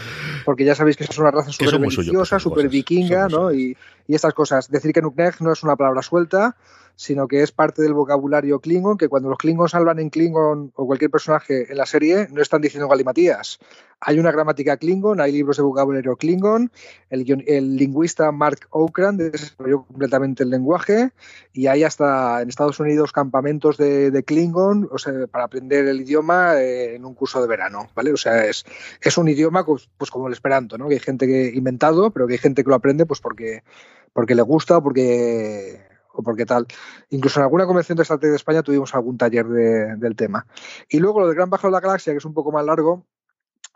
porque 0.45 0.65
ya 0.65 0.75
sabéis 0.75 0.97
que 0.97 1.05
es 1.05 1.17
una 1.17 1.31
raza 1.31 1.51
súper 1.51 1.79
religiosa, 1.79 2.39
súper 2.39 2.69
vikinga, 2.69 3.27
¿no? 3.27 3.53
Y, 3.53 3.77
y, 4.07 4.15
estas 4.15 4.33
cosas. 4.33 4.69
Decir 4.69 4.93
que 4.93 5.01
Nukneg 5.01 5.41
no 5.41 5.51
es 5.51 5.63
una 5.63 5.75
palabra 5.75 6.01
suelta, 6.01 6.55
sino 6.95 7.27
que 7.27 7.41
es 7.41 7.51
parte 7.51 7.81
del 7.81 7.93
vocabulario 7.93 8.59
Klingon, 8.59 8.97
que 8.97 9.09
cuando 9.09 9.29
los 9.29 9.37
Klingons 9.37 9.73
hablan 9.73 9.99
en 9.99 10.09
Klingon 10.09 10.71
o 10.75 10.85
cualquier 10.85 11.11
personaje 11.11 11.71
en 11.71 11.77
la 11.77 11.85
serie, 11.85 12.27
no 12.31 12.41
están 12.41 12.61
diciendo 12.61 12.87
galimatías. 12.87 13.59
Hay 13.99 14.19
una 14.19 14.31
gramática 14.31 14.77
Klingon, 14.77 15.21
hay 15.21 15.31
libros 15.31 15.57
de 15.57 15.63
vocabulario 15.63 16.15
Klingon, 16.17 16.71
el, 17.09 17.77
lingüista 17.77 18.31
Mark 18.31 18.67
Okrand 18.69 19.21
desarrolló 19.21 19.85
completamente 19.85 20.43
el 20.43 20.49
lenguaje 20.49 21.11
y 21.53 21.67
hay 21.67 21.83
hasta 21.83 22.41
en 22.41 22.49
Estados 22.49 22.79
Unidos 22.79 23.11
campamentos 23.11 23.77
de, 23.77 24.23
Klingon 24.25 24.89
o 24.91 24.97
sea, 24.97 25.27
para 25.27 25.45
aprender 25.45 25.87
el 25.87 26.01
idioma 26.01 26.55
eh, 26.57 26.95
en 26.95 27.05
un 27.05 27.13
curso 27.15 27.41
de 27.41 27.47
verano, 27.47 27.89
¿vale? 27.95 28.11
O 28.11 28.17
sea, 28.17 28.45
es, 28.45 28.65
es 29.01 29.17
un 29.17 29.29
idioma 29.29 29.65
pues, 29.65 29.89
pues 29.97 30.11
como 30.11 30.27
el 30.27 30.33
esperanto, 30.33 30.77
¿no? 30.77 30.87
Que 30.87 30.95
hay 30.95 30.99
gente 30.99 31.25
que 31.25 31.51
inventado, 31.55 32.11
pero 32.11 32.27
que 32.27 32.33
hay 32.33 32.39
gente 32.39 32.63
que 32.63 32.69
lo 32.69 32.75
aprende 32.75 33.05
pues 33.05 33.21
porque, 33.21 33.63
porque 34.11 34.35
le 34.35 34.41
gusta 34.41 34.81
porque 34.81 35.92
o 36.13 36.23
porque 36.23 36.45
tal. 36.45 36.65
Incluso 37.09 37.39
en 37.39 37.43
alguna 37.43 37.65
convención 37.65 37.95
de 37.95 38.03
Star 38.03 38.19
Trek 38.19 38.31
de 38.31 38.37
España 38.37 38.63
tuvimos 38.63 38.93
algún 38.95 39.17
taller 39.17 39.45
de, 39.47 39.95
del 39.97 40.15
tema. 40.15 40.45
Y 40.89 40.99
luego 40.99 41.19
lo 41.19 41.27
del 41.27 41.35
Gran 41.35 41.49
Bajo 41.49 41.67
de 41.67 41.71
la 41.71 41.79
Galaxia, 41.79 42.13
que 42.13 42.17
es 42.17 42.25
un 42.25 42.33
poco 42.33 42.51
más 42.51 42.65
largo, 42.65 43.05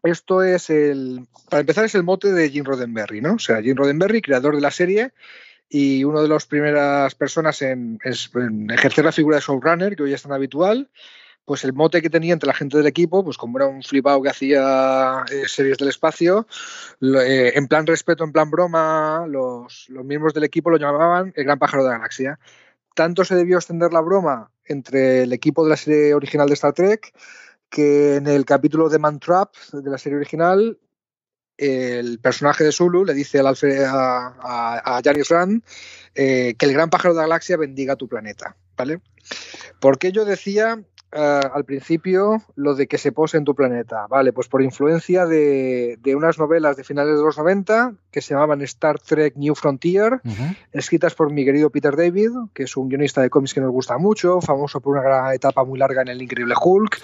esto 0.03 0.43
es 0.43 0.69
el, 0.69 1.27
para 1.49 1.61
empezar, 1.61 1.85
es 1.85 1.95
el 1.95 2.03
mote 2.03 2.31
de 2.31 2.49
Jim 2.49 2.63
Roddenberry, 2.63 3.21
¿no? 3.21 3.33
O 3.33 3.39
sea, 3.39 3.61
Jim 3.61 3.75
Roddenberry, 3.75 4.21
creador 4.21 4.55
de 4.55 4.61
la 4.61 4.71
serie 4.71 5.11
y 5.69 6.03
una 6.03 6.21
de 6.21 6.29
las 6.29 6.45
primeras 6.45 7.13
personas 7.15 7.61
en, 7.61 7.99
en 8.03 8.71
ejercer 8.71 9.03
la 9.03 9.11
figura 9.11 9.37
de 9.37 9.41
showrunner, 9.41 9.95
que 9.95 10.03
hoy 10.03 10.13
es 10.13 10.21
tan 10.21 10.31
habitual, 10.31 10.89
pues 11.47 11.63
el 11.63 11.71
mote 11.71 12.01
que 12.01 12.09
tenía 12.09 12.33
entre 12.33 12.47
la 12.47 12.53
gente 12.53 12.75
del 12.75 12.87
equipo, 12.87 13.23
pues 13.23 13.37
como 13.37 13.57
era 13.57 13.67
un 13.67 13.81
flipado 13.81 14.21
que 14.21 14.27
hacía 14.27 15.23
eh, 15.31 15.43
series 15.47 15.77
del 15.77 15.87
espacio, 15.87 16.45
eh, 17.01 17.53
en 17.55 17.69
plan 17.69 17.87
respeto, 17.87 18.25
en 18.25 18.33
plan 18.33 18.51
broma, 18.51 19.25
los, 19.29 19.87
los, 19.87 20.03
miembros 20.03 20.33
del 20.33 20.43
equipo 20.43 20.69
lo 20.69 20.77
llamaban 20.77 21.31
el 21.37 21.45
gran 21.45 21.57
pájaro 21.57 21.83
de 21.83 21.89
la 21.91 21.95
galaxia. 21.99 22.37
Tanto 22.93 23.23
se 23.23 23.35
debió 23.35 23.55
extender 23.55 23.93
la 23.93 24.01
broma 24.01 24.51
entre 24.65 25.23
el 25.23 25.31
equipo 25.31 25.63
de 25.63 25.69
la 25.69 25.77
serie 25.77 26.13
original 26.13 26.49
de 26.49 26.53
Star 26.55 26.73
Trek 26.73 27.13
que 27.69 28.17
en 28.17 28.27
el 28.27 28.43
capítulo 28.43 28.89
de 28.89 28.99
Man 28.99 29.21
Trap 29.21 29.55
de 29.71 29.89
la 29.89 29.97
serie 29.97 30.17
original 30.17 30.77
el 31.55 32.19
personaje 32.19 32.65
de 32.65 32.73
Zulu 32.73 33.05
le 33.05 33.13
dice 33.13 33.39
al 33.39 33.47
a, 33.47 34.97
a, 34.97 35.01
Rand 35.29 35.63
eh, 36.13 36.55
que 36.57 36.65
el 36.65 36.73
gran 36.73 36.89
pájaro 36.89 37.13
de 37.13 37.19
la 37.19 37.27
galaxia 37.27 37.55
bendiga 37.55 37.95
tu 37.95 38.09
planeta, 38.09 38.57
¿vale? 38.75 38.99
Porque 39.79 40.11
yo 40.11 40.25
decía 40.25 40.83
uh, 41.15 41.53
al 41.53 41.65
principio 41.65 42.41
lo 42.55 42.75
de 42.75 42.87
que 42.87 42.97
se 42.97 43.11
pose 43.11 43.37
en 43.37 43.45
tu 43.45 43.55
planeta. 43.55 44.07
Vale, 44.07 44.33
pues 44.33 44.47
por 44.47 44.61
influencia 44.61 45.25
de, 45.25 45.97
de, 46.01 46.15
unas 46.15 46.37
novelas 46.37 46.77
de 46.77 46.83
finales 46.83 47.17
de 47.17 47.23
los 47.23 47.37
90 47.37 47.93
que 48.11 48.21
se 48.21 48.33
llamaban 48.33 48.61
Star 48.61 48.99
Trek 48.99 49.35
New 49.35 49.55
Frontier, 49.55 50.13
uh 50.13 50.29
-huh. 50.29 50.57
escritas 50.71 51.15
por 51.15 51.31
mi 51.31 51.45
querido 51.45 51.69
Peter 51.69 51.95
David, 51.95 52.31
que 52.53 52.63
es 52.63 52.77
un 52.77 52.89
guionista 52.89 53.21
de 53.21 53.29
cómics 53.29 53.53
que 53.53 53.61
nos 53.61 53.71
gusta 53.71 53.97
mucho, 53.97 54.41
famoso 54.41 54.81
por 54.81 54.93
una 54.95 55.03
gran 55.03 55.33
etapa 55.33 55.63
muy 55.63 55.79
larga 55.79 56.01
en 56.01 56.09
El 56.09 56.21
Increíble 56.21 56.55
Hulk 56.59 56.99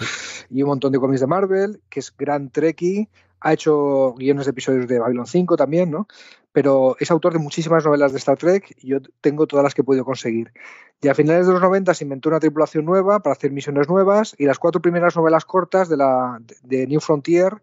y 0.50 0.64
un 0.64 0.70
montón 0.70 0.92
de 0.92 1.00
cómics 1.00 1.22
de 1.22 1.28
Marvel, 1.28 1.82
que 1.90 2.00
es 2.00 2.14
gran 2.18 2.50
Trekkie, 2.50 3.10
ha 3.44 3.54
hecho 3.54 4.14
guiones 4.14 4.46
de 4.46 4.52
episodios 4.52 4.88
de 4.88 5.00
Babylon 5.00 5.28
5 5.28 5.58
también, 5.58 5.92
¿no? 5.92 6.08
Pero 6.54 6.96
es 7.00 7.12
autor 7.12 7.34
de 7.34 7.40
muchísimas 7.40 7.84
novelas 7.84 8.14
de 8.14 8.18
Star 8.20 8.38
Trek 8.38 8.74
y 8.80 8.88
yo 8.88 9.00
tengo 9.20 9.48
todas 9.48 9.64
las 9.64 9.74
que 9.76 9.82
he 9.82 9.84
podido 9.84 10.06
conseguir. 10.06 10.54
Y 11.02 11.10
a 11.10 11.14
finales 11.14 11.46
de 11.46 11.52
los 11.52 11.62
90 11.62 11.94
se 11.94 12.06
inventó 12.06 12.30
una 12.30 12.40
tripulación 12.40 12.86
nueva 12.86 13.20
para 13.20 13.34
hacer 13.34 13.52
misiones 13.52 13.90
nuevas 13.90 14.34
y 14.38 14.46
las 14.46 14.60
cuatro 14.60 14.82
primeras 14.82 15.16
novelas 15.18 15.44
cortas 15.44 15.90
de, 15.90 15.98
la, 15.98 16.40
de 16.64 16.88
New 16.88 17.02
Frontier, 17.02 17.62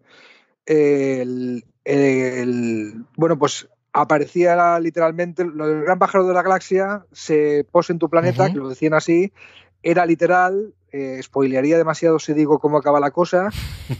el, 0.67 1.65
el, 1.83 3.05
bueno, 3.17 3.39
pues 3.39 3.67
aparecía 3.93 4.79
literalmente 4.79 5.43
lo 5.43 5.67
del 5.67 5.81
gran 5.81 5.97
pájaro 5.97 6.27
de 6.27 6.33
la 6.33 6.43
galaxia 6.43 7.05
se 7.11 7.65
pose 7.71 7.91
en 7.91 7.99
tu 7.99 8.09
planeta, 8.09 8.43
uh 8.43 8.47
-huh. 8.47 8.53
que 8.53 8.59
lo 8.59 8.69
decían 8.69 8.93
así, 8.93 9.33
era 9.81 10.05
literal, 10.05 10.75
eh, 10.91 11.19
spoilearía 11.23 11.77
demasiado 11.77 12.19
si 12.19 12.33
digo 12.33 12.59
cómo 12.59 12.77
acaba 12.77 12.99
la 12.99 13.11
cosa, 13.11 13.49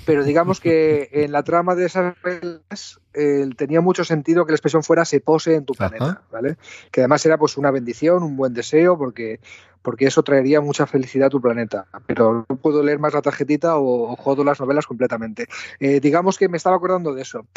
pero 0.06 0.24
digamos 0.24 0.60
que 0.60 1.10
en 1.12 1.32
la 1.32 1.44
trama 1.44 1.76
de 1.76 1.86
esas 1.86 2.16
novelas 3.14 3.56
tenía 3.56 3.82
mucho 3.82 4.04
sentido 4.04 4.46
que 4.46 4.52
la 4.52 4.56
expresión 4.56 4.84
fuera 4.84 5.06
se 5.06 5.20
pose 5.20 5.56
en 5.56 5.66
tu 5.66 5.74
planeta, 5.74 6.22
¿vale? 6.32 6.58
Que 6.92 7.02
además 7.02 7.26
era 7.26 7.38
pues 7.38 7.58
una 7.58 7.72
bendición, 7.72 8.24
un 8.24 8.38
buen 8.38 8.54
deseo, 8.54 8.98
porque 8.98 9.40
porque 9.82 10.06
eso 10.06 10.24
traería 10.24 10.62
mucha 10.62 10.86
felicidad 10.86 11.28
a 11.28 11.30
tu 11.30 11.42
planeta. 11.42 11.88
Pero 12.06 12.46
no 12.48 12.56
puedo 12.58 12.84
leer 12.84 13.00
más 13.00 13.14
la 13.14 13.22
tarjetita 13.22 13.78
o, 13.78 14.16
jodo 14.16 14.44
las 14.44 14.60
novelas 14.60 14.86
completamente. 14.86 15.48
Eh, 15.80 16.00
digamos 16.00 16.38
que 16.38 16.50
me 16.50 16.58
estaba 16.58 16.76
acordando 16.76 17.14
de 17.14 17.22
eso. 17.22 17.48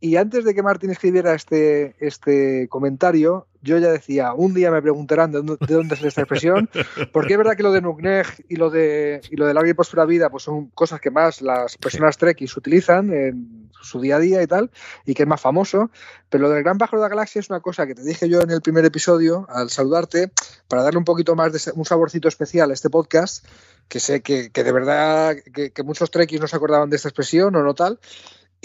Y 0.00 0.16
antes 0.16 0.44
de 0.44 0.54
que 0.54 0.62
Martín 0.62 0.90
escribiera 0.90 1.34
este, 1.34 1.94
este 1.98 2.68
comentario, 2.68 3.46
yo 3.62 3.78
ya 3.78 3.90
decía, 3.90 4.34
un 4.34 4.52
día 4.52 4.70
me 4.70 4.82
preguntarán 4.82 5.32
de 5.32 5.38
dónde, 5.38 5.56
de 5.66 5.74
dónde 5.74 5.94
es 5.94 6.04
esta 6.04 6.20
expresión, 6.20 6.68
porque 7.12 7.32
es 7.32 7.38
verdad 7.38 7.56
que 7.56 7.62
lo 7.62 7.72
de 7.72 7.80
Nukneg 7.80 8.26
y 8.48 8.56
lo 8.56 8.70
de, 8.70 9.22
y 9.30 9.36
lo 9.36 9.46
de 9.46 9.54
larga 9.54 9.70
y 9.70 9.74
próspera 9.74 10.04
vida 10.04 10.28
pues 10.28 10.42
son 10.42 10.66
cosas 10.68 11.00
que 11.00 11.10
más 11.10 11.40
las 11.40 11.78
personas 11.78 12.18
trekkies 12.18 12.56
utilizan 12.56 13.12
en 13.12 13.70
su 13.80 14.00
día 14.00 14.16
a 14.16 14.18
día 14.18 14.42
y 14.42 14.46
tal, 14.46 14.70
y 15.04 15.14
que 15.14 15.22
es 15.24 15.28
más 15.28 15.40
famoso, 15.40 15.90
pero 16.28 16.44
lo 16.44 16.50
del 16.50 16.62
Gran 16.62 16.78
Pájaro 16.78 16.98
de 16.98 17.04
la 17.04 17.08
Galaxia 17.08 17.40
es 17.40 17.50
una 17.50 17.60
cosa 17.60 17.86
que 17.86 17.94
te 17.94 18.02
dije 18.02 18.28
yo 18.28 18.40
en 18.40 18.50
el 18.50 18.62
primer 18.62 18.84
episodio, 18.84 19.46
al 19.48 19.70
saludarte, 19.70 20.30
para 20.68 20.82
darle 20.82 20.98
un 20.98 21.04
poquito 21.04 21.34
más 21.34 21.52
de 21.52 21.72
un 21.74 21.84
saborcito 21.84 22.28
especial 22.28 22.70
a 22.70 22.74
este 22.74 22.90
podcast, 22.90 23.44
que 23.88 24.00
sé 24.00 24.22
que, 24.22 24.50
de 24.50 24.72
verdad 24.72 25.36
que, 25.52 25.82
muchos 25.82 26.10
trekkies 26.10 26.40
no 26.40 26.48
se 26.48 26.56
acordaban 26.56 26.90
de 26.90 26.96
esta 26.96 27.08
expresión 27.08 27.54
o 27.54 27.62
no 27.62 27.74
tal, 27.74 27.98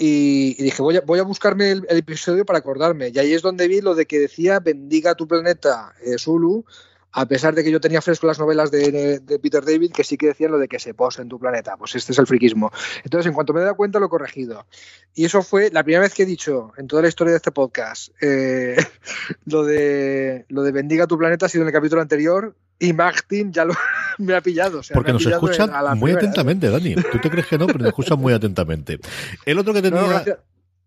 y, 0.02 0.54
dije, 0.62 0.80
voy 0.80 1.18
a, 1.18 1.22
buscarme 1.24 1.72
el, 1.72 1.86
episodio 1.90 2.46
para 2.46 2.60
acordarme. 2.60 3.10
Y 3.12 3.18
ahí 3.18 3.34
es 3.34 3.42
donde 3.42 3.68
vi 3.68 3.82
lo 3.82 3.94
de 3.94 4.06
que 4.06 4.18
decía, 4.18 4.58
bendiga 4.58 5.14
tu 5.14 5.28
planeta, 5.28 5.92
eh, 6.02 6.16
Zulu, 6.18 6.64
a 7.12 7.26
pesar 7.26 7.54
de 7.54 7.64
que 7.64 7.70
yo 7.70 7.80
tenía 7.80 8.00
fresco 8.00 8.26
las 8.26 8.38
novelas 8.38 8.70
de, 8.70 9.20
Peter 9.42 9.64
David, 9.64 9.92
que 9.92 10.04
sí 10.04 10.16
que 10.16 10.28
decían 10.28 10.52
lo 10.52 10.58
de 10.58 10.68
que 10.68 10.78
se 10.78 10.94
pose 10.94 11.22
en 11.22 11.28
tu 11.28 11.38
planeta. 11.38 11.76
Pues 11.76 11.94
este 11.96 12.12
es 12.12 12.18
el 12.18 12.26
friquismo. 12.26 12.70
Entonces, 13.04 13.26
en 13.26 13.32
cuanto 13.32 13.52
me 13.52 13.60
he 13.60 13.64
dado 13.64 13.76
cuenta, 13.76 13.98
lo 13.98 14.06
he 14.06 14.08
corregido. 14.08 14.66
Y 15.14 15.24
eso 15.24 15.42
fue 15.42 15.70
la 15.70 15.82
primera 15.82 16.02
vez 16.02 16.14
que 16.14 16.22
he 16.22 16.26
dicho 16.26 16.72
en 16.76 16.86
toda 16.86 17.02
la 17.02 17.08
historia 17.08 17.32
de 17.32 17.38
este 17.38 17.52
podcast 17.52 18.10
eh, 18.20 18.76
lo, 19.46 19.64
de, 19.64 20.46
lo 20.48 20.62
de 20.62 20.72
bendiga 20.72 21.06
tu 21.06 21.18
planeta 21.18 21.46
ha 21.46 21.48
sido 21.48 21.62
en 21.62 21.68
el 21.68 21.74
capítulo 21.74 22.00
anterior 22.00 22.54
y 22.78 22.92
Martin 22.92 23.52
ya 23.52 23.64
lo, 23.64 23.74
me 24.18 24.34
ha 24.34 24.40
pillado. 24.40 24.80
Porque 24.92 25.12
nos 25.12 25.26
escuchan 25.26 25.70
muy 25.96 26.12
atentamente, 26.12 26.70
Dani. 26.70 26.94
Tú 26.94 27.18
te 27.20 27.30
crees 27.30 27.46
que 27.46 27.58
no, 27.58 27.66
pero 27.66 27.78
nos 27.78 27.88
escuchan 27.88 28.18
muy 28.18 28.32
atentamente. 28.32 28.98
El 29.44 29.58
otro 29.58 29.72
que 29.74 29.82
tenía... 29.82 30.24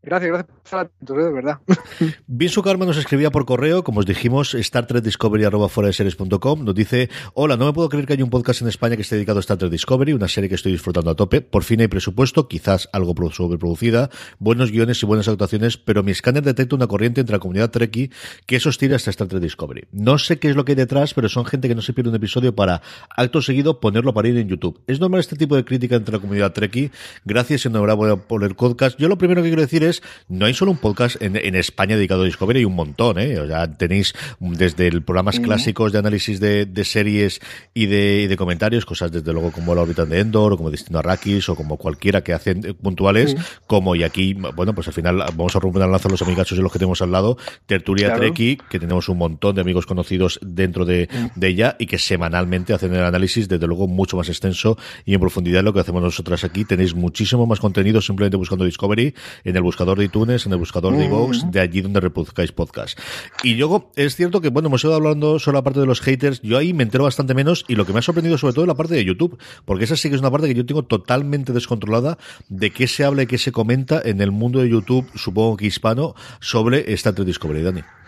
Gracias, 0.06 0.32
gracias 0.32 0.58
por 0.70 0.80
la 0.80 0.82
atención, 0.82 1.18
de 1.18 1.32
verdad. 1.32 1.60
Vinsu 2.28 2.62
Karma 2.62 2.86
nos 2.86 2.98
escribía 2.98 3.32
por 3.32 3.46
correo, 3.46 3.86
como 3.86 4.02
os 4.02 4.06
dijimos, 4.06 4.54
Star 4.54 4.86
Trek 4.86 5.02
Discovery 5.02 5.46
Nos 5.46 6.76
dice: 6.76 7.10
Hola, 7.34 7.56
no 7.56 7.66
me 7.66 7.74
puedo 7.74 7.88
creer 7.88 8.06
que 8.06 8.14
haya 8.14 8.24
un 8.24 8.30
podcast 8.30 8.62
en 8.62 8.68
España 8.68 8.98
que 8.98 9.04
esté 9.04 9.16
dedicado 9.16 9.40
a 9.40 9.42
Star 9.42 9.58
Trek 9.58 9.72
Discovery, 9.72 10.12
una 10.12 10.28
serie 10.28 10.50
que 10.50 10.56
estoy 10.56 10.74
disfrutando 10.74 11.10
a 11.12 11.16
tope. 11.16 11.40
Por 11.40 11.64
fin 11.64 11.80
hay 11.80 11.88
presupuesto, 11.88 12.50
quizás 12.50 12.90
algo 12.92 13.14
sobreproducida, 13.32 14.10
buenos 14.40 14.72
guiones 14.72 15.02
y 15.02 15.06
buenas 15.06 15.30
actuaciones, 15.30 15.78
pero 15.78 16.04
mi 16.04 16.12
escáner 16.12 16.44
detecta 16.44 16.76
una 16.76 16.88
corriente 16.88 17.22
entre 17.22 17.36
la 17.36 17.40
comunidad 17.40 17.72
Trekkie 17.72 18.12
que 18.46 18.58
hostil 18.58 18.94
hasta 18.94 19.10
Star 19.10 19.30
Trek 19.30 19.42
Discovery. 19.42 19.88
No 19.94 20.18
sé 20.18 20.38
qué 20.38 20.50
es 20.50 20.58
lo 20.58 20.66
que 20.66 20.74
hay 20.74 20.76
detrás, 20.76 21.14
pero 21.14 21.30
son 21.30 21.46
gente 21.46 21.70
que 21.70 21.76
no 21.76 21.82
se 21.82 21.94
pierde 21.94 22.10
un 22.10 22.16
episodio 22.16 22.54
para, 22.54 22.82
acto 23.16 23.42
seguido, 23.42 23.80
ponerlo 23.80 24.14
para 24.14 24.28
ir 24.28 24.38
en 24.38 24.50
YouTube. 24.50 24.82
¿Es 24.88 25.00
normal 25.00 25.22
este 25.22 25.38
tipo 25.38 25.56
de 25.56 25.64
crítica 25.64 25.96
entre 25.96 26.14
la 26.14 26.20
comunidad 26.20 26.52
Trekkie? 26.52 26.92
Gracias, 27.24 27.66
enhorabuena 27.66 28.18
por 28.18 28.44
el 28.44 28.56
podcast. 28.56 29.00
Yo 29.00 29.08
lo 29.08 29.18
primero 29.18 29.42
que 29.42 29.48
quiero 29.48 29.62
decir 29.62 29.84
es 29.84 29.93
no 30.28 30.46
hay 30.46 30.54
solo 30.54 30.72
un 30.72 30.78
podcast 30.78 31.22
en, 31.22 31.56
España 31.56 31.96
dedicado 31.96 32.24
a 32.24 32.26
Discovery, 32.26 32.60
hay 32.60 32.66
un 32.66 32.76
montón, 32.76 33.20
¿eh? 33.20 33.40
O 33.40 33.48
sea, 33.48 33.72
tenéis 33.72 34.14
desde 34.40 34.88
el 34.88 35.04
programas 35.04 35.40
clásicos 35.40 35.92
de 35.92 36.00
análisis 36.00 36.40
de, 36.40 36.84
series 36.84 37.40
y 37.74 37.86
de, 37.86 38.36
comentarios, 38.38 38.86
cosas 38.86 39.12
desde 39.12 39.32
luego 39.32 39.52
como 39.52 39.76
La 39.76 39.82
órbita 39.82 40.06
de 40.06 40.20
Endor, 40.20 40.54
o 40.54 40.58
como 40.58 40.72
Destino 40.72 41.00
Arrakis, 41.00 41.50
o 41.50 41.56
como 41.56 41.78
cualquiera 41.78 42.24
que 42.24 42.34
hacen 42.34 42.66
eh, 42.66 42.74
puntuales, 42.74 43.36
como 43.68 43.96
y 43.96 44.04
aquí, 44.04 44.34
bueno, 44.34 44.74
pues 44.74 44.88
al 44.88 44.94
final 44.94 45.18
vamos 45.18 45.56
a 45.56 45.60
romper 45.60 45.84
el 45.84 45.92
lanza 45.92 46.10
los 46.10 46.22
amigachos 46.22 46.58
de 46.58 46.64
los 46.64 46.72
que 46.72 46.80
tenemos 46.80 47.02
al 47.02 47.12
lado, 47.12 47.38
Tertulia 47.66 48.16
Treki, 48.16 48.58
que 48.70 48.80
tenemos 48.80 49.10
un 49.10 49.18
montón 49.18 49.56
de 49.56 49.62
amigos 49.62 49.86
conocidos 49.86 50.40
dentro 50.42 50.86
de, 50.86 51.08
de, 51.36 51.48
ella 51.48 51.76
y 51.80 51.86
que 51.86 52.00
semanalmente 52.00 52.74
hacen 52.74 52.94
el 52.94 53.04
análisis, 53.04 53.48
desde 53.48 53.68
luego 53.68 53.88
mucho 53.88 54.18
más 54.18 54.30
extenso 54.30 54.78
y 55.06 55.14
en 55.14 55.20
profundidad 55.20 55.60
de 55.60 55.64
lo 55.64 55.74
que 55.74 55.80
hacemos 55.80 56.02
nosotras 56.02 56.44
aquí. 56.44 56.66
Tenéis 56.66 56.96
muchísimo 56.96 57.46
más 57.46 57.60
contenido 57.60 58.02
simplemente 58.02 58.38
buscando 58.38 58.66
Discovery 58.66 59.14
en 59.44 59.56
el 59.56 59.62
buscador 59.62 59.83
de 59.86 60.06
iTunes, 60.06 60.46
en 60.46 60.54
el 60.54 60.58
buscador 60.58 60.96
de 60.96 61.06
iVoox, 61.06 61.52
de 61.52 61.60
allí 61.60 61.82
donde 61.82 62.00
reproduzcáis 62.00 62.52
podcast. 62.52 62.98
Y 63.44 63.56
luego, 63.56 63.92
es 63.96 64.16
cierto 64.16 64.42
que, 64.42 64.50
bueno, 64.50 64.68
hemos 64.68 64.84
ido 64.84 64.94
hablando 64.94 65.40
sobre 65.40 65.58
la 65.58 65.64
parte 65.64 65.80
de 65.80 65.86
los 65.86 66.02
haters, 66.02 66.42
yo 66.42 66.58
ahí 66.58 66.74
me 66.74 66.84
entero 66.84 67.04
bastante 67.04 67.34
menos 67.34 67.66
y 67.68 67.76
lo 67.76 67.86
que 67.86 67.94
me 67.94 68.00
ha 68.00 68.02
sorprendido 68.02 68.38
sobre 68.38 68.54
todo 68.54 68.66
es 68.66 68.68
la 68.70 68.76
parte 68.76 68.96
de 68.96 69.04
YouTube, 69.04 69.38
porque 69.66 69.84
esa 69.84 69.96
sí 69.96 70.10
que 70.10 70.16
es 70.16 70.22
una 70.22 70.32
parte 70.32 70.48
que 70.48 70.56
yo 70.56 70.66
tengo 70.66 70.84
totalmente 70.84 71.54
descontrolada 71.54 72.18
de 72.50 72.72
qué 72.72 72.88
se 72.88 73.04
habla 73.04 73.24
y 73.24 73.28
qué 73.28 73.38
se 73.38 73.52
comenta 73.52 74.02
en 74.04 74.22
el 74.22 74.32
mundo 74.32 74.60
de 74.60 74.70
YouTube, 74.70 75.06
supongo 75.16 75.58
que 75.58 75.66
hispano, 75.66 76.16
sobre 76.40 76.94
esta 76.94 77.12
Discovery, 77.12 77.62
Dani. 77.62 78.03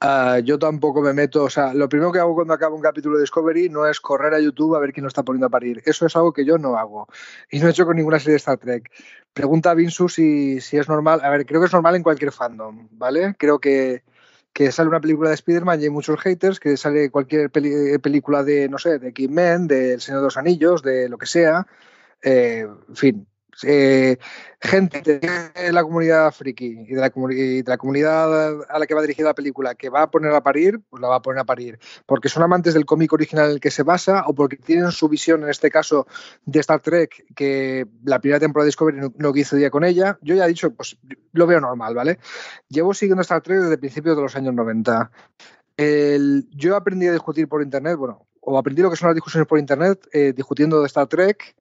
Ah, 0.00 0.38
yo 0.42 0.58
tampoco 0.58 1.02
me 1.02 1.12
meto, 1.12 1.44
o 1.44 1.50
sea, 1.50 1.74
lo 1.74 1.88
primero 1.88 2.10
que 2.12 2.18
hago 2.18 2.34
cuando 2.34 2.54
acabo 2.54 2.76
un 2.76 2.82
capítulo 2.82 3.16
de 3.16 3.22
Discovery 3.22 3.68
no 3.68 3.86
es 3.86 4.00
correr 4.00 4.32
a 4.34 4.40
YouTube 4.40 4.74
a 4.74 4.78
ver 4.78 4.92
quién 4.92 5.04
lo 5.04 5.08
está 5.08 5.22
poniendo 5.22 5.46
a 5.46 5.50
parir. 5.50 5.82
Eso 5.84 6.06
es 6.06 6.16
algo 6.16 6.32
que 6.32 6.44
yo 6.44 6.58
no 6.58 6.76
hago. 6.76 7.06
Y 7.50 7.58
no 7.58 7.66
he 7.66 7.70
hecho 7.70 7.84
con 7.86 7.96
ninguna 7.96 8.18
serie 8.18 8.32
de 8.32 8.38
Star 8.38 8.58
Trek. 8.58 8.90
Pregunta 9.32 9.70
a 9.70 9.74
Vinsu 9.74 10.08
si, 10.08 10.56
es 10.56 10.88
normal. 10.88 11.20
A 11.22 11.30
ver, 11.30 11.46
creo 11.46 11.60
que 11.60 11.66
es 11.66 11.72
normal 11.72 11.96
en 11.96 12.02
cualquier 12.02 12.32
fandom, 12.32 12.88
¿vale? 12.92 13.34
Creo 13.38 13.58
que, 13.58 14.02
que 14.52 14.72
sale 14.72 14.88
una 14.88 15.00
película 15.00 15.28
de 15.28 15.34
Spider-Man 15.36 15.80
y 15.80 15.84
hay 15.84 15.90
muchos 15.90 16.18
haters, 16.20 16.58
que 16.60 16.76
sale 16.76 17.10
cualquier 17.10 17.50
película 17.50 18.42
de, 18.42 18.68
no 18.68 18.78
sé, 18.78 18.98
de 18.98 19.08
X-Men, 19.08 19.66
de 19.66 19.94
El 19.94 20.00
Señor 20.00 20.20
de 20.20 20.26
los 20.26 20.36
Anillos, 20.36 20.82
de 20.82 21.08
lo 21.08 21.18
que 21.18 21.26
sea. 21.26 21.66
Eh, 22.22 22.66
en 22.88 22.96
fin, 22.96 23.26
eh, 23.64 24.18
gente 24.60 25.02
de 25.02 25.72
la 25.72 25.82
comunidad 25.82 26.32
friki 26.32 26.84
y 26.88 26.94
de 26.94 27.00
la, 27.00 27.10
comunidad 27.78 28.62
a 28.70 28.78
la 28.78 28.86
que 28.86 28.94
va 28.94 29.02
dirigida 29.02 29.28
la 29.28 29.34
película 29.34 29.74
que 29.74 29.88
va 29.88 30.02
a 30.02 30.10
poner 30.10 30.32
a 30.32 30.42
parir, 30.42 30.80
pues 30.88 31.00
la 31.00 31.08
va 31.08 31.16
a 31.16 31.22
poner 31.22 31.40
a 31.40 31.44
parir. 31.44 31.78
Porque 32.06 32.28
son 32.28 32.42
amantes 32.42 32.74
del 32.74 32.84
cómic 32.84 33.12
original 33.12 33.46
en 33.46 33.52
el 33.52 33.60
que 33.60 33.70
se 33.70 33.82
basa 33.82 34.24
o 34.26 34.34
porque 34.34 34.56
tienen 34.56 34.90
su 34.92 35.08
visión, 35.08 35.42
en 35.42 35.50
este 35.50 35.70
caso, 35.70 36.06
de 36.44 36.60
Star 36.60 36.80
Trek, 36.80 37.24
que 37.34 37.86
la 38.04 38.18
primera 38.20 38.40
temporada 38.40 38.64
de 38.64 38.68
Discovery 38.68 38.98
no, 38.98 39.12
no 39.16 39.32
día 39.32 39.70
con 39.70 39.84
ella. 39.84 40.18
Yo 40.22 40.34
ya 40.34 40.44
he 40.44 40.48
dicho, 40.48 40.72
pues 40.74 40.96
lo 41.32 41.46
veo 41.46 41.60
normal, 41.60 41.94
¿vale? 41.94 42.18
Llevo 42.68 42.94
siguiendo 42.94 43.22
Star 43.22 43.42
Trek 43.42 43.60
desde 43.60 43.78
principios 43.78 44.16
de 44.16 44.22
los 44.22 44.36
años 44.36 44.54
90. 44.54 45.10
yo 46.50 46.76
aprendí 46.76 47.06
a 47.06 47.12
discutir 47.12 47.48
por 47.48 47.62
internet, 47.62 47.96
bueno, 47.96 48.26
o 48.40 48.58
aprendí 48.58 48.82
lo 48.82 48.90
que 48.90 48.96
son 48.96 49.08
las 49.08 49.14
discusiones 49.14 49.46
por 49.46 49.58
internet, 49.58 50.06
eh, 50.12 50.32
discutiendo 50.34 50.80
de 50.80 50.86
Star 50.86 51.06
Trek 51.06 51.56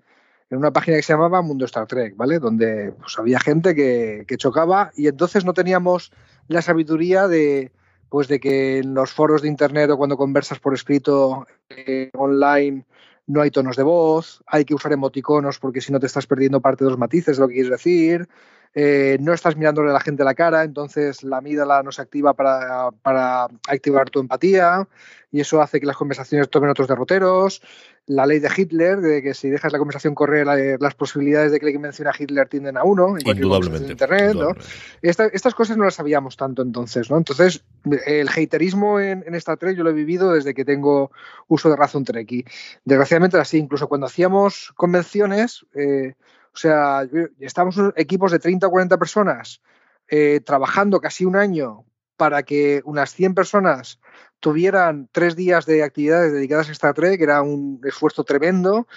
en 0.49 0.57
una 0.57 0.71
página 0.71 0.97
que 0.97 1.03
se 1.03 1.13
llamaba 1.13 1.41
Mundo 1.41 1.65
Star 1.65 1.87
Trek, 1.87 2.15
¿vale? 2.15 2.39
Donde 2.39 2.91
pues, 2.99 3.17
había 3.19 3.39
gente 3.39 3.75
que, 3.75 4.25
chocaba 4.37 4.91
y 4.95 5.07
entonces 5.07 5.45
no 5.45 5.53
teníamos 5.53 6.11
la 6.47 6.61
sabiduría 6.61 7.27
de, 7.27 7.71
pues, 8.09 8.27
de 8.27 8.39
que 8.39 8.79
en 8.79 8.93
los 8.93 9.11
foros 9.11 9.41
de 9.41 9.47
internet 9.47 9.89
o 9.91 9.97
cuando 9.97 10.17
conversas 10.17 10.59
por 10.59 10.73
escrito 10.73 11.45
eh, 11.69 12.09
online 12.13 12.85
no 13.27 13.41
hay 13.41 13.51
tonos 13.51 13.75
de 13.75 13.83
voz, 13.83 14.43
hay 14.47 14.65
que 14.65 14.73
usar 14.73 14.91
emoticonos 14.91 15.59
porque 15.59 15.81
si 15.81 15.91
no 15.91 15.99
te 15.99 16.07
estás 16.07 16.25
perdiendo 16.25 16.61
parte 16.61 16.83
de 16.83 16.89
los 16.89 16.99
matices 16.99 17.37
de 17.37 17.41
lo 17.41 17.47
que 17.47 17.53
quieres 17.53 17.71
decir, 17.71 18.27
eh, 18.75 19.17
no 19.19 19.33
estás 19.33 19.55
mirándole 19.57 19.89
a 19.89 19.93
la 19.93 19.99
gente 19.99 20.21
a 20.21 20.25
la 20.25 20.35
cara, 20.35 20.63
entonces 20.63 21.23
la 21.23 21.37
amígdala 21.37 21.81
no 21.81 21.91
se 21.91 22.03
activa 22.03 22.33
para, 22.33 22.91
para, 23.01 23.47
activar 23.67 24.11
tu 24.11 24.19
empatía 24.19 24.87
y 25.31 25.39
eso 25.39 25.61
hace 25.61 25.79
que 25.79 25.87
las 25.87 25.97
conversaciones 25.97 26.49
tomen 26.49 26.69
otros 26.69 26.87
derroteros. 26.87 27.61
La 28.05 28.25
ley 28.25 28.39
de 28.39 28.49
Hitler, 28.55 28.99
de 29.01 29.21
que 29.21 29.35
si 29.35 29.49
dejas 29.49 29.71
la 29.71 29.77
conversación 29.77 30.15
correr, 30.15 30.47
las 30.79 30.95
posibilidades 30.95 31.51
de 31.51 31.59
que 31.59 31.67
le 31.67 31.77
menciona 31.77 32.09
a 32.11 32.15
Hitler 32.17 32.47
tienden 32.47 32.77
a 32.77 32.83
uno, 32.83 33.15
en 33.17 33.27
Indudablemente. 33.27 33.91
Internet. 33.91 34.33
¿no? 34.33 34.55
estas 35.01 35.53
cosas 35.53 35.77
no 35.77 35.85
las 35.85 35.95
sabíamos 35.95 36.35
tanto 36.35 36.63
entonces. 36.63 37.11
¿no? 37.11 37.17
Entonces, 37.17 37.63
el 38.07 38.27
haterismo 38.29 38.99
en, 38.99 39.23
en 39.27 39.35
esta 39.35 39.57
Trek 39.57 39.77
yo 39.77 39.83
lo 39.83 39.91
he 39.91 39.93
vivido 39.93 40.33
desde 40.33 40.55
que 40.55 40.65
tengo 40.65 41.11
uso 41.47 41.69
de 41.69 41.75
razón 41.75 42.03
Trek. 42.03 42.45
desgraciadamente, 42.83 43.37
así, 43.37 43.57
incluso 43.57 43.87
cuando 43.87 44.07
hacíamos 44.07 44.73
convenciones, 44.75 45.65
eh, 45.75 46.15
o 46.53 46.57
sea, 46.57 47.07
estamos 47.39 47.75
equipos 47.95 48.31
de 48.31 48.39
30 48.39 48.67
o 48.67 48.71
40 48.71 48.97
personas 48.97 49.61
eh, 50.07 50.41
trabajando 50.43 50.99
casi 50.99 51.25
un 51.25 51.35
año 51.35 51.85
para 52.17 52.43
que 52.43 52.81
unas 52.83 53.13
100 53.13 53.33
personas 53.33 53.99
tuvieran 54.39 55.07
tres 55.11 55.35
días 55.35 55.65
de 55.65 55.83
actividades 55.83 56.33
dedicadas 56.33 56.69
a 56.69 56.71
Star 56.73 56.93
Trek, 56.93 57.17
que 57.17 57.23
era 57.23 57.41
un 57.41 57.79
esfuerzo 57.85 58.23
tremendo, 58.23 58.87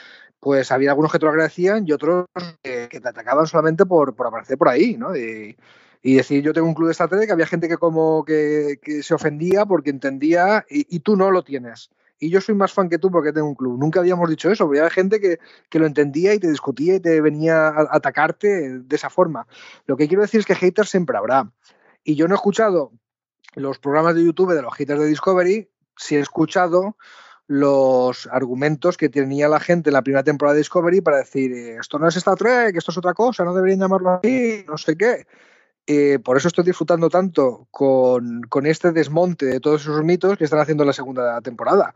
pues 0.41 0.73
había 0.73 0.91
algunos 0.91 1.13
que 1.13 1.19
te 1.19 1.27
lo 1.27 1.31
agradecían 1.31 1.87
y 1.87 1.93
otros 1.93 2.27
que, 2.63 2.89
te 2.89 3.09
atacaban 3.09 3.47
solamente 3.47 3.87
por, 3.87 4.15
aparecer 4.27 4.59
por 4.59 4.69
ahí, 4.69 4.97
¿no? 4.97 5.15
Y, 5.15 5.57
decir, 6.03 6.43
yo 6.43 6.53
tengo 6.53 6.67
un 6.67 6.75
club 6.75 6.89
de 6.89 6.93
Star 6.93 7.09
Trek, 7.09 7.31
había 7.31 7.47
gente 7.47 7.69
que 7.69 7.77
como 7.77 8.25
que, 8.25 8.79
se 9.03 9.15
ofendía 9.15 9.67
porque 9.67 9.91
entendía 9.91 10.67
y, 10.69 10.99
tú 11.01 11.17
no 11.17 11.31
lo 11.31 11.45
tienes 11.45 11.91
y 12.23 12.31
yo 12.31 12.41
soy 12.41 12.55
más 12.55 12.73
fan 12.73 12.89
que 12.89 12.99
tú 12.99 13.11
porque 13.11 13.33
tengo 13.33 13.49
un 13.49 13.57
club. 13.57 13.77
Nunca 13.77 13.99
habíamos 13.99 14.31
dicho 14.31 14.49
eso, 14.49 14.63
había 14.63 14.89
gente 14.91 15.19
que, 15.19 15.41
lo 15.77 15.87
entendía 15.87 16.33
y 16.33 16.39
te 16.39 16.49
discutía 16.49 16.95
y 16.95 17.01
te 17.01 17.21
venía 17.21 17.67
a 17.67 17.89
atacarte 17.91 18.79
de 18.79 18.97
esa 18.97 19.11
forma. 19.11 19.49
Lo 19.87 19.97
que 19.97 20.07
quiero 20.07 20.23
decir 20.23 20.39
es 20.39 20.47
que 20.47 20.55
haters 20.55 20.89
siempre 20.89 21.17
habrá. 21.19 21.51
Y 22.05 22.15
yo 22.15 22.29
no 22.29 22.35
he 22.35 22.37
escuchado 22.37 22.93
los 23.57 23.81
programas 23.81 24.15
de 24.15 24.25
YouTube 24.25 24.55
de 24.55 24.63
los 24.63 24.73
haters 24.73 25.01
de 25.01 25.07
Discovery, 25.07 25.69
si 25.97 26.15
he 26.15 26.21
escuchado 26.21 26.97
los 27.49 28.29
argumentos 28.29 28.97
que 28.97 29.09
tenía 29.09 29.49
la 29.49 29.59
gente 29.59 29.91
en 29.91 29.95
la 29.95 30.03
primera 30.03 30.23
temporada 30.23 30.55
de 30.55 30.61
Discovery 30.61 31.01
para 31.01 31.17
decir 31.17 31.53
esto 31.53 31.99
no 31.99 32.07
es 32.07 32.17
Star 32.17 32.37
Trek, 32.37 32.77
esto 32.77 32.93
es 32.93 32.99
otra 32.99 33.15
cosa, 33.15 33.45
no 33.45 33.53
deberían 33.53 33.81
llamarlo 33.81 34.11
así, 34.11 34.65
no 34.69 34.79
sé 34.79 34.97
qué. 34.97 35.27
Eh, 35.87 36.19
por 36.21 36.37
eso 36.37 36.49
estoy 36.49 36.65
disfrutando 36.65 37.09
tanto 37.09 37.67
con, 37.71 38.43
con, 38.43 38.67
este 38.67 38.93
desmonte 38.93 39.47
de 39.47 39.61
todos 39.61 39.83
esos 39.83 40.05
mitos 40.05 40.39
que 40.39 40.45
están 40.45 40.61
haciendo 40.61 40.85
en 40.85 40.89
la 40.89 40.93
segunda 40.93 41.41
temporada. 41.41 41.95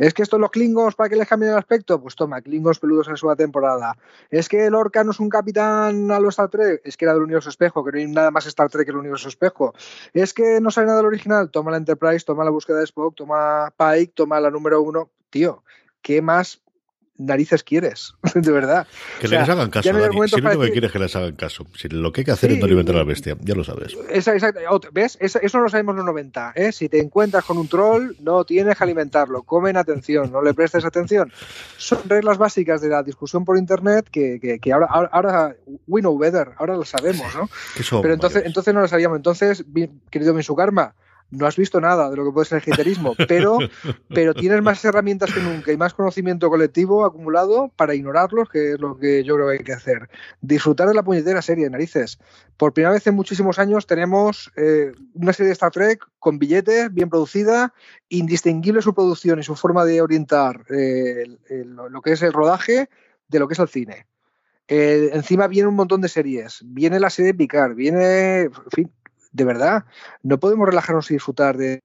¿Es 0.00 0.14
que 0.14 0.22
estos 0.22 0.40
los 0.40 0.50
Klingons 0.50 0.94
para 0.94 1.10
que 1.10 1.16
les 1.16 1.28
cambien 1.28 1.52
el 1.52 1.58
aspecto? 1.58 2.00
Pues 2.00 2.16
toma, 2.16 2.40
Klingons 2.40 2.78
peludos 2.78 3.06
en 3.06 3.12
la 3.12 3.16
segunda 3.18 3.36
temporada. 3.36 3.98
¿Es 4.30 4.48
que 4.48 4.64
el 4.64 4.74
Orca 4.74 5.04
no 5.04 5.10
es 5.10 5.20
un 5.20 5.28
capitán 5.28 6.10
a 6.10 6.18
los 6.18 6.32
Star 6.32 6.48
Trek? 6.48 6.80
Es 6.84 6.96
que 6.96 7.04
era 7.04 7.12
del 7.12 7.22
universo 7.22 7.50
espejo, 7.50 7.84
que 7.84 7.92
no 7.92 7.98
hay 7.98 8.06
nada 8.06 8.30
más 8.30 8.46
Star 8.46 8.70
Trek 8.70 8.86
que 8.86 8.92
el 8.92 8.96
universo 8.96 9.28
espejo. 9.28 9.74
¿Es 10.14 10.32
que 10.32 10.58
no 10.62 10.70
sabe 10.70 10.86
nada 10.86 11.00
del 11.00 11.06
original? 11.06 11.50
Toma 11.50 11.70
la 11.70 11.76
Enterprise, 11.76 12.24
toma 12.24 12.44
la 12.44 12.50
búsqueda 12.50 12.78
de 12.78 12.84
Spock, 12.84 13.14
toma 13.14 13.74
Pike, 13.76 14.12
toma 14.14 14.40
la 14.40 14.50
número 14.50 14.80
uno. 14.80 15.10
Tío, 15.28 15.64
¿qué 16.00 16.22
más 16.22 16.62
narices 17.20 17.62
quieres? 17.62 18.14
de 18.34 18.50
verdad. 18.50 18.86
Que 19.20 19.28
les 19.28 19.48
hagan 19.48 19.70
caso, 19.70 19.92
Dani. 19.92 20.28
Si 20.28 20.40
lo 20.40 20.60
que 20.60 20.70
quieres 20.70 20.92
que 20.92 20.98
les 20.98 21.14
hagan 21.14 21.36
caso. 21.36 21.66
Si 21.76 21.88
lo 21.88 22.12
que 22.12 22.22
hay 22.22 22.24
que 22.24 22.30
hacer 22.32 22.52
es 22.52 22.58
no 22.58 22.64
alimentar 22.64 22.96
a 22.96 22.98
la 22.98 23.04
bestia, 23.04 23.36
ya 23.40 23.54
lo 23.54 23.64
sabes. 23.64 23.96
¿Ves? 24.92 25.18
Eso 25.20 25.58
no 25.58 25.64
lo 25.64 25.70
sabemos 25.70 25.92
en 25.92 25.96
los 25.98 26.06
90. 26.06 26.52
¿eh? 26.56 26.72
Si 26.72 26.88
te 26.88 26.98
encuentras 26.98 27.44
con 27.44 27.58
un 27.58 27.68
troll, 27.68 28.12
no 28.20 28.44
tienes 28.44 28.76
que 28.76 28.84
alimentarlo. 28.84 29.42
Comen 29.42 29.76
atención, 29.76 30.32
no 30.32 30.42
le 30.42 30.54
prestes 30.54 30.84
atención. 30.84 31.32
Son 31.76 32.00
reglas 32.08 32.38
básicas 32.38 32.80
de 32.80 32.88
la 32.88 33.02
discusión 33.02 33.44
por 33.44 33.58
internet 33.58 34.08
que, 34.10 34.58
que, 34.60 34.72
ahora, 34.72 34.86
ahora, 34.86 35.56
we 35.86 36.00
know 36.00 36.16
better, 36.18 36.52
ahora 36.58 36.76
lo 36.76 36.84
sabemos, 36.84 37.34
¿no? 37.34 37.48
Pero 38.02 38.14
entonces, 38.14 38.44
entonces 38.46 38.74
no 38.74 38.80
lo 38.80 38.88
sabíamos. 38.88 39.16
Entonces, 39.16 39.64
querido 40.10 40.34
Karma 40.56 40.94
no 41.30 41.46
has 41.46 41.56
visto 41.56 41.80
nada 41.80 42.10
de 42.10 42.16
lo 42.16 42.24
que 42.24 42.32
puede 42.32 42.46
ser 42.46 42.62
el 42.64 42.72
haterismo, 42.72 43.14
pero, 43.28 43.58
pero 44.08 44.34
tienes 44.34 44.62
más 44.62 44.84
herramientas 44.84 45.32
que 45.32 45.40
nunca 45.40 45.72
y 45.72 45.76
más 45.76 45.94
conocimiento 45.94 46.50
colectivo 46.50 47.04
acumulado 47.04 47.70
para 47.76 47.94
ignorarlos, 47.94 48.48
que 48.48 48.72
es 48.72 48.80
lo 48.80 48.98
que 48.98 49.24
yo 49.24 49.36
creo 49.36 49.48
que 49.48 49.52
hay 49.58 49.64
que 49.64 49.72
hacer. 49.72 50.08
Disfrutar 50.40 50.88
de 50.88 50.94
la 50.94 51.02
puñetera 51.02 51.42
serie, 51.42 51.64
de 51.64 51.70
narices. 51.70 52.18
Por 52.56 52.72
primera 52.72 52.92
vez 52.92 53.06
en 53.06 53.14
muchísimos 53.14 53.58
años 53.58 53.86
tenemos 53.86 54.50
eh, 54.56 54.92
una 55.14 55.32
serie 55.32 55.48
de 55.48 55.54
Star 55.54 55.70
Trek 55.70 56.06
con 56.18 56.38
billetes, 56.38 56.92
bien 56.92 57.08
producida, 57.08 57.72
indistinguible 58.08 58.82
su 58.82 58.94
producción 58.94 59.38
y 59.38 59.42
su 59.42 59.56
forma 59.56 59.84
de 59.84 60.02
orientar 60.02 60.64
eh, 60.70 61.24
lo 61.64 62.02
que 62.02 62.12
es 62.12 62.22
el 62.22 62.32
rodaje 62.32 62.88
de 63.28 63.38
lo 63.38 63.48
que 63.48 63.54
es 63.54 63.60
el 63.60 63.68
cine. 63.68 64.06
Eh, 64.72 65.10
encima 65.14 65.48
viene 65.48 65.68
un 65.68 65.74
montón 65.74 66.00
de 66.00 66.08
series. 66.08 66.62
Viene 66.64 67.00
la 67.00 67.10
serie 67.10 67.32
de 67.32 67.38
Picard, 67.38 67.74
viene, 67.74 68.42
en 68.42 68.52
fin, 68.70 68.92
de 69.32 69.44
verdad, 69.44 69.84
no 70.22 70.38
podemos 70.40 70.66
relajarnos 70.66 71.10
y 71.10 71.14
disfrutar 71.14 71.56
de... 71.56 71.80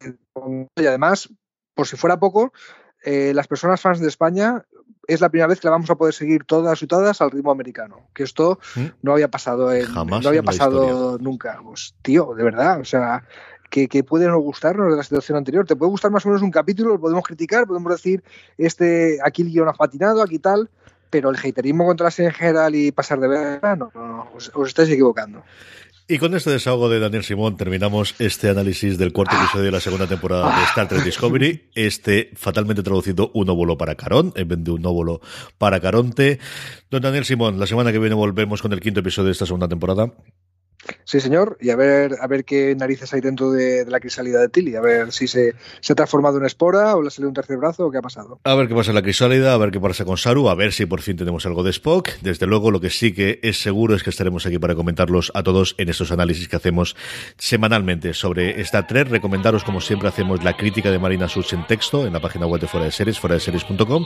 Y 0.75 0.85
además, 0.85 1.29
por 1.73 1.87
si 1.87 1.95
fuera 1.95 2.19
poco, 2.19 2.53
eh, 3.03 3.33
las 3.33 3.47
personas 3.47 3.81
fans 3.81 3.99
de 3.99 4.07
España 4.07 4.65
es 5.07 5.21
la 5.21 5.29
primera 5.29 5.47
vez 5.47 5.59
que 5.59 5.67
la 5.67 5.71
vamos 5.71 5.89
a 5.89 5.95
poder 5.95 6.13
seguir 6.13 6.43
todas 6.45 6.81
y 6.81 6.87
todas 6.87 7.21
al 7.21 7.31
ritmo 7.31 7.51
americano. 7.51 8.09
Que 8.13 8.23
esto 8.23 8.59
¿Mm? 8.75 8.85
no 9.03 9.13
había 9.13 9.29
pasado 9.29 9.71
en, 9.71 9.93
no 9.93 10.27
había 10.27 10.43
pasado 10.43 11.17
nunca. 11.19 11.59
Pues, 11.63 11.93
tío, 12.01 12.33
de 12.35 12.43
verdad, 12.43 12.79
o 12.79 12.85
sea, 12.85 13.23
que, 13.69 13.87
que, 13.87 14.03
puede 14.03 14.27
no 14.27 14.39
gustarnos 14.39 14.89
de 14.89 14.97
la 14.97 15.03
situación 15.03 15.37
anterior. 15.37 15.67
Te 15.67 15.75
puede 15.75 15.91
gustar 15.91 16.11
más 16.11 16.25
o 16.25 16.29
menos 16.29 16.41
un 16.41 16.51
capítulo, 16.51 16.93
lo 16.93 16.99
podemos 16.99 17.23
criticar, 17.23 17.67
podemos 17.67 17.91
decir, 17.91 18.23
este, 18.57 19.19
aquí 19.23 19.43
el 19.43 19.49
guion 19.49 19.69
ha 19.69 19.73
patinado, 19.73 20.23
aquí 20.23 20.39
tal, 20.39 20.69
pero 21.09 21.29
el 21.29 21.37
haterismo 21.37 21.85
contra 21.85 22.05
la 22.05 22.11
serie 22.11 22.29
en 22.29 22.35
general 22.35 22.75
y 22.75 22.91
pasar 22.91 23.19
de 23.19 23.27
ver, 23.27 23.77
no, 23.77 23.91
no, 23.93 24.27
os 24.33 24.67
estáis 24.67 24.89
equivocando. 24.89 25.43
Y 26.07 26.19
con 26.19 26.35
este 26.35 26.51
desahogo 26.51 26.87
de 26.87 26.99
Daniel 26.99 27.23
Simón 27.23 27.57
terminamos 27.57 28.13
este 28.19 28.47
análisis 28.47 28.99
del 28.99 29.11
cuarto 29.11 29.35
episodio 29.37 29.65
de 29.65 29.71
la 29.71 29.79
segunda 29.79 30.05
temporada 30.05 30.55
de 30.55 30.63
Star 30.65 30.87
Trek 30.87 31.03
Discovery. 31.03 31.71
Este 31.73 32.29
fatalmente 32.35 32.83
traducido 32.83 33.31
un 33.33 33.49
óvulo 33.49 33.75
para 33.75 33.95
Carón, 33.95 34.31
en 34.35 34.47
vez 34.47 34.63
de 34.63 34.69
un 34.69 34.85
óvulo 34.85 35.19
para 35.57 35.79
Caronte. 35.79 36.37
Don 36.91 37.01
Daniel 37.01 37.25
Simón, 37.25 37.59
la 37.59 37.65
semana 37.65 37.91
que 37.91 37.97
viene 37.97 38.13
volvemos 38.13 38.61
con 38.61 38.71
el 38.71 38.81
quinto 38.81 38.99
episodio 38.99 39.25
de 39.25 39.31
esta 39.31 39.47
segunda 39.47 39.67
temporada. 39.67 40.13
Sí, 41.03 41.19
señor, 41.19 41.57
y 41.61 41.69
a 41.69 41.75
ver, 41.75 42.15
a 42.19 42.27
ver 42.27 42.45
qué 42.45 42.75
narices 42.75 43.13
hay 43.13 43.21
dentro 43.21 43.51
de, 43.51 43.85
la 43.85 43.99
crisálida 43.99 44.39
de 44.39 44.49
Tilly, 44.49 44.75
a 44.75 44.81
ver 44.81 45.11
si 45.11 45.27
se, 45.27 45.53
se, 45.79 45.93
ha 45.93 45.95
transformado 45.95 46.37
en 46.37 46.45
espora 46.45 46.95
o 46.95 47.01
le 47.01 47.09
salido 47.09 47.29
un 47.29 47.35
tercer 47.35 47.57
brazo 47.57 47.85
o 47.85 47.91
qué 47.91 47.97
ha 47.97 48.01
pasado. 48.01 48.39
A 48.43 48.55
ver 48.55 48.67
qué 48.67 48.75
pasa 48.75 48.91
en 48.91 48.95
la 48.95 49.01
crisálida, 49.01 49.53
a 49.53 49.57
ver 49.57 49.71
qué 49.71 49.79
pasa 49.79 50.05
con 50.05 50.17
Saru, 50.17 50.49
a 50.49 50.55
ver 50.55 50.73
si 50.73 50.85
por 50.85 51.01
fin 51.01 51.17
tenemos 51.17 51.45
algo 51.45 51.63
de 51.63 51.71
Spock. 51.71 52.09
Desde 52.21 52.45
luego, 52.47 52.71
lo 52.71 52.81
que 52.81 52.89
sí 52.89 53.13
que 53.13 53.39
es 53.43 53.61
seguro 53.61 53.95
es 53.95 54.03
que 54.03 54.09
estaremos 54.09 54.45
aquí 54.45 54.59
para 54.59 54.75
comentarlos 54.75 55.31
a 55.35 55.43
todos 55.43 55.75
en 55.77 55.89
estos 55.89 56.11
análisis 56.11 56.47
que 56.47 56.55
hacemos 56.55 56.95
semanalmente 57.37 58.13
sobre 58.13 58.61
esta 58.61 58.87
3. 58.87 59.09
Recomendaros, 59.09 59.63
como 59.63 59.81
siempre, 59.81 60.07
hacemos 60.07 60.43
la 60.43 60.55
crítica 60.57 60.91
de 60.91 60.99
Marina 60.99 61.27
Such 61.27 61.53
en 61.53 61.65
texto 61.67 62.05
en 62.05 62.13
la 62.13 62.19
página 62.19 62.47
web 62.47 62.61
de 62.61 62.67
Fuera 62.67 62.85
de 62.85 62.91
Series, 62.91 63.19
fuera 63.19 63.35
de 63.35 63.39
series.com. 63.39 64.05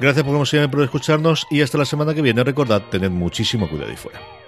Gracias 0.00 0.24
por, 0.24 0.32
como 0.32 0.46
siempre, 0.46 0.68
por 0.68 0.84
escucharnos 0.84 1.46
y 1.50 1.62
hasta 1.62 1.78
la 1.78 1.84
semana 1.84 2.14
que 2.14 2.22
viene. 2.22 2.44
Recordad, 2.44 2.82
tened 2.90 3.10
muchísimo 3.10 3.68
cuidado 3.68 3.92
y 3.92 3.96
fuera. 3.96 4.43